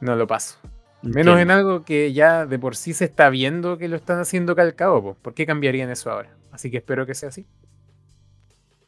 No 0.00 0.16
lo 0.16 0.26
paso. 0.26 0.58
Menos 1.02 1.38
en 1.38 1.50
algo 1.50 1.84
que 1.84 2.12
ya 2.12 2.44
de 2.46 2.58
por 2.58 2.76
sí 2.76 2.92
se 2.92 3.06
está 3.06 3.30
viendo 3.30 3.78
que 3.78 3.88
lo 3.88 3.96
están 3.96 4.18
haciendo 4.20 4.54
calcado. 4.54 5.02
po. 5.02 5.14
¿Por 5.20 5.34
qué 5.34 5.46
cambiarían 5.46 5.90
eso 5.90 6.10
ahora? 6.10 6.30
Así 6.52 6.70
que 6.70 6.78
espero 6.78 7.06
que 7.06 7.14
sea 7.14 7.30
así. 7.30 7.46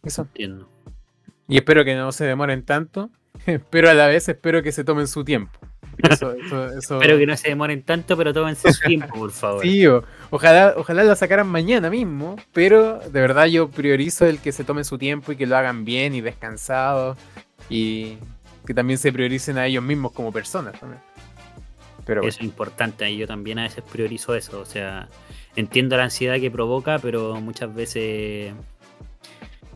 Eso. 0.03 0.23
Entiendo. 0.23 0.69
Y 1.49 1.57
espero 1.57 1.85
que 1.85 1.95
no 1.95 2.13
se 2.13 2.25
demoren 2.25 2.65
tanto, 2.65 3.11
pero 3.71 3.91
a 3.91 3.95
la 3.95 4.07
vez 4.07 4.29
espero 4.29 4.63
que 4.63 4.73
se 4.73 4.85
tomen 4.85 5.07
su 5.07 5.25
tiempo. 5.25 5.59
Eso, 5.99 6.33
eso, 6.47 6.67
eso- 6.79 7.01
Espero 7.01 7.19
que 7.19 7.27
no 7.27 7.37
se 7.37 7.49
demoren 7.49 7.83
tanto, 7.83 8.17
pero 8.17 8.33
tómense 8.33 8.73
su 8.73 8.81
tiempo, 8.87 9.15
por 9.15 9.31
favor. 9.33 9.63
Sí, 9.63 9.87
o- 9.87 10.03
ojalá, 10.31 10.75
ojalá 10.77 11.05
la 11.05 11.17
sacaran 11.17 11.47
mañana 11.49 11.89
mismo, 11.91 12.37
pero 12.53 12.99
de 12.99 13.21
verdad 13.21 13.47
yo 13.47 13.69
priorizo 13.71 14.27
el 14.27 14.39
que 14.39 14.53
se 14.53 14.65
tomen 14.65 14.85
su 14.85 14.99
tiempo 14.99 15.33
y 15.33 15.37
que 15.37 15.47
lo 15.47 15.57
hagan 15.57 15.85
bien 15.85 16.15
y 16.15 16.21
descansado 16.21 17.17
y 17.69 18.19
que 18.67 18.75
también 18.75 18.99
se 18.99 19.13
prioricen 19.13 19.59
a 19.59 19.67
ellos 19.67 19.83
mismos 19.85 20.13
como 20.13 20.33
personas 20.33 20.79
también. 20.79 21.01
Pero 22.05 22.21
bueno, 22.21 22.29
Eso 22.31 22.41
es 22.41 22.45
importante, 22.45 23.09
y 23.11 23.17
yo 23.17 23.27
también 23.27 23.59
a 23.59 23.63
veces 23.63 23.85
priorizo 23.91 24.35
eso, 24.35 24.61
o 24.61 24.65
sea, 24.65 25.09
entiendo 25.57 25.97
la 25.97 26.05
ansiedad 26.05 26.41
que 26.41 26.51
provoca, 26.51 26.99
pero 26.99 27.41
muchas 27.41 27.73
veces 27.75 28.55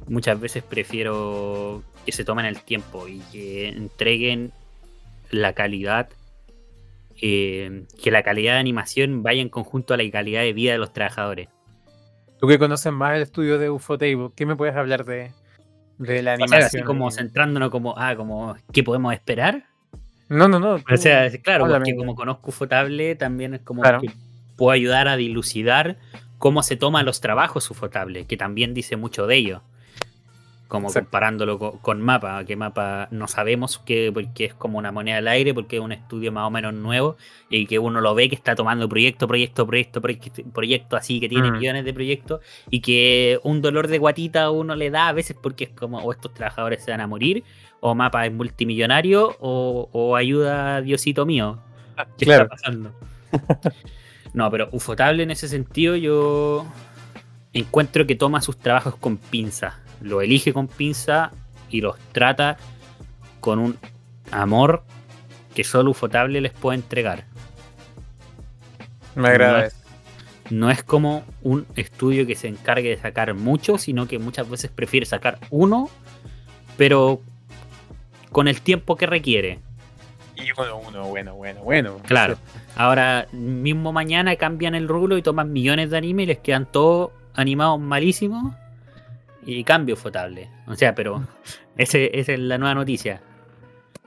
muchas 0.08 0.38
veces 0.40 0.62
prefiero 0.62 1.82
que 2.04 2.12
se 2.12 2.24
tomen 2.24 2.46
el 2.46 2.60
tiempo 2.62 3.08
y 3.08 3.20
que 3.32 3.68
entreguen 3.68 4.52
la 5.30 5.52
calidad 5.52 6.08
eh, 7.20 7.86
que 8.02 8.10
la 8.10 8.22
calidad 8.22 8.54
de 8.54 8.58
animación 8.60 9.22
vaya 9.22 9.40
en 9.42 9.48
conjunto 9.48 9.94
a 9.94 9.96
la 9.96 10.08
calidad 10.10 10.42
de 10.42 10.52
vida 10.52 10.72
de 10.72 10.78
los 10.78 10.92
trabajadores. 10.92 11.48
tú 12.38 12.46
que 12.48 12.58
conoces 12.58 12.92
más 12.92 13.16
el 13.16 13.22
estudio 13.22 13.58
de 13.58 13.70
Ufotable, 13.70 14.30
¿qué 14.36 14.46
me 14.46 14.56
puedes 14.56 14.76
hablar 14.76 15.04
de, 15.04 15.32
de 15.98 16.22
la 16.22 16.34
O 16.40 16.46
sea, 16.48 16.58
animación? 16.60 16.82
así 16.82 16.82
como 16.82 17.10
centrándonos 17.10 17.70
como, 17.70 17.94
ah, 17.98 18.14
como, 18.16 18.56
¿qué 18.72 18.82
podemos 18.82 19.12
esperar? 19.14 19.64
No, 20.28 20.48
no, 20.48 20.58
no. 20.58 20.74
O 20.74 20.96
sea, 20.96 21.30
claro, 21.42 21.64
háblame. 21.64 21.84
porque 21.84 21.96
como 21.96 22.14
conozco 22.14 22.50
Ufotable, 22.50 23.14
también 23.14 23.54
es 23.54 23.60
como 23.60 23.82
Claro. 23.82 24.00
que 24.00 24.10
puedo 24.56 24.72
ayudar 24.72 25.06
a 25.08 25.16
dilucidar 25.16 25.96
cómo 26.38 26.62
se 26.62 26.76
toman 26.76 27.04
los 27.06 27.20
trabajos 27.20 27.70
Ufotable, 27.70 28.24
que 28.26 28.36
también 28.36 28.74
dice 28.74 28.96
mucho 28.96 29.26
de 29.26 29.36
ello. 29.36 29.62
Como 30.68 30.88
Exacto. 30.88 31.06
comparándolo 31.06 31.60
co- 31.60 31.78
con, 31.80 32.02
Mapa, 32.02 32.44
que 32.44 32.56
Mapa 32.56 33.06
no 33.12 33.28
sabemos 33.28 33.78
que, 33.78 34.10
porque 34.12 34.46
es 34.46 34.52
como 34.54 34.78
una 34.78 34.90
moneda 34.90 35.18
al 35.18 35.28
aire, 35.28 35.54
porque 35.54 35.76
es 35.76 35.82
un 35.82 35.92
estudio 35.92 36.32
más 36.32 36.44
o 36.44 36.50
menos 36.50 36.74
nuevo, 36.74 37.16
y 37.48 37.66
que 37.66 37.78
uno 37.78 38.00
lo 38.00 38.16
ve 38.16 38.28
que 38.28 38.34
está 38.34 38.56
tomando 38.56 38.88
proyecto, 38.88 39.28
proyecto, 39.28 39.64
proyecto, 39.64 40.00
proyecto, 40.00 40.42
proyecto 40.52 40.96
así, 40.96 41.20
que 41.20 41.28
tiene 41.28 41.52
Mm. 41.52 41.54
millones 41.58 41.84
de 41.84 41.94
proyectos, 41.94 42.40
y 42.68 42.80
que 42.80 43.38
un 43.44 43.62
dolor 43.62 43.86
de 43.86 43.98
guatita 43.98 44.42
a 44.42 44.50
uno 44.50 44.74
le 44.74 44.90
da 44.90 45.06
a 45.06 45.12
veces 45.12 45.36
porque 45.40 45.64
es 45.64 45.70
como, 45.70 45.98
o 45.98 46.10
estos 46.12 46.34
trabajadores 46.34 46.82
se 46.82 46.90
van 46.90 47.00
a 47.00 47.06
morir, 47.06 47.44
o 47.88 47.94
Mapa 47.94 48.26
es 48.26 48.32
multimillonario, 48.32 49.36
o, 49.38 49.88
o 49.92 50.16
ayuda 50.16 50.76
a 50.76 50.80
Diosito 50.82 51.24
mío. 51.24 51.60
¿Qué 52.18 52.24
Claro. 52.24 52.44
está 52.44 52.56
pasando? 52.56 52.92
no, 54.34 54.50
pero 54.50 54.68
Ufotable 54.72 55.22
en 55.22 55.30
ese 55.30 55.46
sentido 55.46 55.94
yo 55.94 56.66
encuentro 57.52 58.04
que 58.04 58.16
toma 58.16 58.40
sus 58.40 58.56
trabajos 58.58 58.96
con 58.96 59.16
pinza. 59.18 59.78
Lo 60.00 60.20
elige 60.20 60.52
con 60.52 60.66
pinza 60.66 61.30
y 61.70 61.80
los 61.80 61.96
trata 62.10 62.56
con 63.38 63.60
un 63.60 63.78
amor 64.32 64.82
que 65.54 65.62
solo 65.62 65.92
Ufotable 65.92 66.40
les 66.40 66.52
puede 66.52 66.78
entregar. 66.78 67.24
Me 69.14 69.28
agrada 69.28 69.68
no. 70.50 70.66
No 70.66 70.70
es 70.70 70.82
como 70.82 71.24
un 71.42 71.66
estudio 71.76 72.26
que 72.26 72.34
se 72.34 72.48
encargue 72.48 72.90
de 72.90 72.96
sacar 72.96 73.32
mucho, 73.34 73.78
sino 73.78 74.08
que 74.08 74.18
muchas 74.18 74.50
veces 74.50 74.70
prefiere 74.72 75.06
sacar 75.06 75.38
uno, 75.50 75.88
pero 76.76 77.20
con 78.36 78.48
el 78.48 78.60
tiempo 78.60 78.96
que 78.96 79.06
requiere. 79.06 79.60
Y 80.34 80.52
uno, 80.60 80.76
uno, 80.86 81.06
bueno, 81.08 81.34
bueno, 81.36 81.62
bueno. 81.62 81.96
Claro. 82.04 82.36
Ahora, 82.74 83.28
mismo 83.32 83.94
mañana 83.94 84.36
cambian 84.36 84.74
el 84.74 84.88
rublo 84.88 85.16
y 85.16 85.22
toman 85.22 85.54
millones 85.54 85.88
de 85.88 85.96
anime 85.96 86.24
y 86.24 86.26
les 86.26 86.38
quedan 86.40 86.70
todos 86.70 87.12
animados 87.32 87.80
malísimos. 87.80 88.54
Y 89.46 89.64
cambio 89.64 89.96
fotable. 89.96 90.50
O 90.66 90.74
sea, 90.74 90.94
pero 90.94 91.26
ese, 91.78 92.10
esa 92.12 92.34
es 92.34 92.38
la 92.40 92.58
nueva 92.58 92.74
noticia. 92.74 93.22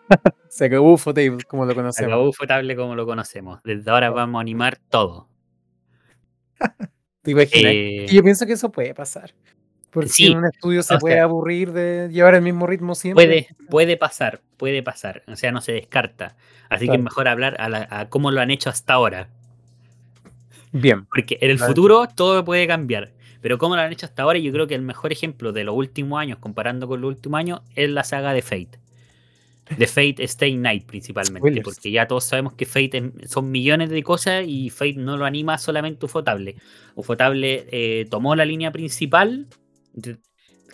Se 0.47 0.65
acabó 0.65 0.93
Ufotable, 0.93 1.43
como 1.47 1.65
lo 1.65 1.71
Se 1.71 1.75
conocemos. 1.77 2.13
acabó 2.13 2.31
fotable 2.31 2.75
como 2.75 2.93
lo 2.95 3.07
conocemos. 3.07 3.61
Desde 3.63 3.89
ahora 3.89 4.11
vamos 4.11 4.37
a 4.37 4.41
animar 4.41 4.77
todo. 4.89 5.27
¿Te 7.23 7.31
imaginas? 7.31 7.71
Eh, 7.73 8.05
Y 8.07 8.13
yo 8.15 8.21
pienso 8.21 8.45
que 8.45 8.53
eso 8.53 8.71
puede 8.71 8.93
pasar. 8.93 9.33
Porque 9.91 10.09
Sí, 10.09 10.29
un 10.29 10.45
estudio 10.45 10.83
se 10.83 10.97
puede 10.99 11.15
sea- 11.15 11.23
aburrir 11.23 11.71
de 11.73 12.09
llevar 12.11 12.35
el 12.35 12.41
mismo 12.43 12.67
ritmo 12.67 12.93
siempre. 12.95 13.25
puede, 13.25 13.47
puede 13.69 13.97
pasar, 13.97 14.41
puede 14.57 14.83
pasar. 14.83 15.23
O 15.27 15.35
sea, 15.35 15.51
no 15.51 15.61
se 15.61 15.71
descarta. 15.71 16.35
Así 16.69 16.87
que 16.87 16.95
es 16.95 17.01
mejor 17.01 17.27
hablar 17.27 17.55
a, 17.59 17.69
la- 17.69 17.87
a 17.89 18.09
cómo 18.09 18.29
lo 18.31 18.39
han 18.41 18.51
hecho 18.51 18.69
hasta 18.69 18.93
ahora. 18.93 19.29
Bien. 20.71 21.05
Porque 21.05 21.37
en 21.41 21.51
el 21.51 21.57
Claro. 21.57 21.71
futuro 21.71 22.07
todo 22.15 22.45
puede 22.45 22.67
cambiar. 22.67 23.11
Pero 23.41 23.57
como 23.57 23.75
lo 23.75 23.81
han 23.81 23.91
hecho 23.91 24.05
hasta 24.05 24.23
ahora, 24.23 24.37
yo 24.37 24.51
creo 24.51 24.67
que 24.67 24.75
el 24.75 24.81
mejor 24.81 25.11
ejemplo 25.11 25.51
de 25.53 25.63
los 25.63 25.75
últimos 25.75 26.19
años, 26.19 26.37
comparando 26.39 26.87
con 26.87 27.01
los 27.01 27.07
últimos 27.09 27.39
años, 27.39 27.61
es 27.75 27.89
la 27.89 28.03
saga 28.03 28.33
de 28.33 28.41
Fate. 28.41 28.77
De 29.77 29.85
Fate 29.87 30.23
Stay 30.23 30.55
Night 30.57 30.85
principalmente. 30.85 31.39
Spoilers. 31.39 31.63
Porque 31.63 31.91
ya 31.91 32.07
todos 32.07 32.23
sabemos 32.25 32.53
que 32.53 32.65
Fate 32.65 32.97
es- 33.21 33.31
son 33.31 33.49
millones 33.51 33.89
de 33.91 34.03
cosas 34.03 34.43
y 34.47 34.69
Fate 34.71 34.95
no 34.97 35.15
lo 35.15 35.25
anima 35.25 35.57
solamente 35.57 36.05
Ufotable. 36.05 36.55
Ufotable 36.95 37.65
eh, 37.71 38.05
tomó 38.09 38.35
la 38.35 38.45
línea 38.45 38.71
principal, 38.71 39.47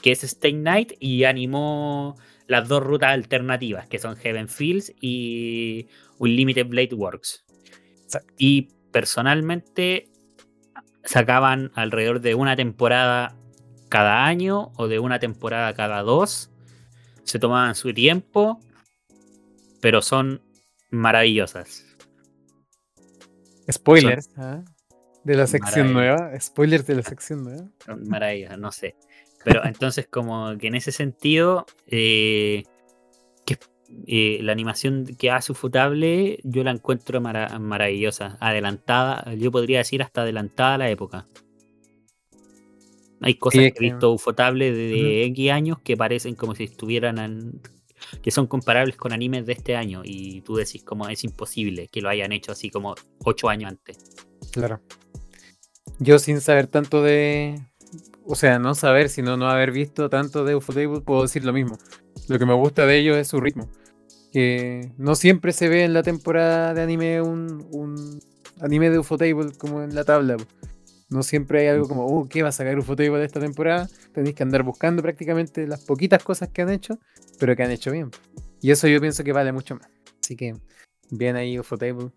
que 0.01 0.11
es 0.11 0.23
Stay 0.23 0.53
Night, 0.53 0.93
y 0.99 1.23
animó 1.23 2.15
las 2.47 2.67
dos 2.67 2.83
rutas 2.83 3.11
alternativas, 3.11 3.87
que 3.87 3.99
son 3.99 4.15
Heaven 4.15 4.49
Fields 4.49 4.93
y 5.01 5.87
Unlimited 6.19 6.67
Blade 6.67 6.95
Works. 6.95 7.45
Exacto. 8.03 8.33
Y 8.37 8.69
personalmente 8.91 10.09
sacaban 11.03 11.71
alrededor 11.75 12.21
de 12.21 12.35
una 12.35 12.55
temporada 12.55 13.35
cada 13.89 14.25
año 14.25 14.71
o 14.77 14.87
de 14.87 14.99
una 14.99 15.19
temporada 15.19 15.73
cada 15.73 16.01
dos. 16.01 16.51
Se 17.23 17.39
tomaban 17.39 17.75
su 17.75 17.93
tiempo, 17.93 18.59
pero 19.81 20.01
son 20.01 20.41
maravillosas. 20.91 21.85
Spoilers. 23.71 24.29
¿ah? 24.37 24.63
De 25.23 25.35
la 25.35 25.47
sección 25.47 25.93
nueva. 25.93 26.39
Spoilers 26.39 26.85
de 26.85 26.95
la 26.95 27.01
sección 27.01 27.43
nueva. 27.43 27.67
Son 27.83 28.07
maravillosas, 28.07 28.59
no 28.59 28.71
sé. 28.71 28.95
Pero 29.45 29.63
entonces 29.63 30.07
como 30.09 30.57
que 30.57 30.67
en 30.67 30.75
ese 30.75 30.91
sentido, 30.91 31.65
eh, 31.87 32.63
que, 33.45 33.57
eh, 34.07 34.39
la 34.41 34.51
animación 34.51 35.05
que 35.05 35.29
hace 35.29 35.51
Ufotable 35.51 36.39
yo 36.43 36.63
la 36.63 36.71
encuentro 36.71 37.21
mara- 37.21 37.57
maravillosa, 37.59 38.37
adelantada, 38.41 39.33
yo 39.35 39.51
podría 39.51 39.77
decir 39.77 40.01
hasta 40.01 40.23
adelantada 40.23 40.73
a 40.73 40.77
la 40.79 40.89
época. 40.89 41.27
Hay 43.21 43.35
cosas 43.35 43.59
que 43.71 43.85
he 43.85 43.89
visto 43.91 44.11
Ufotable 44.11 44.71
de 44.73 45.23
X 45.25 45.51
años 45.51 45.77
que 45.83 45.95
parecen 45.95 46.35
como 46.35 46.53
si 46.55 46.63
estuvieran 46.65 47.17
en- 47.19 47.61
que 48.21 48.31
son 48.31 48.47
comparables 48.47 48.97
con 48.97 49.13
animes 49.13 49.45
de 49.45 49.53
este 49.53 49.75
año 49.75 50.01
y 50.03 50.41
tú 50.41 50.55
decís 50.55 50.83
como 50.83 51.07
es 51.07 51.23
imposible 51.23 51.87
que 51.87 52.01
lo 52.01 52.09
hayan 52.09 52.31
hecho 52.31 52.51
así 52.51 52.69
como 52.69 52.95
8 53.23 53.47
años 53.47 53.69
antes. 53.71 53.97
Claro. 54.51 54.81
Yo 55.99 56.19
sin 56.19 56.41
saber 56.41 56.67
tanto 56.67 57.01
de. 57.01 57.55
O 58.25 58.35
sea, 58.35 58.59
no 58.59 58.75
saber, 58.75 59.09
sino 59.09 59.37
no 59.37 59.47
haber 59.47 59.71
visto 59.71 60.09
tanto 60.09 60.43
de 60.43 60.55
Ufotable, 60.55 61.01
puedo 61.01 61.21
decir 61.21 61.45
lo 61.45 61.53
mismo. 61.53 61.77
Lo 62.27 62.39
que 62.39 62.45
me 62.45 62.53
gusta 62.53 62.85
de 62.85 62.97
ellos 62.97 63.17
es 63.17 63.27
su 63.27 63.39
ritmo. 63.39 63.69
Que 64.31 64.91
no 64.97 65.15
siempre 65.15 65.53
se 65.53 65.69
ve 65.69 65.83
en 65.83 65.93
la 65.93 66.03
temporada 66.03 66.73
de 66.73 66.81
anime 66.81 67.21
un, 67.21 67.67
un 67.71 68.19
anime 68.61 68.89
de 68.89 68.99
Ufotable 68.99 69.51
como 69.57 69.83
en 69.83 69.95
la 69.95 70.03
tabla. 70.03 70.37
No 71.09 71.21
siempre 71.21 71.61
hay 71.61 71.67
algo 71.67 71.87
como, 71.87 72.07
uh, 72.07 72.27
¿qué 72.27 72.41
va 72.41 72.49
a 72.49 72.51
sacar 72.51 72.77
Ufotable 72.79 73.23
esta 73.23 73.39
temporada? 73.39 73.87
Tenéis 74.13 74.35
que 74.35 74.43
andar 74.43 74.63
buscando 74.63 75.01
prácticamente 75.01 75.67
las 75.67 75.85
poquitas 75.85 76.23
cosas 76.23 76.49
que 76.49 76.63
han 76.63 76.71
hecho, 76.71 76.97
pero 77.39 77.55
que 77.55 77.63
han 77.63 77.71
hecho 77.71 77.91
bien. 77.91 78.09
Y 78.61 78.71
eso 78.71 78.87
yo 78.87 78.99
pienso 78.99 79.23
que 79.23 79.31
vale 79.31 79.51
mucho 79.51 79.75
más. 79.75 79.87
Así 80.19 80.35
que, 80.35 80.55
bien 81.11 81.35
ahí 81.35 81.59
Ufotable. 81.59 82.09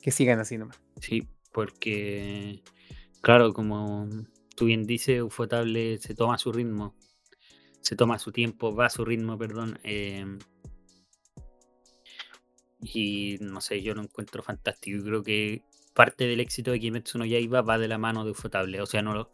Que 0.00 0.10
sigan 0.10 0.40
así 0.40 0.56
nomás. 0.56 0.80
Sí, 1.00 1.28
porque, 1.52 2.62
claro, 3.20 3.52
como 3.52 4.08
tú 4.54 4.66
bien 4.66 4.84
dices, 4.86 5.22
Ufotable 5.22 5.98
se 5.98 6.14
toma 6.14 6.38
su 6.38 6.52
ritmo, 6.52 6.94
se 7.80 7.96
toma 7.96 8.18
su 8.18 8.32
tiempo, 8.32 8.74
va 8.74 8.86
a 8.86 8.90
su 8.90 9.04
ritmo, 9.04 9.36
perdón. 9.38 9.78
eh, 9.84 10.24
y 12.80 13.38
no 13.40 13.60
sé, 13.60 13.82
yo 13.82 13.94
lo 13.94 14.02
encuentro 14.02 14.42
fantástico. 14.42 14.98
y 14.98 15.02
creo 15.02 15.22
que 15.22 15.62
parte 15.94 16.26
del 16.26 16.40
éxito 16.40 16.70
de 16.70 16.80
Kimetsu 16.80 17.18
no 17.18 17.24
Yaiba 17.24 17.62
va 17.62 17.78
de 17.78 17.88
la 17.88 17.98
mano 17.98 18.24
de 18.24 18.32
Ufotable. 18.32 18.80
O 18.82 18.86
sea, 18.86 19.00
no, 19.02 19.14
lo- 19.14 19.30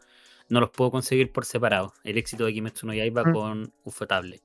no 0.48 0.60
los 0.60 0.70
puedo 0.70 0.90
conseguir 0.90 1.32
por 1.32 1.44
separado. 1.44 1.92
El 2.04 2.18
éxito 2.18 2.44
de 2.44 2.52
Kimetsu 2.52 2.86
no 2.86 2.94
Yaiba 2.94 3.24
Mm. 3.24 3.32
con 3.32 3.72
Ufotable. 3.84 4.40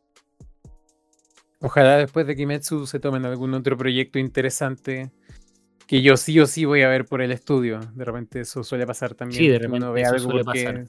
Ojalá 1.62 1.98
después 1.98 2.26
de 2.28 2.36
Kimetsu 2.36 2.86
se 2.88 3.00
tomen 3.00 3.26
algún 3.26 3.54
otro 3.54 3.78
proyecto 3.78 4.18
interesante 4.20 5.12
que 5.88 6.02
yo 6.02 6.18
sí 6.18 6.40
o 6.40 6.48
sí 6.48 6.66
voy 6.66 6.82
a 6.82 6.90
ver 6.90 7.06
por 7.06 7.22
el 7.22 7.32
estudio. 7.32 7.80
De 7.94 8.06
repente 8.06 8.42
eso 8.42 8.64
suele 8.64 8.86
pasar 8.86 9.14
también. 9.14 9.40
Sí, 9.40 9.48
de 9.48 9.60
repente 9.60 9.88
ve 9.88 10.06
algo 10.06 10.20
suele 10.20 10.44
porque, 10.44 10.64
pasar. 10.64 10.88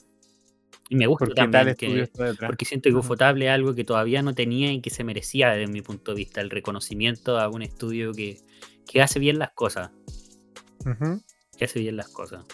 Y 0.89 0.97
me 0.97 1.07
gusta 1.07 1.27
también 1.35 1.75
que, 1.75 2.01
está 2.03 2.35
porque 2.47 2.65
siento 2.65 2.89
que. 2.89 2.97
Ufotable 2.97 3.47
es 3.47 3.51
algo 3.51 3.75
que 3.75 3.85
todavía 3.85 4.23
no 4.23 4.35
tenía 4.35 4.73
y 4.73 4.81
que 4.81 4.91
se 4.91 5.05
merecía 5.05 5.51
desde 5.51 5.71
mi 5.71 5.83
punto 5.83 6.13
de 6.13 6.19
vista, 6.19 6.41
el 6.41 6.51
reconocimiento 6.51 7.39
a 7.39 7.49
un 7.49 7.63
estudio 7.63 8.13
que, 8.13 8.39
que 8.87 9.03
hace 9.03 9.19
bien 9.19 9.39
las 9.39 9.51
cosas, 9.51 9.91
que 11.57 11.65
hace 11.65 11.81
bien 11.81 11.97
las 11.97 12.09
cosas. 12.09 12.45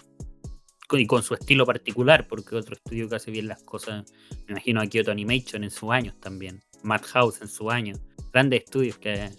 Y 0.91 1.07
con 1.07 1.23
su 1.23 1.35
estilo 1.35 1.65
particular, 1.65 2.27
porque 2.29 2.55
otro 2.55 2.75
estudio 2.75 3.09
que 3.09 3.17
hace 3.17 3.31
bien 3.31 3.49
las 3.49 3.63
cosas, 3.63 4.13
me 4.47 4.53
imagino 4.53 4.81
a 4.81 4.87
Kyoto 4.87 5.11
Animation 5.11 5.65
en 5.65 5.71
sus 5.71 5.91
años 5.91 6.19
también, 6.21 6.63
Madhouse 6.83 7.41
en 7.41 7.49
su 7.49 7.71
año, 7.71 7.95
grandes 8.31 8.65
estudios 8.65 8.99
que, 8.99 9.31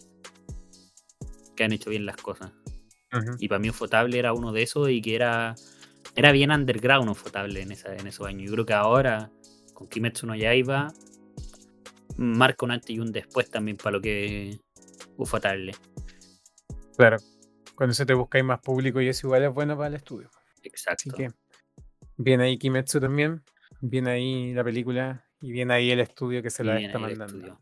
que 1.55 1.63
han 1.63 1.71
hecho 1.71 1.91
bien 1.91 2.07
las 2.07 2.17
cosas. 2.17 2.51
Y 3.39 3.47
para 3.47 3.59
mí 3.59 3.69
Ufotable 3.69 4.17
era 4.17 4.33
uno 4.33 4.51
de 4.51 4.63
esos 4.63 4.89
y 4.89 5.01
que 5.01 5.15
era, 5.15 5.55
era 6.15 6.31
bien 6.31 6.51
underground 6.51 7.09
Ufotable 7.09 7.61
en, 7.61 7.71
esa, 7.71 7.95
en 7.95 8.07
esos 8.07 8.25
años. 8.27 8.49
Yo 8.49 8.53
creo 8.53 8.65
que 8.65 8.73
ahora, 8.73 9.31
con 9.73 9.87
Kimetsu 9.87 10.27
no 10.27 10.35
Yaiba, 10.35 10.93
marca 12.17 12.65
un 12.65 12.71
antes 12.71 12.89
y 12.89 12.99
un 12.99 13.11
después 13.11 13.49
también 13.49 13.77
para 13.77 13.97
lo 13.97 14.01
que 14.01 14.59
Ufotable. 15.17 15.73
Claro. 16.97 17.17
Cuando 17.75 17.93
se 17.93 18.05
te 18.05 18.13
buscáis 18.13 18.45
más 18.45 18.59
público 18.59 19.01
y 19.01 19.07
eso 19.07 19.27
igual 19.27 19.43
es 19.43 19.53
bueno 19.53 19.75
para 19.75 19.87
el 19.87 19.95
estudio. 19.95 20.29
Así 20.33 20.67
Exacto. 20.67 21.15
que 21.15 21.29
viene 22.17 22.45
ahí 22.45 22.57
Kimetsu 22.57 22.99
también. 22.99 23.43
Viene 23.81 24.11
ahí 24.11 24.53
la 24.53 24.63
película 24.63 25.25
y 25.41 25.51
viene 25.51 25.73
ahí 25.73 25.91
el 25.91 25.99
estudio 25.99 26.41
que 26.41 26.49
se 26.49 26.63
Y 26.63 26.67
la 26.67 26.79
está 26.79 26.99
mandando. 26.99 27.59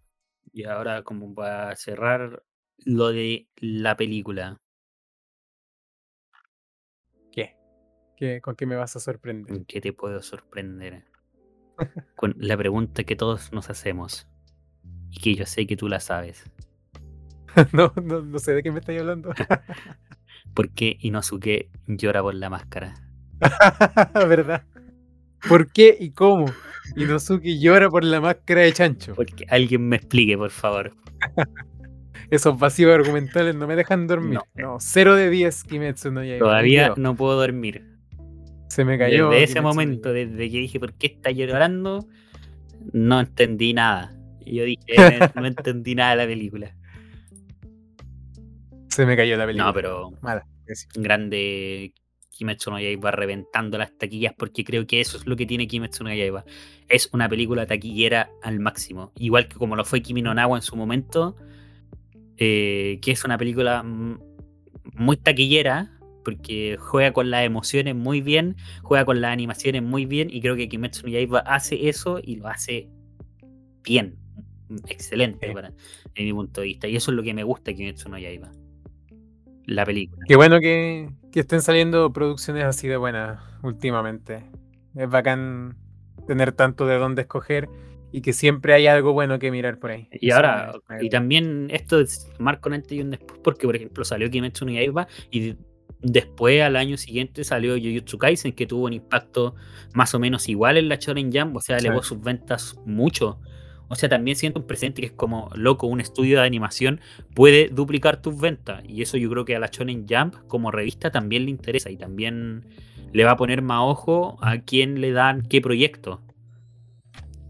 Y 0.54 0.66
ahora, 0.66 1.02
como 1.04 1.34
para 1.34 1.76
cerrar 1.76 2.43
lo 2.78 3.10
de 3.12 3.47
la 3.56 3.95
película, 3.95 4.60
¿Qué? 8.22 8.39
¿Con 8.39 8.55
qué 8.55 8.67
me 8.67 8.76
vas 8.76 8.95
a 8.95 8.99
sorprender? 8.99 9.51
¿en 9.51 9.65
qué 9.65 9.82
te 9.82 9.93
puedo 9.93 10.22
sorprender? 10.22 11.05
Con 12.15 12.36
la 12.38 12.55
pregunta 12.55 13.03
que 13.03 13.15
todos 13.15 13.51
nos 13.51 13.72
hacemos 13.72 14.28
y 15.09 15.19
que 15.19 15.34
yo 15.34 15.47
sé 15.47 15.65
que 15.65 15.76
tú 15.76 15.88
la 15.88 15.99
sabes. 15.99 16.43
no, 17.74 17.91
no, 17.99 18.22
no 18.22 18.38
sé 18.38 18.53
de 18.53 18.61
qué 18.61 18.72
me 18.72 18.78
estáis 18.78 18.99
hablando. 18.99 19.34
¿Por 20.53 20.69
qué 20.69 20.97
Inosuke 20.99 21.72
llora 21.88 22.22
por 22.22 22.36
la 22.36 22.51
máscara? 22.51 22.93
¿Verdad? 24.13 24.65
¿Por 25.49 25.72
qué 25.72 25.97
y 25.99 26.11
cómo? 26.11 26.45
Inosuke 26.95 27.57
llora 27.57 27.89
por 27.89 28.03
la 28.03 28.22
máscara 28.22 28.61
de 28.61 28.72
chancho. 28.72 29.15
Porque 29.15 29.47
alguien 29.49 29.89
me 29.89 29.95
explique, 29.95 30.38
por 30.38 30.51
favor. 30.51 30.93
Esos 32.30 32.59
vacíos 32.59 32.93
argumentales 32.93 33.55
no 33.55 33.65
me 33.65 33.76
dejan 33.76 34.05
dormir. 34.05 34.36
No. 34.36 34.43
No, 34.53 34.78
0 34.80 35.15
de 35.15 35.32
10 35.32 35.63
Kimetsu 35.63 36.11
no 36.11 36.24
Yaiba. 36.24 36.45
Todavía 36.45 36.93
no 36.97 37.15
puedo 37.15 37.36
dormir. 37.36 37.91
Se 38.72 38.86
me 38.86 38.97
cayó. 38.97 39.32
Desde 39.32 39.43
ese 39.43 39.59
momento, 39.59 40.13
desde 40.13 40.49
que 40.49 40.59
dije, 40.59 40.80
¿por 40.80 40.93
qué 40.93 41.07
está 41.07 41.30
llorando? 41.30 42.07
No 42.93 43.19
entendí 43.19 43.74
nada. 43.74 44.15
Y 44.45 44.55
yo 44.55 44.63
dije, 44.63 44.86
no 45.36 45.45
entendí 45.45 45.93
nada 45.93 46.11
de 46.11 46.15
la 46.15 46.26
película. 46.26 46.74
Se 48.88 49.05
me 49.05 49.17
cayó 49.17 49.36
la 49.36 49.45
película. 49.45 49.65
No, 49.65 49.74
pero 49.74 50.11
Mala. 50.22 50.45
sí. 50.67 50.88
grande 50.95 51.93
Kimetsu 52.30 52.72
no 52.72 52.80
Yaiba 52.80 53.11
reventando 53.11 53.78
las 53.78 53.91
taquillas 53.97 54.34
porque 54.38 54.63
creo 54.63 54.88
que 54.88 55.01
eso 55.01 55.17
es 55.17 55.28
lo 55.28 55.36
que 55.36 55.45
tiene 55.45 55.67
Kimetsu 55.67 56.05
no 56.05 56.13
Yaiba. 56.13 56.45
Es 56.88 57.09
una 57.11 57.28
película 57.28 57.65
taquillera 57.65 58.30
al 58.41 58.61
máximo. 58.61 59.11
Igual 59.17 59.49
que 59.49 59.57
como 59.57 59.76
lo 59.76 59.84
fue 59.84 60.01
Kimi 60.01 60.22
no 60.22 60.34
Nawa 60.34 60.57
en 60.57 60.63
su 60.63 60.78
momento, 60.78 61.36
eh, 62.38 62.99
que 63.01 63.11
es 63.11 63.26
una 63.26 63.38
película 63.38 63.84
mm, 63.84 64.17
muy 64.93 65.17
taquillera 65.17 65.91
porque 66.24 66.78
juega 66.80 67.11
con 67.13 67.30
las 67.32 67.45
emociones 67.45 67.95
muy 67.95 68.22
bien, 68.22 68.55
juega 68.82 69.05
con 69.05 69.22
las 69.22 69.32
animaciones 69.32 69.84
muy 69.84 70.05
bien 70.05 70.30
y 70.32 70.41
creo 70.41 70.55
que 70.55 70.69
Kimetsu 70.69 71.03
no 71.03 71.09
Yaiba 71.13 71.39
hace 71.39 71.89
eso 71.89 72.19
y 72.24 72.38
lo 72.38 72.47
hace 72.47 72.89
bien, 73.84 74.17
excelente 74.88 75.47
Sí. 75.47 75.53
para, 75.53 75.74
en 76.15 76.26
mi 76.26 76.34
punto 76.34 76.61
de 76.61 76.67
vista. 76.67 76.88
Y 76.88 76.95
eso 76.95 77.11
es 77.11 77.17
lo 77.17 77.24
que 77.24 77.34
me 77.34 77.43
gusta 77.43 77.72
de 77.72 77.76
Kimetsu 77.76 78.09
no 78.09 78.17
Yaiba. 78.17 78.51
La 79.65 79.86
película. 79.86 80.24
Qué 80.28 80.36
bueno 80.36 80.59
que, 80.59 81.09
que 81.32 81.41
estén 81.41 81.61
saliendo 81.61 82.11
producciones 82.11 82.65
así 82.65 82.88
de 82.88 82.97
buenas 82.97 83.39
últimamente. 83.63 84.43
Es 84.95 85.09
bacán 85.09 85.78
tener 86.28 86.51
tanto 86.51 86.86
de 86.86 86.97
dónde 86.97 87.22
escoger 87.22 87.69
y 88.11 88.22
que 88.22 88.34
siempre 88.34 88.74
hay 88.74 88.88
algo 88.88 89.13
bueno 89.13 89.39
que 89.39 89.51
mirar 89.51 89.80
por 89.80 89.91
ahí. 89.91 90.09
Y 90.11 90.28
Eso 90.30 90.36
ahora, 90.36 90.74
y 90.99 91.09
también 91.09 91.67
esto 91.72 91.99
es 91.99 92.30
marca 92.39 92.67
un 92.69 92.76
antes 92.76 92.91
y 92.91 93.01
un 93.01 93.11
después, 93.11 93.39
porque 93.43 93.65
por 93.65 93.76
ejemplo 93.76 94.03
salió 94.03 94.30
Kimetsu 94.30 94.65
no 94.65 94.72
Yaiba 94.72 95.07
y 95.30 95.55
después 96.02 96.62
al 96.62 96.76
año 96.76 96.97
siguiente 96.97 97.43
salió 97.43 97.76
Jujutsu 97.76 98.18
Kaisen, 98.18 98.54
que 98.54 98.66
tuvo 98.66 98.86
un 98.86 98.93
impacto 98.93 99.56
más 99.93 100.14
o 100.16 100.20
menos 100.20 100.49
igual 100.49 100.78
en 100.78 100.89
la 100.89 100.95
Shonen 100.95 101.32
Jump, 101.32 101.56
o 101.56 101.62
sea, 101.62 101.80
Sí. 101.80 101.86
elevó 101.86 102.04
sus 102.04 102.22
ventas 102.22 102.76
mucho. 102.86 103.39
O 103.88 103.95
sea, 103.95 104.08
también 104.08 104.38
siento 104.38 104.60
un 104.62 104.68
presente 104.68 105.02
que 105.02 105.08
es 105.08 105.14
como, 105.14 105.49
loco, 105.54 105.86
un 105.86 105.99
estudio 105.99 106.39
de 106.39 106.45
animación 106.45 107.02
puede 107.34 107.68
duplicar 107.68 108.22
tus 108.22 108.39
ventas. 108.39 108.84
Y 108.88 109.02
eso 109.02 109.18
yo 109.18 109.30
creo 109.30 109.43
que 109.43 109.56
a 109.56 109.60
la 109.60 109.68
Shonen 109.68 110.06
Jump 110.10 110.36
como 110.47 110.72
revista 110.72 111.12
también 111.12 111.43
le 111.43 111.52
interesa 111.52 111.89
y 111.91 111.97
también 111.97 112.66
le 113.12 113.26
va 113.26 113.32
a 113.32 113.36
poner 113.36 113.62
más 113.62 113.80
ojo 113.82 114.38
a 114.41 114.60
quién 114.60 115.02
le 115.02 115.12
dan 115.12 115.41
qué 115.41 115.60
proyecto. 115.60 116.22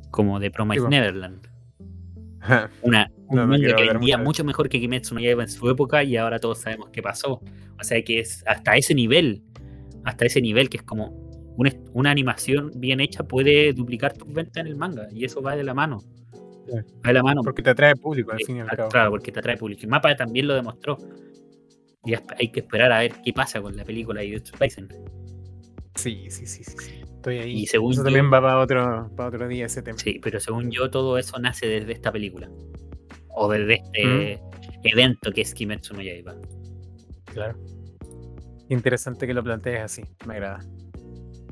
Como 0.10 0.40
de 0.40 0.50
Promise 0.52 0.82
po. 0.82 0.90
Neverland 0.90 1.48
una, 2.82 3.12
un 3.32 3.36
No, 3.38 3.42
no 3.44 3.48
manga 3.50 3.64
quiero 3.66 3.78
que 3.78 3.94
vendía 3.94 4.18
mucho 4.18 4.44
mejor 4.44 4.70
que 4.70 4.80
Kimetsu 4.80 5.16
no 5.16 5.22
Yaiba 5.22 5.44
en 5.44 5.50
su 5.50 5.70
época 5.70 6.04
y 6.04 6.18
ahora 6.18 6.40
todos 6.40 6.60
sabemos 6.60 6.90
qué 6.92 7.02
pasó. 7.02 7.42
O 7.80 7.84
sea 7.84 8.02
que 8.04 8.20
es 8.20 8.44
hasta 8.48 8.76
ese 8.76 8.94
nivel, 8.94 9.42
hasta 10.04 10.26
ese 10.26 10.42
nivel 10.42 10.70
que 10.70 10.78
es 10.78 10.84
como 10.84 11.10
una, 11.58 11.72
una 11.94 12.12
animación 12.12 12.72
bien 12.76 13.00
hecha 13.00 13.24
puede 13.24 13.74
duplicar 13.74 14.14
tus 14.14 14.32
ventas 14.32 14.62
en 14.62 14.68
el 14.68 14.76
manga 14.76 15.08
y 15.12 15.26
eso 15.26 15.42
va 15.42 15.56
de 15.56 15.64
la 15.64 15.74
mano. 15.74 16.00
Sí. 16.00 16.74
Va 17.06 17.08
de 17.08 17.14
la 17.14 17.24
mano. 17.24 17.42
Porque 17.44 17.62
te 17.64 17.72
atrae 17.72 17.96
público, 17.96 18.32
al 18.32 18.40
fin 18.40 18.58
y 18.58 18.60
al 18.62 18.68
cabo. 18.68 18.90
Claro, 18.90 19.10
porque 19.12 19.32
te 19.32 19.40
atrae 19.40 19.58
público. 19.58 19.82
El 19.84 19.90
mapa 19.90 20.16
también 20.16 20.48
lo 20.48 20.54
demostró. 20.54 20.98
Y 22.06 22.14
hay 22.16 22.52
que 22.52 22.62
esperar 22.62 22.92
a 22.92 23.00
ver 23.00 23.14
qué 23.24 23.32
pasa 23.34 23.62
con 23.62 23.76
la 23.76 23.84
película 23.84 24.22
de 24.22 24.30
Jujutsu 24.30 24.58
Kaisen. 24.58 24.88
Sí, 25.96 26.26
sí, 26.30 26.46
sí, 26.48 26.64
sí, 26.64 26.76
sí. 26.78 26.92
Estoy 27.04 27.38
ahí. 27.38 27.52
Y 27.62 27.68
según 27.68 27.92
Eso 27.92 28.02
yo- 28.02 28.06
también 28.06 28.26
va 28.34 28.42
para 28.42 28.58
otro, 28.60 29.12
para 29.16 29.30
otro 29.30 29.48
día 29.48 29.66
ese 29.68 29.82
tema. 29.84 29.98
Sí, 30.00 30.20
pero 30.24 30.40
según 30.40 30.72
yo 30.72 30.90
todo 30.90 31.18
eso 31.20 31.38
nace 31.40 31.68
desde 31.68 31.92
esta 31.92 32.12
película. 32.12 32.50
O 33.34 33.50
desde 33.50 33.76
este 33.76 34.40
Mm. 34.40 34.82
evento 34.84 35.32
que 35.32 35.42
es 35.42 35.54
Kimetsu 35.54 35.94
no 35.94 36.02
Yaiba. 36.02 36.36
Claro. 37.26 37.58
Interesante 38.70 39.28
que 39.28 39.34
lo 39.34 39.44
plantees 39.44 39.82
así, 39.82 40.04
me 40.26 40.36
agrada. 40.36 40.60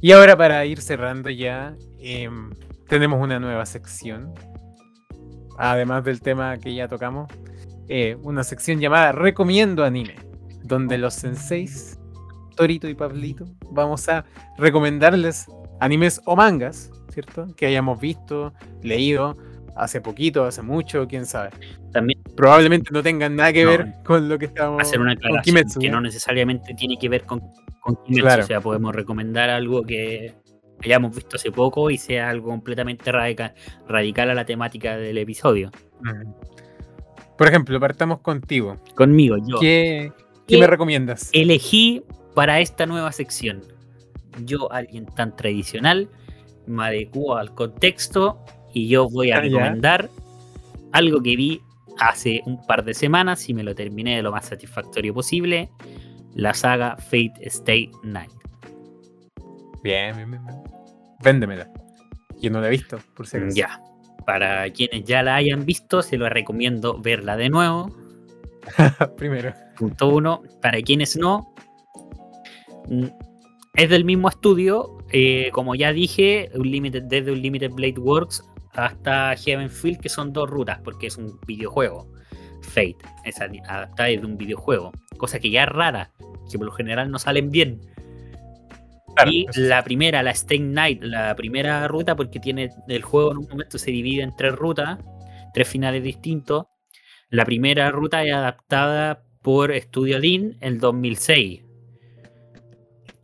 Y 0.01 0.11
ahora 0.13 0.37
para 0.37 0.65
ir 0.65 0.81
cerrando 0.81 1.29
ya, 1.29 1.75
em, 1.99 2.49
tenemos 2.87 3.21
una 3.21 3.39
nueva 3.39 3.65
sección. 3.65 4.33
Además 5.57 6.05
del 6.05 6.21
tema 6.21 6.57
que 6.57 6.73
ya 6.73 6.87
tocamos, 6.87 7.27
eh, 7.89 8.15
una 8.23 8.43
sección 8.43 8.79
llamada 8.79 9.11
Recomiendo 9.11 9.83
Anime, 9.83 10.15
donde 10.63 10.97
los 10.97 11.13
senseis, 11.13 11.99
Torito 12.55 12.87
y 12.87 12.95
Pablito, 12.95 13.45
vamos 13.71 14.07
a 14.07 14.25
recomendarles 14.57 15.47
animes 15.81 16.21
o 16.25 16.35
mangas, 16.35 16.91
¿cierto? 17.11 17.47
Que 17.55 17.65
hayamos 17.65 17.99
visto, 17.99 18.53
leído 18.81 19.37
hace 19.81 20.01
poquito, 20.01 20.45
hace 20.45 20.61
mucho, 20.61 21.07
quién 21.07 21.25
sabe. 21.25 21.49
También 21.91 22.21
Probablemente 22.35 22.89
no 22.91 23.01
tengan 23.03 23.35
nada 23.35 23.51
que 23.53 23.63
No. 23.63 23.69
ver 23.71 23.93
con 24.05 24.29
lo 24.29 24.37
que 24.39 24.45
estábamos 24.45 24.81
hacer 24.81 24.99
una 24.99 25.15
con 25.15 25.41
Kimetsu, 25.41 25.79
que 25.79 25.89
no 25.89 25.99
necesariamente 26.01 26.73
tiene 26.73 26.97
que 26.97 27.09
ver 27.09 27.23
con, 27.25 27.39
con 27.81 27.95
Kimetsu. 28.03 28.21
Claro. 28.21 28.43
O 28.43 28.47
sea, 28.47 28.61
podemos 28.61 28.95
recomendar 28.95 29.49
algo 29.49 29.83
que 29.83 30.35
hayamos 30.83 31.13
visto 31.15 31.35
hace 31.35 31.51
poco 31.51 31.89
y 31.89 31.97
sea 31.97 32.29
algo 32.29 32.47
completamente 32.49 33.11
radica- 33.11 33.53
radical 33.87 34.29
a 34.29 34.33
la 34.33 34.45
temática 34.45 34.95
del 34.97 35.17
episodio. 35.17 35.71
Por 37.37 37.47
ejemplo, 37.47 37.79
partamos 37.79 38.19
contigo. 38.19 38.77
Conmigo, 38.95 39.37
yo 39.45 39.59
¿Qué, 39.59 40.11
qué 40.47 40.55
¿Qué 40.55 40.59
me 40.61 40.67
recomiendas? 40.67 41.29
elegí 41.33 42.03
para 42.35 42.59
esta 42.59 42.85
nueva 42.85 43.11
sección. 43.11 43.61
Yo, 44.45 44.71
alguien 44.71 45.05
tan 45.05 45.35
tradicional, 45.35 46.09
me 46.67 46.85
adecuo 46.85 47.35
al 47.35 47.53
contexto 47.53 48.39
y 48.73 48.87
yo 48.87 49.09
voy 49.09 49.31
a 49.31 49.37
Ah, 49.37 49.41
recomendar 49.41 50.09
algo 50.91 51.21
que 51.21 51.35
vi 51.35 51.61
hace 51.99 52.41
un 52.45 52.65
par 52.65 52.83
de 52.83 52.93
semanas 52.93 53.47
y 53.49 53.53
me 53.53 53.63
lo 53.63 53.75
terminé 53.75 54.15
de 54.15 54.23
lo 54.23 54.31
más 54.31 54.45
satisfactorio 54.45 55.13
posible. 55.13 55.69
La 56.35 56.53
saga 56.53 56.95
Fate 56.97 57.33
Stay 57.41 57.91
Night. 58.03 58.31
Bien, 59.83 60.15
bien, 60.15 60.31
bien. 60.31 60.43
Véndemela. 61.23 61.69
Yo 62.39 62.49
no 62.51 62.61
la 62.61 62.67
he 62.67 62.71
visto, 62.71 62.99
por 63.15 63.27
si 63.27 63.37
acaso. 63.37 63.55
Ya. 63.55 63.81
Para 64.25 64.69
quienes 64.71 65.03
ya 65.05 65.23
la 65.23 65.35
hayan 65.35 65.65
visto, 65.65 66.01
se 66.01 66.17
lo 66.17 66.29
recomiendo 66.29 66.99
verla 66.99 67.35
de 67.35 67.49
nuevo. 67.49 67.95
Primero. 69.17 69.53
Punto 69.77 70.07
uno. 70.09 70.43
Para 70.61 70.81
quienes 70.81 71.17
no, 71.17 71.53
mm, 72.87 73.05
es 73.73 73.89
del 73.89 74.05
mismo 74.05 74.29
estudio 74.29 74.99
eh, 75.11 75.49
como 75.53 75.75
ya 75.75 75.91
dije, 75.91 76.51
Unlimited, 76.53 77.03
desde 77.03 77.31
Unlimited 77.31 77.71
Blade 77.71 77.99
Works 77.99 78.43
hasta 78.73 79.35
Heavenfield, 79.35 79.99
que 79.99 80.09
son 80.09 80.33
dos 80.33 80.49
rutas, 80.49 80.79
porque 80.83 81.07
es 81.07 81.17
un 81.17 81.39
videojuego. 81.45 82.11
Fate, 82.61 82.97
es 83.25 83.39
adaptada 83.39 84.09
desde 84.09 84.25
un 84.25 84.37
videojuego, 84.37 84.91
cosa 85.17 85.39
que 85.39 85.49
ya 85.49 85.63
es 85.63 85.69
rara, 85.69 86.11
que 86.51 86.57
por 86.57 86.67
lo 86.67 86.73
general 86.73 87.09
no 87.09 87.19
salen 87.19 87.51
bien. 87.51 87.81
y 89.25 89.45
la 89.55 89.83
primera, 89.83 90.23
la 90.23 90.31
Stay 90.31 90.59
Night, 90.59 91.01
la 91.01 91.35
primera 91.35 91.87
ruta, 91.87 92.15
porque 92.15 92.39
tiene 92.39 92.69
el 92.87 93.01
juego 93.01 93.31
en 93.31 93.37
un 93.39 93.47
momento 93.49 93.77
se 93.77 93.91
divide 93.91 94.23
en 94.23 94.35
tres 94.35 94.53
rutas, 94.55 94.99
tres 95.53 95.67
finales 95.67 96.03
distintos. 96.03 96.65
La 97.29 97.45
primera 97.45 97.91
ruta 97.91 98.23
es 98.23 98.33
adaptada 98.33 99.23
por 99.41 99.73
Studio 99.75 100.19
Dean 100.19 100.57
en 100.61 100.79
2006. 100.79 101.63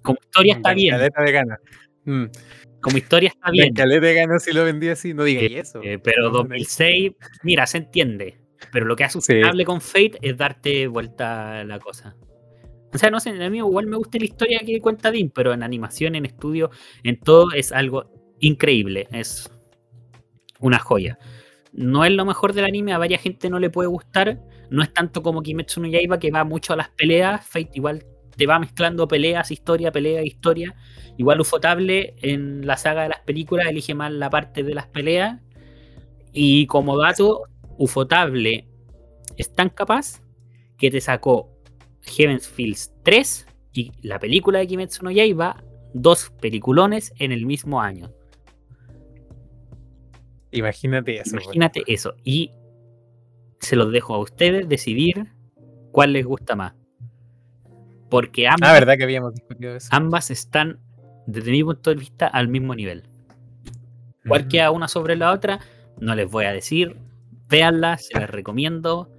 Como 0.02 0.18
historia 0.22 0.54
está 0.54 0.74
bien. 0.74 0.98
De 0.98 1.12
mm. 2.06 2.26
Como 2.82 2.98
historia 2.98 3.30
está 3.30 3.50
bien. 3.52 3.74
De 3.74 4.14
ganas 4.14 4.44
si 4.44 4.54
lo 4.54 4.64
vendía 4.64 4.94
así, 4.94 5.14
no 5.14 5.24
digas 5.24 5.44
eh, 5.44 5.60
eso. 5.60 5.82
Eh, 5.82 5.98
pero 5.98 6.30
2006, 6.30 7.14
mira, 7.44 7.66
se 7.66 7.80
entiende. 7.80 8.38
Pero 8.72 8.86
lo 8.86 8.96
que 8.96 9.04
hace 9.04 9.14
sustentable 9.14 9.66
con 9.66 9.82
Fate 9.82 10.20
es 10.22 10.38
darte 10.38 10.88
vuelta 10.88 11.64
la 11.64 11.80
cosa. 11.80 12.16
O 12.94 12.98
sea, 12.98 13.10
no 13.10 13.20
sé, 13.20 13.32
a 13.32 13.50
mí 13.50 13.58
igual 13.58 13.88
me 13.88 13.98
gusta 13.98 14.18
la 14.20 14.26
historia 14.26 14.62
que 14.66 14.80
cuenta 14.80 15.12
Dean, 15.12 15.30
pero 15.30 15.52
en 15.52 15.64
animación, 15.64 16.16
en 16.16 16.26
estudio, 16.26 16.70
en 17.04 17.20
todo 17.20 17.52
es 17.54 17.72
algo 17.72 18.36
increíble. 18.40 19.08
Es 19.12 19.52
una 20.60 20.80
joya. 20.80 21.18
No 21.74 22.06
es 22.06 22.12
lo 22.12 22.24
mejor 22.24 22.54
del 22.54 22.66
anime, 22.66 22.94
a 22.94 22.98
varias 22.98 23.22
gente 23.22 23.50
no 23.50 23.60
le 23.60 23.70
puede 23.70 23.90
gustar. 23.90 24.40
No 24.70 24.82
es 24.82 24.94
tanto 24.94 25.22
como 25.24 25.42
Kimetsu 25.42 25.82
no 25.82 25.88
Yaiba, 25.88 26.20
que 26.20 26.32
va 26.32 26.44
mucho 26.44 26.74
a 26.74 26.76
las 26.78 26.90
peleas. 26.90 27.46
Fate 27.46 27.72
igual 27.74 28.06
te 28.36 28.46
va 28.46 28.60
mezclando 28.60 29.08
peleas, 29.08 29.52
historia, 29.52 29.92
pelea, 29.92 30.24
historia. 30.24 30.76
Igual 31.18 31.42
Ufotable 31.42 32.16
en 32.22 32.66
la 32.68 32.78
saga 32.78 33.04
de 33.04 33.10
las 33.10 33.22
películas 33.22 33.68
elige 33.68 33.94
más 33.94 34.12
la 34.12 34.30
parte 34.30 34.64
de 34.64 34.74
las 34.74 34.88
peleas. 34.88 35.42
Y 36.34 36.68
como 36.68 36.98
dato, 36.98 37.44
Ufotable 37.78 38.68
es 39.38 39.54
tan 39.54 39.70
capaz 39.70 40.22
que 40.78 40.92
te 40.92 41.02
sacó 41.02 41.50
Heaven's 42.02 42.48
Fields 42.48 42.94
3 43.04 43.48
y 43.74 43.92
la 44.02 44.20
película 44.20 44.60
de 44.60 44.68
Kimetsu 44.68 45.04
no 45.04 45.12
Yaiba, 45.12 45.64
dos 45.94 46.32
peliculones 46.42 47.14
en 47.20 47.32
el 47.32 47.46
mismo 47.46 47.82
año. 47.82 48.12
Imagínate 50.52 51.20
eso. 51.20 51.36
Imagínate 51.36 51.84
eso. 51.88 52.16
Y 52.24 52.52
se 53.60 53.76
los 53.76 53.92
dejo 53.92 54.16
a 54.16 54.20
ustedes 54.20 54.70
decidir 54.70 55.34
cuál 55.92 56.14
les 56.14 56.26
gusta 56.26 56.56
más. 56.56 56.74
Porque 58.10 58.48
ambas, 58.48 58.70
ah, 58.70 58.74
verdad 58.74 58.98
que 58.98 59.04
habíamos 59.04 59.34
discutido 59.34 59.76
eso. 59.76 59.90
ambas 59.92 60.32
están, 60.32 60.80
desde 61.26 61.52
mi 61.52 61.64
punto 61.64 61.90
de 61.90 61.96
vista, 61.96 62.28
al 62.28 62.48
mismo 62.48 62.76
nivel. 62.76 63.04
Cuál 64.28 64.48
queda 64.48 64.72
una 64.72 64.88
sobre 64.88 65.16
la 65.16 65.32
otra, 65.32 65.60
no 66.00 66.16
les 66.16 66.30
voy 66.30 66.46
a 66.46 66.52
decir. 66.52 66.98
Véanlas, 67.48 68.08
se 68.08 68.20
las 68.20 68.30
recomiendo. 68.30 69.12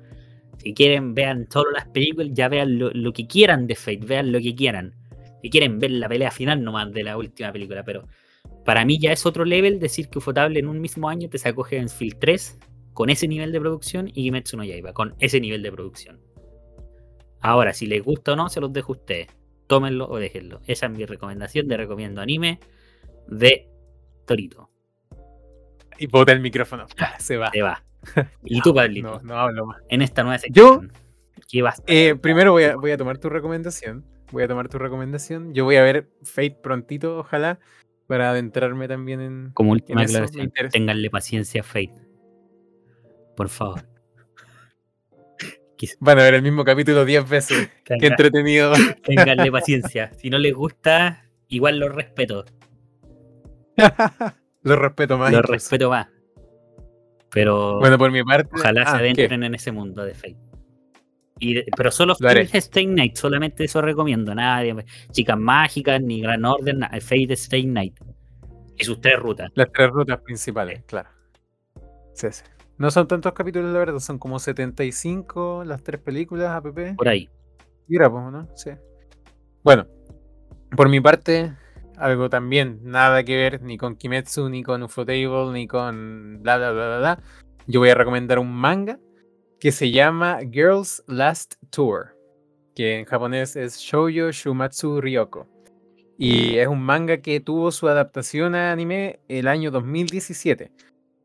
Si 0.59 0.75
quieren, 0.75 1.15
vean 1.15 1.47
solo 1.51 1.71
las 1.71 1.87
películas, 1.87 2.31
ya 2.33 2.49
vean 2.49 2.79
lo, 2.79 3.13
que 3.13 3.27
quieran 3.27 3.67
de 3.67 3.77
Fate, 3.77 4.01
vean 4.05 4.33
lo 4.33 4.41
que 4.41 4.55
quieran. 4.55 4.95
Si 5.43 5.51
quieren 5.51 5.79
ver 5.79 5.93
la 5.93 6.09
pelea 6.09 6.31
final 6.31 6.63
nomás 6.63 6.93
de 6.93 7.05
la 7.05 7.17
última 7.17 7.53
película, 7.53 7.85
pero 7.85 8.09
para 8.65 8.85
mí 8.85 8.99
ya 8.99 9.13
es 9.13 9.27
otro 9.27 9.45
level 9.45 9.79
decir 9.79 10.09
que 10.09 10.19
Ufotable 10.19 10.59
en 10.59 10.67
un 10.67 10.81
mismo 10.81 11.09
año 11.09 11.29
te 11.29 11.39
sacó 11.39 11.63
Heaven's 11.63 11.95
Field 11.95 12.19
3 12.19 12.59
con 12.95 13.11
ese 13.11 13.29
nivel 13.29 13.53
de 13.53 13.61
producción 13.61 14.09
y 14.09 14.25
Kimetsu 14.25 14.57
no 14.57 14.65
Yaiba 14.65 14.93
con 14.93 15.15
ese 15.21 15.41
nivel 15.41 15.63
de 15.63 15.71
producción. 15.71 16.19
Ahora, 17.41 17.73
si 17.73 17.87
les 17.87 18.03
gusta 18.03 18.33
o 18.33 18.37
no, 18.37 18.49
se 18.49 18.61
los 18.61 18.73
dejo 18.73 18.93
a 18.93 18.97
ustedes. 18.97 19.29
Tómenlo 19.67 20.09
o 20.09 20.19
déjenlo. 20.19 20.61
Esa 20.67 20.87
es 20.87 20.93
mi 20.93 21.05
recomendación 21.05 21.69
de 21.69 21.77
recomiendo 21.77 22.21
anime 22.21 22.61
de 23.29 23.69
Torito. 24.25 24.71
Y 25.99 26.07
bota 26.07 26.33
el 26.33 26.41
micrófono. 26.41 26.87
Se 27.19 27.37
va. 27.37 27.51
Se 27.51 27.63
va. 27.63 27.83
¿Y 28.45 28.61
tú, 28.61 28.75
Pablito? 28.75 29.21
No, 29.23 29.23
no 29.23 29.39
hablo 29.39 29.67
más. 29.67 29.83
En 29.89 30.03
esta 30.03 30.23
nueva 30.23 30.39
sección. 30.39 30.89
Yo, 30.89 31.43
¿qué 31.49 31.63
vas? 31.63 31.83
Eh, 31.87 32.15
primero 32.15 32.53
voy 32.53 32.65
a, 32.65 32.77
voy 32.77 32.91
a 32.91 32.97
tomar 32.97 33.19
tu 33.19 33.29
recomendación. 33.29 34.05
Voy 34.33 34.43
a 34.43 34.49
tomar 34.49 34.69
tu 34.69 34.79
recomendación. 34.79 35.55
Yo 35.55 35.65
voy 35.65 35.77
a 35.77 35.83
ver 35.83 36.11
Fate 36.23 36.59
prontito, 36.63 37.19
ojalá, 37.19 37.59
para 38.07 38.31
adentrarme 38.31 38.89
también 38.89 39.21
en. 39.21 39.51
Como 39.55 39.73
última 39.73 40.03
aclaración, 40.03 40.53
ténganle 40.71 41.11
paciencia 41.11 41.61
a 41.61 41.65
Fate. 41.65 41.95
Por 43.37 43.49
favor. 43.49 43.96
Van 46.01 46.19
a 46.19 46.23
ver 46.23 46.35
el 46.35 46.43
mismo 46.43 46.65
capítulo 46.65 47.05
10 47.05 47.29
veces. 47.29 47.71
Qué 47.85 48.07
entretenido. 48.07 48.73
Ténganle 49.05 49.51
paciencia. 49.51 50.13
Si 50.19 50.31
no 50.31 50.39
les 50.39 50.55
gusta, 50.55 51.25
igual 51.49 51.79
lo 51.79 51.89
respeto. 51.89 52.45
lo 54.63 54.77
respeto 54.77 55.19
más. 55.19 55.33
Lo 55.33 55.43
respeto 55.43 55.91
más. 55.91 56.09
Pero. 57.31 57.79
Bueno, 57.79 57.99
por 57.99 58.11
mi 58.11 58.23
parte. 58.23 58.51
Ojalá 58.55 58.85
se 58.85 58.91
ah, 58.91 58.99
adentren 58.99 59.43
en 59.43 59.55
ese 59.55 59.73
mundo 59.73 60.05
de 60.05 60.15
Fate. 60.15 60.37
Y, 61.39 61.63
pero 61.77 61.91
solo 61.91 62.15
Fate 62.15 62.49
Stay 62.57 62.87
Night, 62.87 63.17
solamente 63.17 63.65
eso 63.65 63.83
recomiendo. 63.83 64.35
Nada 64.35 64.63
de 64.63 64.85
chicas 65.13 65.39
mágicas, 65.39 66.01
ni 66.01 66.23
Gran 66.23 66.45
Orden, 66.47 66.81
Fate 66.81 67.35
Stay 67.35 67.67
Night. 67.67 67.99
Y 68.79 68.85
sus 68.85 69.01
tres 69.01 69.19
rutas. 69.19 69.51
Las 69.55 69.71
tres 69.71 69.91
rutas 69.91 70.21
principales, 70.21 70.83
claro. 70.87 71.11
Sí, 72.15 72.29
sí. 72.31 72.43
No 72.79 72.91
son 72.91 73.09
tantos 73.09 73.33
capítulos, 73.33 73.73
la 73.73 73.79
verdad, 73.79 73.99
son 74.01 74.19
como 74.19 74.39
75 74.39 75.65
las 75.65 75.83
tres 75.83 76.01
películas, 76.01 76.51
APP. 76.51 76.97
Por 76.97 77.09
ahí. 77.09 77.29
Mira, 77.89 78.11
pues, 78.11 78.25
¿no? 78.25 78.49
Sí. 78.55 78.71
Bueno, 79.63 79.87
por 80.77 80.89
mi 80.89 81.01
parte, 81.01 81.55
algo 81.97 82.29
también, 82.29 82.81
nada 82.83 83.25
que 83.25 83.37
ver 83.37 83.63
ni 83.63 83.79
con 83.79 83.97
Kimetsu, 83.97 84.51
ni 84.51 84.63
con 84.63 84.83
Ufotable, 84.83 85.53
ni 85.53 85.67
con 85.67 86.43
bla, 86.43 86.59
bla, 86.59 86.73
bla, 86.73 86.87
bla, 86.87 86.99
bla. 86.99 87.23
Yo 87.67 87.81
voy 87.81 87.89
a 87.89 87.95
recomendar 87.95 88.39
un 88.39 88.53
manga 88.53 88.99
que 89.59 89.73
se 89.73 89.91
llama 89.91 90.41
Girls 90.53 91.03
Last 91.07 91.55
Tour, 91.71 92.17
que 92.75 92.99
en 92.99 93.07
japonés 93.07 93.57
es 93.57 93.79
Shoujo 93.79 94.31
Shumatsu 94.31 95.01
Ryoko. 95.01 95.49
Y 96.19 96.57
es 96.57 96.69
un 96.69 96.83
manga 96.83 97.19
que 97.19 97.41
tuvo 97.41 97.71
su 97.73 97.89
adaptación 97.89 98.55
a 98.55 98.73
anime 98.73 99.21
el 99.29 99.49
año 99.49 99.71
2017. 99.71 100.73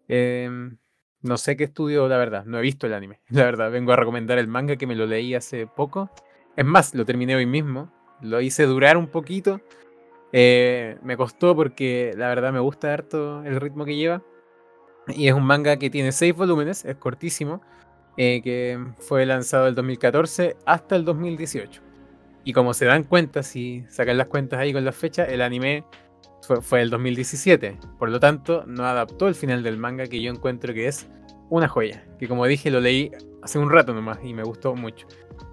Eh, 0.08 0.44
em, 0.46 0.78
no 1.22 1.38
sé 1.38 1.56
qué 1.56 1.66
estudio, 1.66 2.08
la 2.08 2.18
verdad. 2.18 2.46
No 2.46 2.60
he 2.60 2.62
visto 2.62 2.88
el 2.88 2.94
anime. 2.94 3.20
La 3.30 3.44
verdad, 3.46 3.72
vengo 3.72 3.94
a 3.94 3.96
recomendar 3.96 4.38
el 4.38 4.48
manga 4.48 4.76
que 4.76 4.88
me 4.88 4.96
lo 4.96 5.06
leí 5.06 5.36
hace 5.36 5.68
poco. 5.68 6.10
Es 6.56 6.66
más, 6.66 6.96
lo 6.96 7.06
terminé 7.06 7.36
hoy 7.36 7.46
mismo. 7.46 7.92
Lo 8.22 8.42
hice 8.42 8.66
durar 8.66 8.98
un 8.98 9.08
poquito. 9.08 9.62
Eh, 10.34 10.98
me 11.04 11.18
costó 11.18 11.56
porque 11.56 12.14
la 12.16 12.30
verdad 12.30 12.54
me 12.54 12.60
gusta 12.60 12.94
harto 12.94 13.44
el 13.44 13.60
ritmo 13.60 13.86
que 13.86 13.96
lleva. 13.96 14.24
Y 15.08 15.28
es 15.28 15.34
un 15.34 15.44
manga 15.44 15.78
que 15.78 15.90
tiene 15.90 16.12
seis 16.12 16.36
volúmenes, 16.36 16.86
es 16.86 16.96
cortísimo. 16.96 17.62
Eh, 18.18 18.42
que 18.44 18.78
fue 19.00 19.26
lanzado 19.26 19.68
el 19.68 19.76
2014 19.76 20.58
hasta 20.66 20.96
el 20.96 21.06
2018. 21.06 21.82
Y 22.44 22.54
como 22.54 22.74
se 22.74 22.86
dan 22.86 23.04
cuenta, 23.04 23.44
si 23.44 23.86
sacan 23.90 24.18
las 24.18 24.28
cuentas 24.28 24.60
ahí 24.60 24.74
con 24.74 24.84
las 24.84 24.96
fechas, 24.96 25.30
el 25.30 25.42
anime 25.42 25.86
fue, 26.42 26.82
el 26.82 26.90
2017. 26.90 27.78
Por 27.98 28.10
lo 28.10 28.20
tanto, 28.20 28.64
no 28.68 28.86
adaptó 28.86 29.28
el 29.28 29.36
final 29.36 29.64
del 29.64 29.78
manga 29.78 30.08
que 30.08 30.22
yo 30.22 30.32
encuentro 30.32 30.74
que 30.74 30.88
es 30.88 31.08
una 31.50 31.68
joya. 31.68 32.04
Que 32.20 32.28
como 32.28 32.46
dije, 32.46 32.72
lo 32.72 32.80
leí 32.80 33.12
hace 33.42 33.60
un 33.60 33.70
rato 33.70 33.94
nomás 33.94 34.20
y 34.24 34.34
me 34.34 34.44
gustó 34.44 34.76
mucho. 34.76 35.08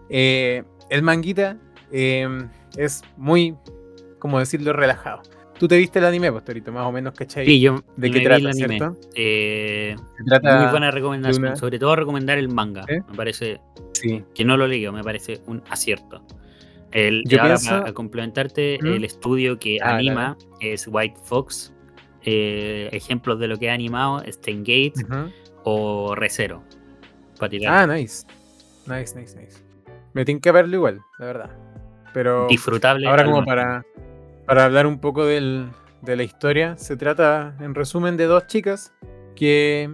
Eh, 0.09 0.65
el 0.91 1.03
manguita 1.03 1.59
em, 1.91 2.49
es 2.77 3.03
muy, 3.17 3.55
como 4.19 4.39
decirlo, 4.39 4.73
relajado. 4.73 5.23
Tú 5.59 5.67
te 5.67 5.77
viste 5.77 5.99
el 5.99 6.05
anime, 6.05 6.31
Pastorito, 6.31 6.71
más 6.71 6.87
o 6.87 6.93
menos, 6.93 7.15
¿cachai? 7.15 7.45
Sí, 7.45 7.61
yo 7.61 7.83
de 7.97 8.11
qué 8.13 8.21
trata, 8.21 8.53
¿cierto? 8.53 8.97
Eh, 9.15 9.97
muy 10.21 10.67
buena 10.71 10.93
recomendación. 10.93 11.57
Sobre 11.57 11.81
todo 11.81 11.97
recomendar 11.97 12.39
el 12.39 12.49
manga. 12.49 12.85
Me 12.89 13.17
parece 13.17 13.61
sí. 13.93 14.25
que 14.35 14.45
no 14.45 14.57
lo 14.57 14.69
leí, 14.69 14.89
me 14.93 15.03
parece 15.03 15.41
un 15.47 15.63
acierto. 15.69 16.23
El, 16.93 17.23
Yo 17.27 17.41
ahora, 17.43 17.57
a, 17.87 17.93
complementarte, 17.93 18.79
¿Mm? 18.81 18.87
el 18.87 19.05
estudio 19.05 19.59
que 19.59 19.79
ah, 19.83 19.97
anima 19.97 20.37
es 20.61 20.89
White 20.89 21.21
Fox. 21.25 21.75
Eh, 22.23 22.89
ejemplos 22.93 23.39
de 23.39 23.49
lo 23.49 23.57
que 23.57 23.71
ha 23.71 23.75
animado, 23.75 24.23
Steingate 24.27 25.07
o 25.65 26.15
Recero. 26.15 26.63
Ah, 27.67 27.87
nice. 27.87 28.27
Nice, 28.87 29.19
nice, 29.19 29.37
nice. 29.39 29.63
Me 30.13 30.25
tiene 30.25 30.41
que 30.41 30.51
verlo 30.51 30.75
igual, 30.75 31.01
la 31.19 31.27
verdad. 31.27 31.51
Pero 32.13 32.47
disfrutable. 32.49 33.07
Ahora 33.07 33.25
como 33.25 33.45
para, 33.45 33.85
para 34.47 34.65
hablar 34.65 34.87
un 34.87 34.99
poco 34.99 35.25
del, 35.25 35.69
de 36.03 36.17
la 36.17 36.23
historia, 36.23 36.77
se 36.77 36.97
trata 36.97 37.55
en 37.61 37.75
resumen 37.75 38.17
de 38.17 38.25
dos 38.25 38.47
chicas 38.47 38.93
que 39.37 39.91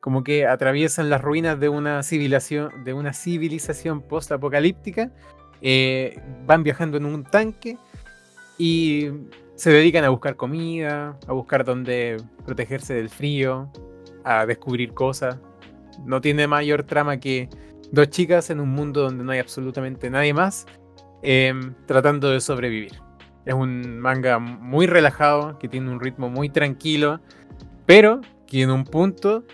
como 0.00 0.22
que 0.22 0.46
atraviesan 0.46 1.10
las 1.10 1.20
ruinas 1.20 1.58
de 1.58 1.68
una 1.68 2.02
civilización, 2.02 2.84
de 2.84 2.92
una 2.92 3.12
civilización 3.12 4.02
post-apocalíptica 4.02 5.10
eh, 5.60 6.20
van 6.46 6.62
viajando 6.62 6.96
en 6.96 7.06
un 7.06 7.24
tanque 7.24 7.78
y 8.58 9.10
se 9.54 9.70
dedican 9.70 10.04
a 10.04 10.10
buscar 10.10 10.36
comida, 10.36 11.18
a 11.26 11.32
buscar 11.32 11.64
dónde 11.64 12.18
protegerse 12.44 12.94
del 12.94 13.08
frío, 13.08 13.70
a 14.24 14.46
descubrir 14.46 14.92
cosas. 14.92 15.38
No 16.04 16.20
tiene 16.20 16.46
mayor 16.46 16.82
trama 16.82 17.18
que 17.18 17.48
dos 17.90 18.10
chicas 18.10 18.50
en 18.50 18.60
un 18.60 18.70
mundo 18.70 19.02
donde 19.02 19.24
no 19.24 19.32
hay 19.32 19.38
absolutamente 19.38 20.10
nadie 20.10 20.34
más, 20.34 20.66
em, 21.22 21.74
tratando 21.86 22.30
de 22.30 22.40
sobrevivir. 22.40 22.92
Es 23.44 23.54
un 23.54 23.98
manga 23.98 24.38
muy 24.38 24.86
relajado, 24.86 25.58
que 25.58 25.68
tiene 25.68 25.90
un 25.90 26.00
ritmo 26.00 26.28
muy 26.28 26.48
tranquilo, 26.48 27.20
pero 27.86 28.20
que 28.46 28.62
en 28.62 28.70
un 28.70 28.84
punto, 28.84 29.44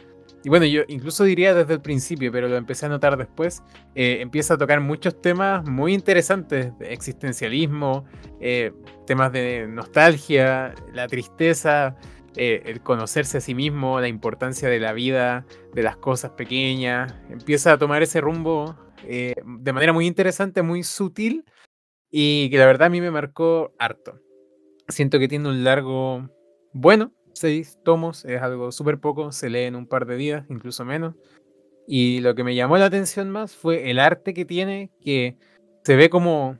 y 0.44 0.48
bueno, 0.48 0.66
yo 0.66 0.82
incluso 0.88 1.24
diría 1.24 1.54
desde 1.54 1.74
el 1.74 1.80
principio, 1.80 2.32
pero 2.32 2.48
lo 2.48 2.56
empecé 2.56 2.86
a 2.86 2.88
notar 2.88 3.16
después, 3.16 3.62
eh, 3.94 4.18
empieza 4.20 4.54
a 4.54 4.58
tocar 4.58 4.80
muchos 4.80 5.20
temas 5.20 5.64
muy 5.68 5.94
interesantes, 5.94 6.76
de 6.78 6.92
existencialismo, 6.92 8.04
eh, 8.40 8.72
temas 9.06 9.32
de 9.32 9.66
nostalgia, 9.68 10.74
la 10.92 11.06
tristeza, 11.06 11.96
eh, 12.36 12.62
el 12.66 12.80
conocerse 12.80 13.38
a 13.38 13.40
sí 13.40 13.54
mismo, 13.54 14.00
la 14.00 14.08
importancia 14.08 14.68
de 14.68 14.80
la 14.80 14.92
vida, 14.92 15.46
de 15.74 15.82
las 15.82 15.96
cosas 15.96 16.32
pequeñas, 16.32 17.14
empieza 17.30 17.72
a 17.72 17.78
tomar 17.78 18.02
ese 18.02 18.20
rumbo 18.20 18.76
de 19.04 19.72
manera 19.72 19.92
muy 19.92 20.06
interesante, 20.06 20.62
muy 20.62 20.84
sutil, 20.84 21.44
y 22.08 22.48
que 22.50 22.58
la 22.58 22.66
verdad 22.66 22.86
a 22.86 22.90
mí 22.90 23.00
me 23.00 23.10
marcó 23.10 23.74
harto. 23.80 24.20
Siento 24.86 25.18
que 25.18 25.26
tiene 25.26 25.48
un 25.48 25.64
largo 25.64 26.28
bueno, 26.72 27.12
seis 27.42 27.78
tomos, 27.84 28.24
es 28.24 28.40
algo 28.40 28.70
súper 28.70 28.98
poco, 28.98 29.32
se 29.32 29.50
lee 29.50 29.64
en 29.64 29.74
un 29.74 29.86
par 29.86 30.06
de 30.06 30.16
días, 30.16 30.44
incluso 30.48 30.84
menos. 30.84 31.14
Y 31.88 32.20
lo 32.20 32.36
que 32.36 32.44
me 32.44 32.54
llamó 32.54 32.78
la 32.78 32.86
atención 32.86 33.30
más 33.30 33.56
fue 33.56 33.90
el 33.90 33.98
arte 33.98 34.32
que 34.32 34.44
tiene, 34.44 34.92
que 35.00 35.36
se 35.82 35.96
ve 35.96 36.08
como 36.08 36.56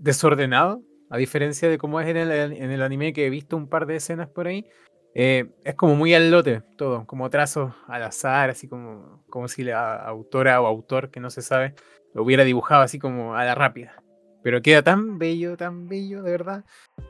desordenado, 0.00 0.82
a 1.10 1.16
diferencia 1.16 1.68
de 1.68 1.78
cómo 1.78 2.00
es 2.00 2.08
en 2.08 2.16
el, 2.16 2.30
en 2.32 2.70
el 2.70 2.82
anime 2.82 3.12
que 3.12 3.26
he 3.26 3.30
visto 3.30 3.56
un 3.56 3.68
par 3.68 3.86
de 3.86 3.96
escenas 3.96 4.28
por 4.28 4.48
ahí. 4.48 4.66
Eh, 5.14 5.50
es 5.64 5.74
como 5.76 5.94
muy 5.94 6.14
al 6.14 6.30
lote 6.30 6.62
todo, 6.76 7.06
como 7.06 7.30
trazos 7.30 7.72
al 7.86 8.02
azar, 8.02 8.50
así 8.50 8.66
como, 8.68 9.22
como 9.30 9.46
si 9.46 9.62
la 9.62 9.94
autora 9.94 10.60
o 10.60 10.66
autor, 10.66 11.10
que 11.10 11.20
no 11.20 11.30
se 11.30 11.42
sabe, 11.42 11.74
lo 12.14 12.24
hubiera 12.24 12.42
dibujado 12.42 12.82
así 12.82 12.98
como 12.98 13.36
a 13.36 13.44
la 13.44 13.54
rápida. 13.54 14.02
Pero 14.42 14.62
queda 14.62 14.82
tan 14.82 15.18
bello, 15.18 15.56
tan 15.56 15.86
bello, 15.88 16.22
de 16.22 16.30
verdad, 16.30 16.64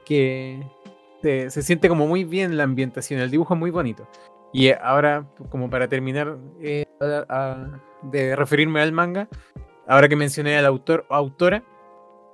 que 0.04 0.62
se, 1.22 1.50
siente 1.62 1.88
como 1.88 2.06
muy 2.06 2.24
bien 2.24 2.56
la 2.56 2.64
ambientación. 2.64 3.20
El 3.20 3.30
dibujo 3.30 3.54
es 3.54 3.60
muy 3.60 3.70
bonito. 3.70 4.08
Y 4.52 4.70
ahora, 4.70 5.26
como 5.48 5.70
para 5.70 5.88
terminar 5.88 6.36
eh, 6.60 6.86
de 8.02 8.36
referirme 8.36 8.80
al 8.80 8.92
manga, 8.92 9.28
ahora 9.86 10.08
que 10.08 10.16
mencioné 10.16 10.56
al 10.56 10.66
autor 10.66 11.06
o 11.08 11.14
autora, 11.14 11.62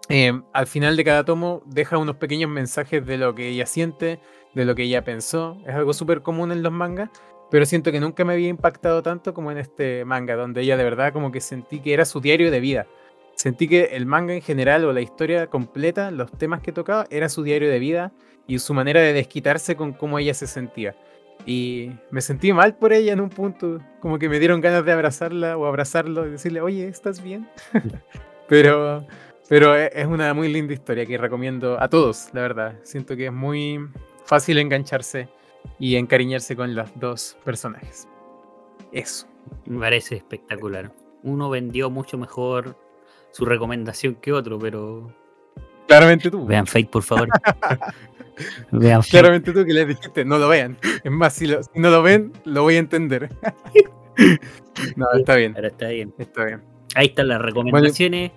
eh, 0.08 0.40
al 0.52 0.66
final 0.66 0.96
de 0.96 1.04
cada 1.04 1.24
tomo 1.24 1.62
deja 1.66 1.98
unos 1.98 2.16
pequeños 2.16 2.48
mensajes 2.48 3.04
de 3.04 3.18
lo 3.18 3.34
que 3.34 3.48
ella 3.48 3.66
siente, 3.66 4.20
de 4.54 4.64
lo 4.64 4.74
que 4.74 4.84
ella 4.84 5.04
pensó. 5.04 5.58
Es 5.66 5.74
algo 5.74 5.92
súper 5.92 6.22
común 6.22 6.52
en 6.52 6.62
los 6.62 6.72
mangas, 6.72 7.10
pero 7.50 7.66
siento 7.66 7.92
que 7.92 8.00
nunca 8.00 8.24
me 8.24 8.32
había 8.32 8.48
impactado 8.48 9.02
tanto 9.02 9.34
como 9.34 9.50
en 9.50 9.58
este 9.58 10.04
manga, 10.04 10.36
donde 10.36 10.62
ella 10.62 10.76
de 10.76 10.84
verdad 10.84 11.12
como 11.12 11.32
que 11.32 11.40
sentí 11.40 11.80
que 11.80 11.92
era 11.92 12.04
su 12.04 12.20
diario 12.20 12.50
de 12.50 12.60
vida 12.60 12.86
sentí 13.46 13.68
que 13.68 13.84
el 13.92 14.06
manga 14.06 14.34
en 14.34 14.42
general 14.42 14.84
o 14.86 14.92
la 14.92 15.00
historia 15.00 15.46
completa, 15.46 16.10
los 16.10 16.32
temas 16.32 16.62
que 16.62 16.72
tocaba, 16.72 17.06
era 17.10 17.28
su 17.28 17.44
diario 17.44 17.70
de 17.70 17.78
vida 17.78 18.10
y 18.48 18.58
su 18.58 18.74
manera 18.74 19.00
de 19.00 19.12
desquitarse 19.12 19.76
con 19.76 19.92
cómo 19.92 20.18
ella 20.18 20.34
se 20.34 20.48
sentía. 20.48 20.96
Y 21.46 21.92
me 22.10 22.22
sentí 22.22 22.52
mal 22.52 22.76
por 22.76 22.92
ella 22.92 23.12
en 23.12 23.20
un 23.20 23.30
punto, 23.30 23.78
como 24.00 24.18
que 24.18 24.28
me 24.28 24.40
dieron 24.40 24.60
ganas 24.60 24.84
de 24.84 24.90
abrazarla 24.90 25.56
o 25.56 25.66
abrazarlo 25.66 26.26
y 26.26 26.30
decirle, 26.30 26.60
oye, 26.60 26.88
¿estás 26.88 27.22
bien? 27.22 27.48
pero, 28.48 29.06
pero 29.48 29.76
e, 29.76 29.92
es 29.94 30.06
una 30.06 30.34
muy 30.34 30.52
linda 30.52 30.72
historia 30.72 31.06
que 31.06 31.16
recomiendo 31.16 31.80
a 31.80 31.88
todos, 31.88 32.30
la 32.32 32.40
verdad. 32.40 32.74
Siento 32.82 33.14
que 33.14 33.26
es 33.26 33.32
muy 33.32 33.78
fácil 34.24 34.58
engancharse 34.58 35.28
y 35.78 35.94
encariñarse 35.94 36.56
con 36.56 36.74
los 36.74 36.90
dos 36.98 37.38
personajes. 37.44 38.08
Eso. 38.90 39.28
Me 39.66 39.78
parece 39.78 40.16
espectacular. 40.16 40.90
Uno 41.22 41.48
vendió 41.48 41.90
mucho 41.90 42.18
mejor 42.18 42.76
su 43.36 43.44
recomendación 43.44 44.14
que 44.14 44.32
otro, 44.32 44.58
pero. 44.58 45.12
Claramente 45.86 46.30
tú. 46.30 46.46
Vean 46.46 46.66
Fate, 46.66 46.88
por 46.90 47.02
favor. 47.02 47.28
vean 48.72 49.02
Fate. 49.02 49.10
Claramente 49.10 49.52
tú 49.52 49.62
que 49.66 49.74
les 49.74 49.88
dijiste, 49.88 50.24
no 50.24 50.38
lo 50.38 50.48
vean. 50.48 50.78
Es 51.04 51.12
más, 51.12 51.34
si, 51.34 51.46
no 51.46 51.90
lo 51.90 52.02
ven, 52.02 52.32
lo 52.44 52.62
voy 52.62 52.76
a 52.76 52.78
entender. 52.78 53.28
no, 54.96 55.06
está 55.12 55.36
bien. 55.36 55.52
Pero 55.52 55.68
está 55.68 55.88
bien. 55.88 56.14
Está 56.16 56.44
bien. 56.46 56.62
Ahí 56.94 57.08
están 57.08 57.28
las 57.28 57.42
recomendaciones. 57.42 58.32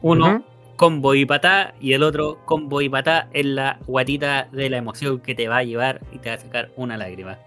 Uno, 0.00 0.42
combo 0.76 1.14
y 1.14 1.26
patá, 1.26 1.74
y 1.78 1.92
el 1.92 2.02
otro, 2.02 2.38
combo 2.46 2.80
y 2.80 2.88
patá, 2.88 3.28
es 3.34 3.44
la 3.44 3.78
guatita 3.86 4.48
de 4.52 4.70
la 4.70 4.78
emoción 4.78 5.20
que 5.20 5.34
te 5.34 5.48
va 5.48 5.58
a 5.58 5.64
llevar 5.64 6.00
y 6.12 6.18
te 6.18 6.30
va 6.30 6.36
a 6.36 6.38
sacar 6.38 6.70
una 6.76 6.96
lágrima. 6.96 7.38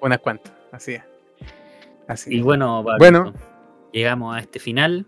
Unas 0.00 0.20
cuantas, 0.20 0.54
así 0.72 0.94
es. 0.94 1.02
Así 2.08 2.34
y 2.34 2.40
bueno, 2.40 2.82
bueno, 2.98 3.34
llegamos 3.92 4.34
a 4.34 4.40
este 4.40 4.58
final. 4.58 5.04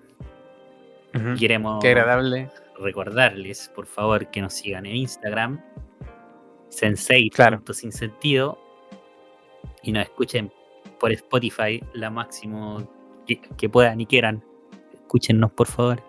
Queremos 1.39 1.85
agradable. 1.85 2.51
recordarles, 2.79 3.71
por 3.75 3.87
favor, 3.87 4.31
que 4.31 4.41
nos 4.41 4.55
sigan 4.55 4.87
en 4.87 4.95
Instagram, 4.97 5.63
Sensei, 6.69 7.31
sin 7.73 7.93
sentido, 7.93 8.59
y 9.83 9.93
nos 9.93 10.05
escuchen 10.05 10.51
por 10.99 11.13
Spotify 11.13 11.83
la 11.93 12.09
máximo 12.11 12.89
que, 13.27 13.69
puedan 13.69 14.01
y 14.01 14.07
quieran. 14.07 14.43
Escúchennos, 14.93 15.53
por 15.53 15.69
favor. 15.69 16.03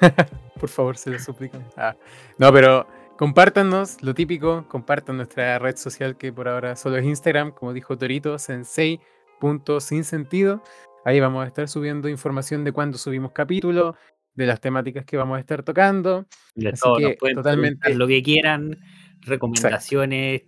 por 0.58 0.68
favor, 0.68 0.96
se 0.96 1.10
los 1.10 1.24
suplican. 1.24 1.66
Ah, 1.76 1.96
no, 2.38 2.52
pero 2.52 2.86
compártanos, 3.16 4.00
lo 4.02 4.14
típico, 4.14 4.66
compartan 4.68 5.16
nuestra 5.16 5.58
red 5.58 5.76
social 5.76 6.16
que 6.16 6.32
por 6.32 6.46
ahora 6.48 6.76
solo 6.76 6.96
es 6.96 7.04
Instagram, 7.04 7.50
como 7.52 7.74
dijo 7.74 7.98
Torito, 7.98 8.38
sensei.sinsentido. 8.38 10.62
Ahí 11.08 11.20
vamos 11.20 11.42
a 11.42 11.46
estar 11.46 11.66
subiendo 11.68 12.06
información 12.10 12.64
de 12.64 12.72
cuándo 12.72 12.98
subimos 12.98 13.32
capítulos, 13.32 13.96
de 14.34 14.44
las 14.44 14.60
temáticas 14.60 15.06
que 15.06 15.16
vamos 15.16 15.38
a 15.38 15.40
estar 15.40 15.62
tocando. 15.62 16.26
Así 16.70 16.86
que 16.98 17.16
totalmente 17.32 17.94
lo 17.94 18.06
que 18.06 18.22
quieran, 18.22 18.78
recomendaciones, 19.22 20.42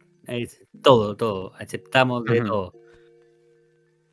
todo, 0.82 1.16
todo. 1.16 1.54
Aceptamos 1.54 2.24
de 2.24 2.42
todo. 2.42 2.74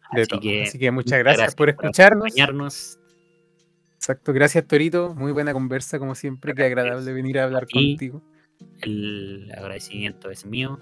Así, 0.10 0.40
Que, 0.40 0.64
Así 0.64 0.80
que 0.80 0.90
muchas 0.90 1.20
gracias, 1.20 1.54
por 1.54 1.68
escucharnos. 1.68 2.98
Exacto, 3.96 4.32
gracias 4.32 4.66
Torito, 4.66 5.14
muy 5.16 5.34
buena 5.34 5.52
conversa 5.52 6.00
como 6.00 6.16
siempre, 6.16 6.54
qué 6.54 6.64
agradable 6.64 7.12
venir 7.12 7.40
a 7.40 7.44
hablar 7.44 7.68
contigo. 7.68 8.24
El 8.80 9.52
agradecimiento 9.54 10.32
es 10.32 10.46
mío, 10.46 10.80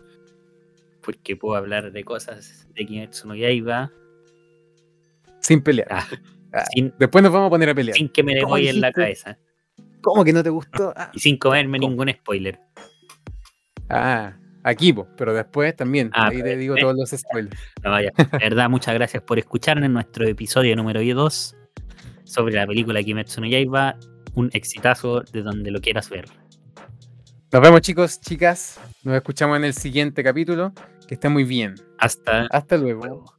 porque 1.02 1.36
puedo 1.36 1.56
hablar 1.56 1.92
de 1.92 2.04
cosas 2.04 2.68
de 2.76 2.86
Kimetsu 2.86 3.28
no 3.28 3.34
Yaiba, 3.34 3.92
sin 5.46 5.62
pelear. 5.62 5.88
Ah, 5.92 6.08
ah, 6.54 6.64
después 6.98 7.24
nos 7.24 7.32
vamos 7.32 7.48
a 7.48 7.50
poner 7.52 7.70
a 7.70 7.76
pelear. 7.76 7.96
Sin 7.96 8.10
que 8.10 8.24
me 8.24 8.44
voy 8.44 8.68
en 8.68 8.82
la 8.82 8.92
cabeza. 8.92 9.38
¿Cómo 10.02 10.24
que 10.24 10.34
no 10.34 10.44
te 10.44 10.50
gustó? 10.50 10.94
Ah. 10.98 11.12
y 11.14 11.20
sin 11.20 11.38
comerme 11.38 11.78
ningún 11.78 12.12
spoiler. 12.12 12.60
Ah, 13.90 14.34
aquí, 14.64 14.94
pero 15.16 15.34
después 15.34 15.76
también. 15.76 16.10
ahí 16.14 16.42
te 16.42 16.58
digo 16.58 16.76
todos 16.76 16.96
los 16.96 17.10
spoilers. 17.10 17.56
No, 17.84 17.92
vaya. 17.92 18.12
verdad, 18.32 18.70
muchas 18.70 18.96
gracias 18.96 19.22
por 19.22 19.38
escucharnos 19.38 19.86
en 19.86 19.94
nuestro 19.94 20.28
episodio 20.28 20.76
número 20.76 21.02
2 21.04 21.56
sobre 22.24 22.56
la 22.56 22.66
película 22.66 23.04
Kimetsu 23.04 23.42
no 23.42 23.48
Yaiba. 23.48 23.98
Un 24.34 24.50
exitazo 24.52 25.22
de 25.22 25.44
donde 25.44 25.72
lo 25.72 25.80
quieras 25.80 26.10
ver. 26.10 26.26
Nos 27.52 27.62
vemos, 27.62 27.82
chicos, 27.82 28.20
chicas. 28.20 28.80
Nos 29.04 29.16
escuchamos 29.16 29.58
en 29.58 29.64
el 29.64 29.74
siguiente 29.74 30.24
capítulo. 30.24 30.74
Que 31.08 31.14
esté 31.14 31.30
muy 31.30 31.44
bien. 31.44 31.76
Hasta, 32.00 32.48
Hasta 32.48 32.76
luego. 32.78 33.35